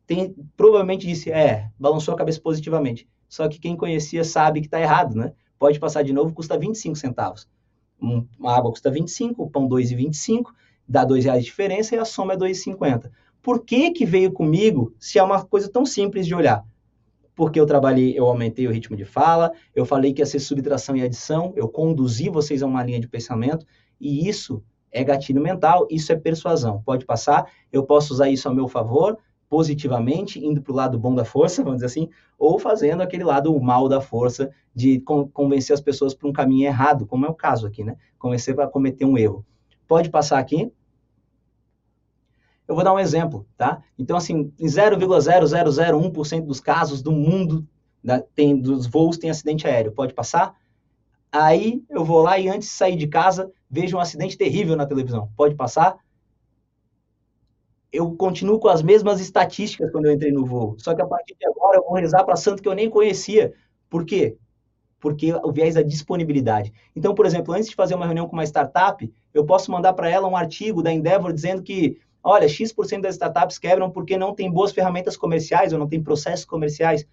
tem, 0.07 0.35
provavelmente 0.57 1.07
disse, 1.07 1.31
é, 1.31 1.71
balançou 1.79 2.15
a 2.15 2.17
cabeça 2.17 2.41
positivamente. 2.41 3.09
Só 3.29 3.49
que 3.49 3.59
quem 3.59 3.77
conhecia 3.77 4.25
sabe 4.25 4.61
que 4.61 4.67
está 4.67 4.81
errado, 4.81 5.15
né? 5.15 5.33
Pode 5.59 5.79
passar 5.79 6.03
de 6.03 6.13
novo, 6.13 6.35
custa 6.35 6.59
25 6.59 6.97
centavos. 6.97 7.49
Um, 8.03 8.27
uma 8.39 8.57
água 8.57 8.71
custa 8.71 8.91
25, 8.91 9.43
o 9.43 9.51
pão 9.51 9.69
2,25, 9.69 10.53
dá 10.87 11.03
R$ 11.05 11.21
reais 11.21 11.45
de 11.45 11.51
diferença 11.51 11.95
e 11.95 11.99
a 11.99 12.05
soma 12.05 12.33
é 12.33 12.37
2,50. 12.37 13.11
Por 13.43 13.65
que 13.65 13.91
que 13.93 14.05
veio 14.05 14.33
comigo 14.33 14.95
se 14.99 15.19
é 15.19 15.23
uma 15.23 15.45
coisa 15.45 15.71
tão 15.71 15.87
simples 15.87 16.27
de 16.27 16.35
olhar? 16.35 16.65
Porque 17.41 17.59
eu 17.59 17.65
trabalhei, 17.65 18.13
eu 18.19 18.27
aumentei 18.27 18.67
o 18.67 18.71
ritmo 18.71 18.95
de 18.95 19.07
fala, 19.07 19.51
eu 19.75 19.87
falei 19.87 20.13
que 20.13 20.21
ia 20.21 20.27
ser 20.27 20.41
subtração 20.41 20.95
e 20.95 21.01
adição, 21.01 21.55
eu 21.57 21.71
conduzi 21.71 22.29
vocês 22.29 22.63
a 22.63 22.67
uma 22.67 22.85
linha 22.85 23.01
de 23.01 23.09
pensamento, 23.09 23.65
e 23.99 24.29
isso 24.29 24.63
é 24.93 25.03
gatilho 25.03 25.41
mental, 25.41 25.87
isso 25.91 26.13
é 26.13 26.17
persuasão. 26.17 26.83
Pode 26.85 27.07
passar, 27.07 27.51
eu 27.73 27.83
posso 27.83 28.13
usar 28.13 28.29
isso 28.29 28.47
a 28.47 28.53
meu 28.53 28.69
favor, 28.69 29.17
positivamente, 29.49 30.39
indo 30.39 30.61
para 30.61 30.71
o 30.71 30.77
lado 30.77 30.99
bom 30.99 31.15
da 31.15 31.25
força, 31.25 31.65
vamos 31.65 31.79
dizer 31.79 31.87
assim, 31.87 32.11
ou 32.39 32.59
fazendo 32.59 33.03
aquele 33.03 33.25
lado 33.25 33.59
mal 33.59 33.89
da 33.89 34.03
força 34.03 34.51
de 34.75 35.01
convencer 35.33 35.73
as 35.73 35.81
pessoas 35.81 36.13
para 36.13 36.29
um 36.29 36.35
caminho 36.35 36.67
errado, 36.67 37.07
como 37.07 37.25
é 37.25 37.29
o 37.31 37.35
caso 37.35 37.67
aqui, 37.67 37.83
né? 37.83 37.97
Convencer 38.19 38.55
para 38.55 38.69
cometer 38.69 39.07
um 39.07 39.17
erro. 39.17 39.47
Pode 39.89 40.11
passar 40.11 40.39
aqui. 40.39 40.71
Eu 42.71 42.77
vou 42.77 42.85
dar 42.85 42.95
um 42.95 43.01
exemplo, 43.01 43.45
tá? 43.57 43.83
Então, 43.99 44.17
assim, 44.17 44.53
em 44.57 44.67
0,0001% 44.67 46.47
dos 46.47 46.61
casos 46.61 47.03
do 47.03 47.11
mundo 47.11 47.67
da, 48.03 48.21
tem, 48.21 48.57
dos 48.57 48.87
voos 48.87 49.19
tem 49.19 49.29
acidente 49.29 49.67
aéreo. 49.67 49.91
Pode 49.91 50.15
passar? 50.15 50.55
Aí 51.33 51.83
eu 51.91 52.05
vou 52.05 52.23
lá 52.23 52.39
e 52.39 52.49
antes 52.49 52.69
de 52.69 52.75
sair 52.75 52.95
de 52.95 53.09
casa, 53.09 53.51
vejo 53.69 53.97
um 53.97 54.01
acidente 54.01 54.39
terrível 54.39 54.77
na 54.77 54.87
televisão. 54.87 55.29
Pode 55.37 55.57
passar? 55.57 55.99
eu 57.93 58.13
continuo 58.13 58.59
com 58.61 58.69
as 58.69 58.83
mesmas 58.83 59.21
estatísticas 59.21 59.91
quando 59.91 60.07
eu 60.07 60.13
entrei 60.13 60.31
no 60.31 60.47
voo. 60.47 60.77
Só 60.79 60.95
que 60.95 61.03
a 61.03 61.07
partir 61.07 61.37
de 61.39 61.47
agora 61.47 61.79
eu 61.79 61.83
vou 61.83 61.95
rezar 61.95 62.25
para 62.25 62.37
santo 62.37 62.63
que 62.63 62.69
eu 62.69 62.75
nem 62.75 62.89
conhecia. 62.89 63.53
Por 63.89 64.05
quê? 64.05 64.37
Porque 65.01 65.33
o 65.33 65.51
viés 65.51 65.75
da 65.75 65.83
disponibilidade. 65.83 66.73
Então, 66.95 67.15
por 67.15 67.27
exemplo, 67.27 67.53
antes 67.53 67.69
de 67.69 67.75
fazer 67.75 67.95
uma 67.95 68.05
reunião 68.05 68.29
com 68.29 68.35
uma 68.37 68.45
startup, 68.45 69.13
eu 69.35 69.45
posso 69.45 69.73
mandar 69.73 69.93
para 69.95 70.09
ela 70.09 70.29
um 70.29 70.37
artigo 70.37 70.83
da 70.83 70.93
Endeavor 70.93 71.33
dizendo 71.33 71.63
que, 71.63 71.99
olha, 72.23 72.49
X% 72.49 73.01
das 73.01 73.15
startups 73.15 73.59
quebram 73.59 73.91
porque 73.91 74.17
não 74.17 74.35
tem 74.35 74.51
boas 74.51 74.73
ferramentas 74.73 75.17
comerciais 75.17 75.73
ou 75.73 75.79
não 75.79 75.89
tem 75.89 76.03
processos 76.03 76.45
comerciais. 76.45 77.07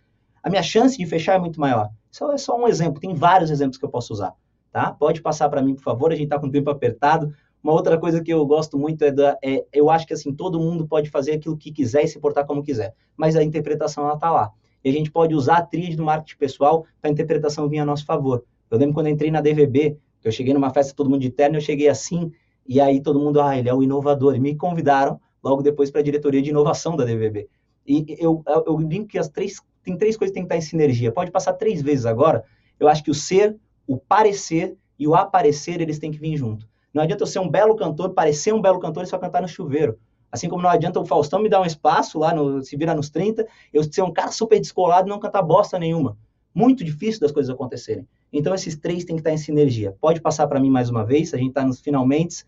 A 0.44 0.50
minha 0.50 0.64
chance 0.64 0.98
de 0.98 1.06
fechar 1.06 1.36
é 1.36 1.40
muito 1.40 1.60
maior. 1.60 1.90
Isso 2.12 2.32
é 2.32 2.38
só 2.38 2.58
um 2.58 2.68
exemplo, 2.68 3.00
tem 3.00 3.14
vários 3.14 3.50
exemplos 3.52 3.78
que 3.78 3.86
eu 3.86 3.90
posso 3.90 4.14
usar. 4.14 4.34
Tá? 4.72 4.92
Pode 4.92 5.22
passar 5.22 5.50
para 5.50 5.62
mim, 5.62 5.76
por 5.76 5.84
favor, 5.84 6.12
a 6.12 6.16
gente 6.16 6.26
está 6.26 6.40
com 6.40 6.48
o 6.48 6.52
tempo 6.52 6.70
apertado. 6.70 7.34
Uma 7.64 7.74
outra 7.74 7.98
coisa 7.98 8.22
que 8.22 8.32
eu 8.32 8.46
gosto 8.46 8.78
muito 8.78 9.04
é, 9.04 9.12
da, 9.12 9.38
é, 9.44 9.66
eu 9.74 9.90
acho 9.90 10.06
que 10.06 10.14
assim, 10.14 10.34
todo 10.34 10.60
mundo 10.60 10.88
pode 10.88 11.10
fazer 11.10 11.34
aquilo 11.34 11.58
que 11.58 11.72
quiser 11.72 12.04
e 12.04 12.08
se 12.08 12.20
portar 12.20 12.46
como 12.46 12.64
quiser, 12.64 12.94
mas 13.16 13.36
a 13.36 13.44
interpretação 13.44 14.06
ela 14.06 14.18
tá 14.18 14.30
lá. 14.32 14.52
E 14.84 14.90
a 14.90 14.94
gente 14.94 15.12
pode 15.12 15.34
usar 15.34 15.58
a 15.58 15.62
tríade 15.62 15.96
do 15.96 16.04
marketing 16.04 16.38
pessoal 16.38 16.86
para 17.02 17.10
a 17.10 17.14
interpretação 17.14 17.68
vir 17.68 17.80
a 17.80 17.86
nosso 17.86 18.06
favor. 18.06 18.44
Eu 18.70 18.78
lembro 18.78 18.94
quando 18.94 19.08
eu 19.08 19.14
entrei 19.14 19.32
na 19.32 19.42
DVB, 19.42 19.98
eu 20.24 20.32
cheguei 20.32 20.54
numa 20.54 20.70
festa 20.70 20.94
todo 20.96 21.10
mundo 21.10 21.22
de 21.22 21.30
terno, 21.30 21.58
eu 21.58 21.62
cheguei 21.62 21.90
assim, 21.90 22.32
e 22.68 22.82
aí 22.82 23.02
todo 23.02 23.20
mundo, 23.20 23.42
ah, 23.42 23.58
ele 23.58 23.70
é 23.70 23.74
o 23.74 23.82
inovador. 23.82 24.36
E 24.36 24.40
me 24.40 24.56
convidaram 24.56 25.20
logo 25.44 25.62
depois 25.62 25.90
para 25.90 26.02
a 26.02 26.04
diretoria 26.04 26.42
de 26.42 26.50
inovação 26.50 26.96
da 26.96 27.06
DVB. 27.06 27.48
E 27.86 28.18
eu, 28.20 28.44
eu, 28.46 28.64
eu 28.68 28.84
digo 28.84 29.08
que 29.08 29.18
as 29.18 29.30
três, 29.30 29.62
tem 29.84 29.98
três 29.98 30.18
coisas 30.18 30.32
que 30.32 30.40
tem 30.40 30.44
que 30.44 30.54
estar 30.54 30.58
em 30.58 30.68
sinergia. 30.68 31.12
Pode 31.12 31.32
passar 31.32 31.54
três 31.54 31.82
vezes 31.82 32.06
agora. 32.06 32.44
Eu 32.80 32.88
acho 32.88 33.04
que 33.04 33.12
o 33.12 33.16
ser, 33.16 33.56
o 33.88 33.98
parecer 33.98 34.76
e 35.00 35.08
o 35.08 35.16
aparecer, 35.16 35.80
eles 35.80 35.98
têm 36.00 36.12
que 36.12 36.20
vir 36.20 36.36
junto. 36.36 36.68
Não 36.94 37.04
adianta 37.04 37.24
eu 37.24 37.28
ser 37.28 37.40
um 37.40 37.50
belo 37.50 37.76
cantor, 37.76 38.10
parecer 38.10 38.54
um 38.54 38.62
belo 38.62 38.80
cantor 38.80 39.04
e 39.04 39.08
só 39.08 39.18
cantar 39.18 39.42
no 39.42 39.48
chuveiro. 39.48 39.98
Assim 40.32 40.50
como 40.50 40.62
não 40.62 40.70
adianta 40.70 41.00
o 41.00 41.06
Faustão 41.06 41.40
me 41.40 41.48
dar 41.48 41.62
um 41.62 41.66
espaço 41.66 42.20
lá, 42.20 42.34
no, 42.34 42.62
se 42.62 42.76
virar 42.76 42.96
nos 42.96 43.10
30, 43.10 43.48
eu 43.74 43.84
ser 43.84 44.02
um 44.02 44.12
cara 44.12 44.32
super 44.32 44.60
descolado 44.60 45.08
e 45.08 45.10
não 45.10 45.20
cantar 45.20 45.42
bosta 45.42 45.80
nenhuma. 45.80 46.18
Muito 46.54 46.84
difícil 46.84 47.22
das 47.22 47.32
coisas 47.32 47.54
acontecerem. 47.54 48.06
Então, 48.34 48.54
esses 48.54 48.76
três 48.76 49.06
têm 49.06 49.16
que 49.16 49.22
estar 49.22 49.32
em 49.32 49.38
sinergia. 49.38 49.96
Pode 50.02 50.20
passar 50.20 50.48
para 50.48 50.60
mim 50.60 50.70
mais 50.70 50.90
uma 50.90 51.06
vez, 51.06 51.34
a 51.34 51.38
gente 51.38 51.50
está 51.50 51.64
nos 51.64 51.80
finalmente. 51.80 52.44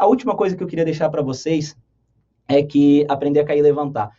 A 0.00 0.06
última 0.06 0.34
coisa 0.34 0.56
que 0.56 0.62
eu 0.62 0.66
queria 0.66 0.84
deixar 0.86 1.10
para 1.10 1.20
vocês 1.20 1.76
é 2.48 2.62
que 2.62 3.04
aprender 3.06 3.40
a 3.40 3.44
cair 3.44 3.58
e 3.58 3.62
levantar. 3.62 4.10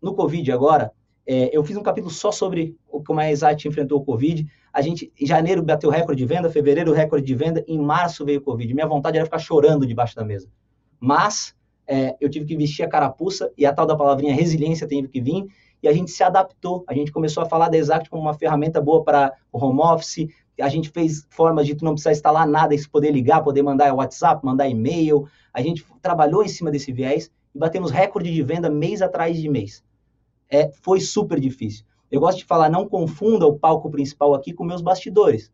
No 0.00 0.14
Covid 0.14 0.52
agora, 0.52 0.92
é, 1.26 1.48
eu 1.56 1.64
fiz 1.64 1.78
um 1.78 1.82
capítulo 1.82 2.12
só 2.12 2.30
sobre 2.30 2.76
como 3.06 3.20
a 3.20 3.30
Exat 3.30 3.66
enfrentou 3.66 4.00
o 4.00 4.04
Covid. 4.04 4.46
A 4.70 4.82
gente, 4.82 5.10
em 5.18 5.26
janeiro, 5.26 5.62
bateu 5.62 5.88
recorde 5.88 6.22
de 6.22 6.26
venda, 6.26 6.50
fevereiro, 6.50 6.92
recorde 6.92 7.26
de 7.26 7.34
venda, 7.34 7.64
em 7.66 7.78
março 7.78 8.22
veio 8.22 8.38
o 8.40 8.42
Covid. 8.42 8.74
Minha 8.74 8.86
vontade 8.86 9.16
era 9.16 9.24
ficar 9.24 9.38
chorando 9.38 9.86
debaixo 9.86 10.14
da 10.14 10.22
mesa. 10.22 10.46
Mas 11.00 11.56
é, 11.86 12.14
eu 12.20 12.28
tive 12.28 12.44
que 12.44 12.54
vestir 12.54 12.82
a 12.82 12.88
carapuça 12.90 13.50
e 13.56 13.64
a 13.64 13.72
tal 13.72 13.86
da 13.86 13.96
palavrinha 13.96 14.34
resiliência 14.34 14.86
teve 14.86 15.08
que 15.08 15.22
vir 15.22 15.46
e 15.82 15.88
a 15.88 15.92
gente 15.94 16.10
se 16.10 16.22
adaptou. 16.22 16.84
A 16.86 16.92
gente 16.92 17.10
começou 17.10 17.42
a 17.42 17.46
falar 17.46 17.70
da 17.70 17.78
Exact 17.78 18.10
como 18.10 18.22
uma 18.22 18.34
ferramenta 18.34 18.78
boa 18.78 19.02
para 19.02 19.32
o 19.50 19.58
home 19.58 19.80
office. 19.80 20.28
A 20.60 20.68
gente 20.68 20.90
fez 20.90 21.26
formas 21.30 21.66
de 21.66 21.74
tu 21.74 21.84
não 21.84 21.92
precisar 21.92 22.12
instalar 22.12 22.46
nada 22.46 22.74
e 22.74 22.88
poder 22.88 23.10
ligar, 23.10 23.42
poder 23.42 23.62
mandar 23.62 23.94
WhatsApp, 23.94 24.44
mandar 24.44 24.68
e-mail. 24.68 25.26
A 25.52 25.60
gente 25.62 25.84
trabalhou 26.00 26.44
em 26.44 26.48
cima 26.48 26.70
desse 26.70 26.92
viés 26.92 27.30
e 27.54 27.58
batemos 27.58 27.90
recorde 27.90 28.32
de 28.32 28.42
venda 28.42 28.70
mês 28.70 29.02
atrás 29.02 29.36
de 29.36 29.48
mês. 29.48 29.82
É, 30.48 30.70
foi 30.82 31.00
super 31.00 31.38
difícil. 31.38 31.84
Eu 32.10 32.20
gosto 32.20 32.38
de 32.38 32.44
falar, 32.44 32.68
não 32.68 32.88
confunda 32.88 33.46
o 33.46 33.58
palco 33.58 33.88
principal 33.90 34.34
aqui 34.34 34.52
com 34.52 34.64
meus 34.64 34.82
bastidores. 34.82 35.52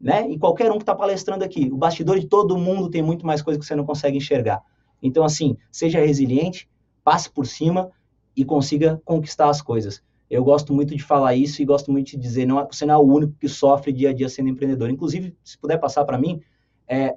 Né? 0.00 0.28
E 0.28 0.38
qualquer 0.38 0.70
um 0.70 0.76
que 0.76 0.82
está 0.82 0.94
palestrando 0.94 1.44
aqui, 1.44 1.70
o 1.72 1.76
bastidor 1.76 2.18
de 2.18 2.26
todo 2.26 2.58
mundo 2.58 2.90
tem 2.90 3.02
muito 3.02 3.24
mais 3.24 3.40
coisa 3.40 3.58
que 3.58 3.64
você 3.64 3.76
não 3.76 3.86
consegue 3.86 4.18
enxergar. 4.18 4.60
Então, 5.00 5.24
assim, 5.24 5.56
seja 5.70 6.00
resiliente, 6.00 6.68
passe 7.04 7.30
por 7.30 7.46
cima 7.46 7.90
e 8.36 8.44
consiga 8.44 9.00
conquistar 9.04 9.48
as 9.48 9.62
coisas. 9.62 10.02
Eu 10.34 10.42
gosto 10.42 10.74
muito 10.74 10.96
de 10.96 11.02
falar 11.02 11.36
isso 11.36 11.62
e 11.62 11.64
gosto 11.64 11.92
muito 11.92 12.10
de 12.10 12.16
dizer, 12.16 12.44
não, 12.44 12.66
você 12.66 12.84
não 12.84 12.94
é 12.94 12.98
o 12.98 13.02
único 13.02 13.34
que 13.38 13.48
sofre 13.48 13.92
dia 13.92 14.10
a 14.10 14.12
dia 14.12 14.28
sendo 14.28 14.48
empreendedor. 14.48 14.90
Inclusive, 14.90 15.36
se 15.44 15.56
puder 15.56 15.78
passar 15.78 16.04
para 16.04 16.18
mim, 16.18 16.40
é, 16.88 17.16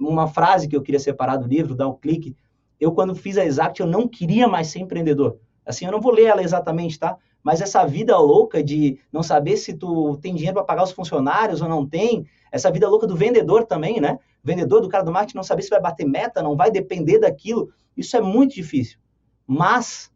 uma 0.00 0.26
frase 0.26 0.66
que 0.66 0.74
eu 0.74 0.82
queria 0.82 0.98
separar 0.98 1.36
do 1.36 1.46
livro, 1.46 1.76
dar 1.76 1.86
um 1.86 1.94
clique. 1.94 2.34
Eu, 2.80 2.90
quando 2.90 3.14
fiz 3.14 3.38
a 3.38 3.44
Exact, 3.46 3.78
eu 3.78 3.86
não 3.86 4.08
queria 4.08 4.48
mais 4.48 4.66
ser 4.66 4.80
empreendedor. 4.80 5.38
Assim, 5.64 5.84
eu 5.84 5.92
não 5.92 6.00
vou 6.00 6.12
ler 6.12 6.24
ela 6.24 6.42
exatamente, 6.42 6.98
tá? 6.98 7.16
Mas 7.40 7.60
essa 7.60 7.86
vida 7.86 8.18
louca 8.18 8.60
de 8.64 8.98
não 9.12 9.22
saber 9.22 9.56
se 9.58 9.72
tu 9.72 10.16
tem 10.16 10.34
dinheiro 10.34 10.54
para 10.54 10.64
pagar 10.64 10.82
os 10.82 10.90
funcionários 10.90 11.62
ou 11.62 11.68
não 11.68 11.86
tem, 11.86 12.26
essa 12.50 12.68
vida 12.68 12.88
louca 12.88 13.06
do 13.06 13.14
vendedor 13.14 13.64
também, 13.64 14.00
né? 14.00 14.18
vendedor, 14.42 14.80
do 14.80 14.88
cara 14.88 15.04
do 15.04 15.12
marketing 15.12 15.36
não 15.36 15.44
saber 15.44 15.62
se 15.62 15.70
vai 15.70 15.80
bater 15.80 16.06
meta, 16.06 16.42
não 16.42 16.56
vai 16.56 16.70
depender 16.70 17.20
daquilo, 17.20 17.68
isso 17.96 18.16
é 18.16 18.20
muito 18.20 18.54
difícil. 18.54 18.98
Mas 19.46 20.10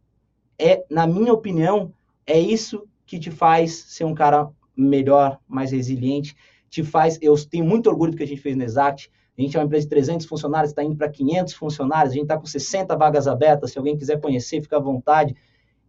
é, 0.58 0.84
na 0.90 1.06
minha 1.06 1.32
opinião, 1.32 1.92
é 2.26 2.38
isso 2.38 2.86
que 3.06 3.18
te 3.18 3.30
faz 3.30 3.72
ser 3.88 4.04
um 4.04 4.14
cara 4.14 4.48
melhor, 4.76 5.38
mais 5.48 5.72
resiliente, 5.72 6.36
te 6.68 6.84
faz, 6.84 7.18
eu 7.20 7.34
tenho 7.48 7.64
muito 7.64 7.88
orgulho 7.88 8.12
do 8.12 8.16
que 8.16 8.22
a 8.22 8.26
gente 8.26 8.40
fez 8.40 8.56
no 8.56 8.62
Exact, 8.62 9.10
a 9.36 9.42
gente 9.42 9.56
é 9.56 9.60
uma 9.60 9.66
empresa 9.66 9.84
de 9.84 9.90
300 9.90 10.26
funcionários, 10.26 10.70
está 10.70 10.84
indo 10.84 10.96
para 10.96 11.08
500 11.08 11.54
funcionários, 11.54 12.12
a 12.12 12.14
gente 12.14 12.24
está 12.24 12.38
com 12.38 12.46
60 12.46 12.94
vagas 12.96 13.26
abertas, 13.26 13.72
se 13.72 13.78
alguém 13.78 13.96
quiser 13.96 14.20
conhecer, 14.20 14.60
fica 14.60 14.76
à 14.76 14.80
vontade. 14.80 15.34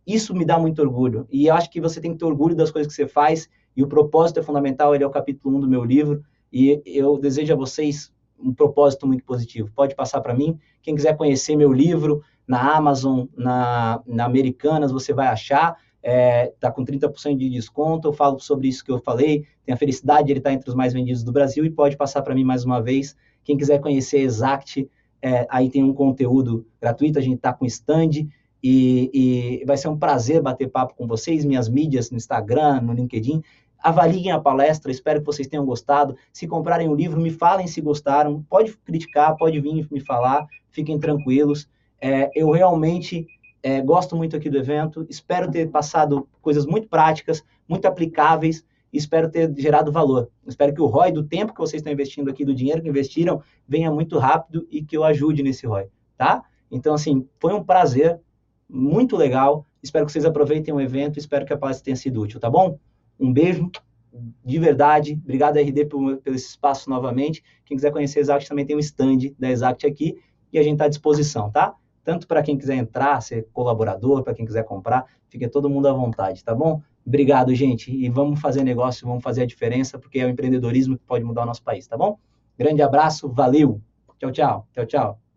Isso 0.08 0.34
me 0.34 0.46
dá 0.46 0.58
muito 0.58 0.82
orgulho. 0.82 1.28
E 1.30 1.48
eu 1.48 1.54
acho 1.54 1.70
que 1.70 1.82
você 1.82 2.00
tem 2.00 2.14
que 2.14 2.18
ter 2.18 2.26
orgulho 2.26 2.56
das 2.56 2.72
coisas 2.72 2.92
que 2.92 2.96
você 2.96 3.08
faz. 3.08 3.50
E 3.76 3.84
o 3.84 3.88
propósito 3.88 4.40
é 4.40 4.44
fundamental. 4.44 4.96
Ele 4.96 5.04
é 5.04 5.08
o 5.08 5.12
capítulo 5.12 5.58
1 5.58 5.60
do 5.60 5.68
meu 5.68 5.84
livro. 5.84 6.24
E 6.52 6.82
eu 6.86 7.18
desejo 7.18 7.54
a 7.54 7.56
vocês 7.56 8.12
um 8.40 8.54
propósito 8.54 9.06
muito 9.06 9.24
positivo. 9.24 9.70
Pode 9.76 9.96
passar 9.96 10.22
para 10.22 10.34
mim. 10.34 10.58
Quem 10.82 10.96
quiser 10.96 11.16
conhecer 11.16 11.56
meu 11.56 11.72
livro 11.72 12.24
na 12.48 12.76
Amazon, 12.76 13.26
na, 13.36 14.02
na 14.06 14.26
Americanas, 14.26 14.92
você 14.92 15.14
vai 15.14 15.28
achar. 15.28 15.78
Está 16.04 16.12
é, 16.12 16.54
tá 16.60 16.72
com 16.72 16.84
30% 16.84 17.38
de 17.38 17.50
desconto. 17.50 18.08
Eu 18.08 18.14
falo 18.14 18.40
sobre 18.40 18.68
isso 18.68 18.84
que 18.84 18.92
eu 18.92 19.00
falei. 19.00 19.46
Tem 19.66 19.74
a 19.74 19.78
felicidade, 19.78 20.32
ele 20.32 20.40
está 20.40 20.52
entre 20.52 20.70
os 20.70 20.76
mais 20.76 20.94
vendidos 20.94 21.24
do 21.24 21.32
Brasil. 21.32 21.64
E 21.64 21.70
pode 21.70 21.96
passar 21.96 22.22
para 22.22 22.34
mim 22.34 22.44
mais 22.44 22.66
uma 22.66 22.82
vez. 22.82 23.16
Quem 23.44 23.56
quiser 23.56 23.80
conhecer 23.80 24.20
Exact, 24.20 24.88
é, 25.22 25.46
aí 25.50 25.70
tem 25.70 25.84
um 25.84 25.94
conteúdo 25.94 26.66
gratuito. 26.82 27.20
A 27.20 27.22
gente 27.22 27.36
está 27.36 27.54
com 27.54 27.66
stand 27.66 28.28
e, 28.64 29.62
e, 29.62 29.66
vai 29.66 29.78
ser 29.78 29.88
um 29.88 29.98
prazer 29.98 30.42
bater 30.42 30.70
papo 30.70 30.96
com 30.96 31.08
vocês, 31.08 31.44
minhas 31.44 31.68
mídias 31.68 32.12
no 32.12 32.18
Instagram, 32.18 32.82
no 32.82 32.94
LinkedIn. 32.94 33.42
avaliem 33.80 34.32
a 34.32 34.40
palestra, 34.40 34.92
espero 34.92 35.20
que 35.20 35.26
vocês 35.26 35.48
tenham 35.48 35.66
gostado. 35.66 36.16
Se 36.32 36.48
comprarem 36.48 36.88
o 36.88 36.96
livro, 36.96 37.20
me 37.20 37.32
falem 37.32 37.68
se 37.68 37.82
gostaram. 37.82 38.44
Pode 38.50 38.78
criticar, 38.86 39.36
pode 39.36 39.60
vir 39.60 39.88
me 39.92 40.00
falar, 40.00 40.46
fiquem 40.70 41.00
tranquilos. 41.00 41.68
É, 42.00 42.32
eu 42.36 42.50
realmente 42.52 43.28
é, 43.64 43.82
gosto 43.82 44.16
muito 44.16 44.36
aqui 44.36 44.50
do 44.50 44.58
evento, 44.58 45.06
espero 45.10 45.50
ter 45.50 45.70
passado 45.70 46.28
coisas 46.42 46.66
muito 46.66 46.88
práticas, 46.88 47.44
muito 47.68 47.86
aplicáveis, 47.86 48.66
e 48.94 48.98
espero 48.98 49.30
ter 49.30 49.54
gerado 49.58 49.92
valor. 49.92 50.30
Espero 50.46 50.74
que 50.74 50.82
o 50.82 50.86
ROI 50.86 51.12
do 51.12 51.24
tempo 51.24 51.54
que 51.54 51.60
vocês 51.60 51.80
estão 51.80 51.94
investindo 51.94 52.30
aqui, 52.30 52.44
do 52.44 52.54
dinheiro 52.54 52.82
que 52.82 52.90
investiram, 52.90 53.42
venha 53.68 53.90
muito 53.90 54.18
rápido 54.18 54.68
e 54.70 54.84
que 54.84 54.98
eu 54.98 55.04
ajude 55.04 55.42
nesse 55.42 55.66
ROI, 55.66 55.88
tá? 56.18 56.44
Então, 56.70 56.94
assim, 56.94 57.28
foi 57.40 57.54
um 57.54 57.64
prazer, 57.64 58.20
muito 58.68 59.16
legal. 59.16 59.66
Espero 59.82 60.06
que 60.06 60.12
vocês 60.12 60.26
aproveitem 60.26 60.74
o 60.74 60.80
evento, 60.80 61.18
espero 61.18 61.46
que 61.46 61.54
a 61.54 61.58
palestra 61.58 61.86
tenha 61.86 61.96
sido 61.96 62.22
útil, 62.22 62.40
tá 62.40 62.50
bom? 62.50 62.78
Um 63.20 63.32
beijo, 63.32 63.70
de 64.44 64.60
verdade. 64.60 65.20
Obrigado, 65.24 65.58
RD, 65.58 65.86
por, 65.86 66.18
pelo 66.18 66.36
espaço 66.36 66.90
novamente. 66.90 67.44
Quem 67.66 67.78
quiser 67.78 67.92
conhecer 67.92 68.20
a 68.20 68.22
Exact 68.22 68.50
também 68.50 68.66
tem 68.66 68.76
um 68.76 68.80
stand 68.80 69.34
da 69.38 69.50
Exact 69.50 69.86
aqui 69.86 70.18
e 70.52 70.60
a 70.60 70.64
gente 70.64 70.74
está 70.74 70.86
à 70.86 70.90
disposição, 70.90 71.50
tá? 71.50 71.76
Tanto 72.04 72.28
para 72.28 72.42
quem 72.42 72.58
quiser 72.58 72.76
entrar, 72.76 73.22
ser 73.22 73.48
colaborador, 73.54 74.24
para 74.24 74.34
quem 74.34 74.46
quiser 74.46 74.64
comprar, 74.64 75.06
fique 75.30 75.48
todo 75.48 75.70
mundo 75.70 75.88
à 75.88 75.94
vontade, 75.94 76.44
tá 76.44 76.54
bom? 76.54 76.82
Obrigado, 77.06 77.54
gente. 77.54 77.92
E 77.92 78.10
vamos 78.10 78.40
fazer 78.40 78.64
negócio, 78.64 79.08
vamos 79.08 79.24
fazer 79.24 79.44
a 79.44 79.46
diferença, 79.46 79.98
porque 79.98 80.20
é 80.20 80.26
o 80.26 80.30
empreendedorismo 80.30 80.98
que 80.98 81.06
pode 81.06 81.24
mudar 81.24 81.44
o 81.44 81.46
nosso 81.46 81.64
país, 81.64 81.88
tá 81.88 81.98
bom? 81.98 82.18
Grande 82.58 82.82
abraço, 82.82 83.30
valeu. 83.30 83.82
Tchau, 84.20 84.32
tchau. 84.32 84.68
Tchau, 84.74 84.86
tchau. 84.86 85.31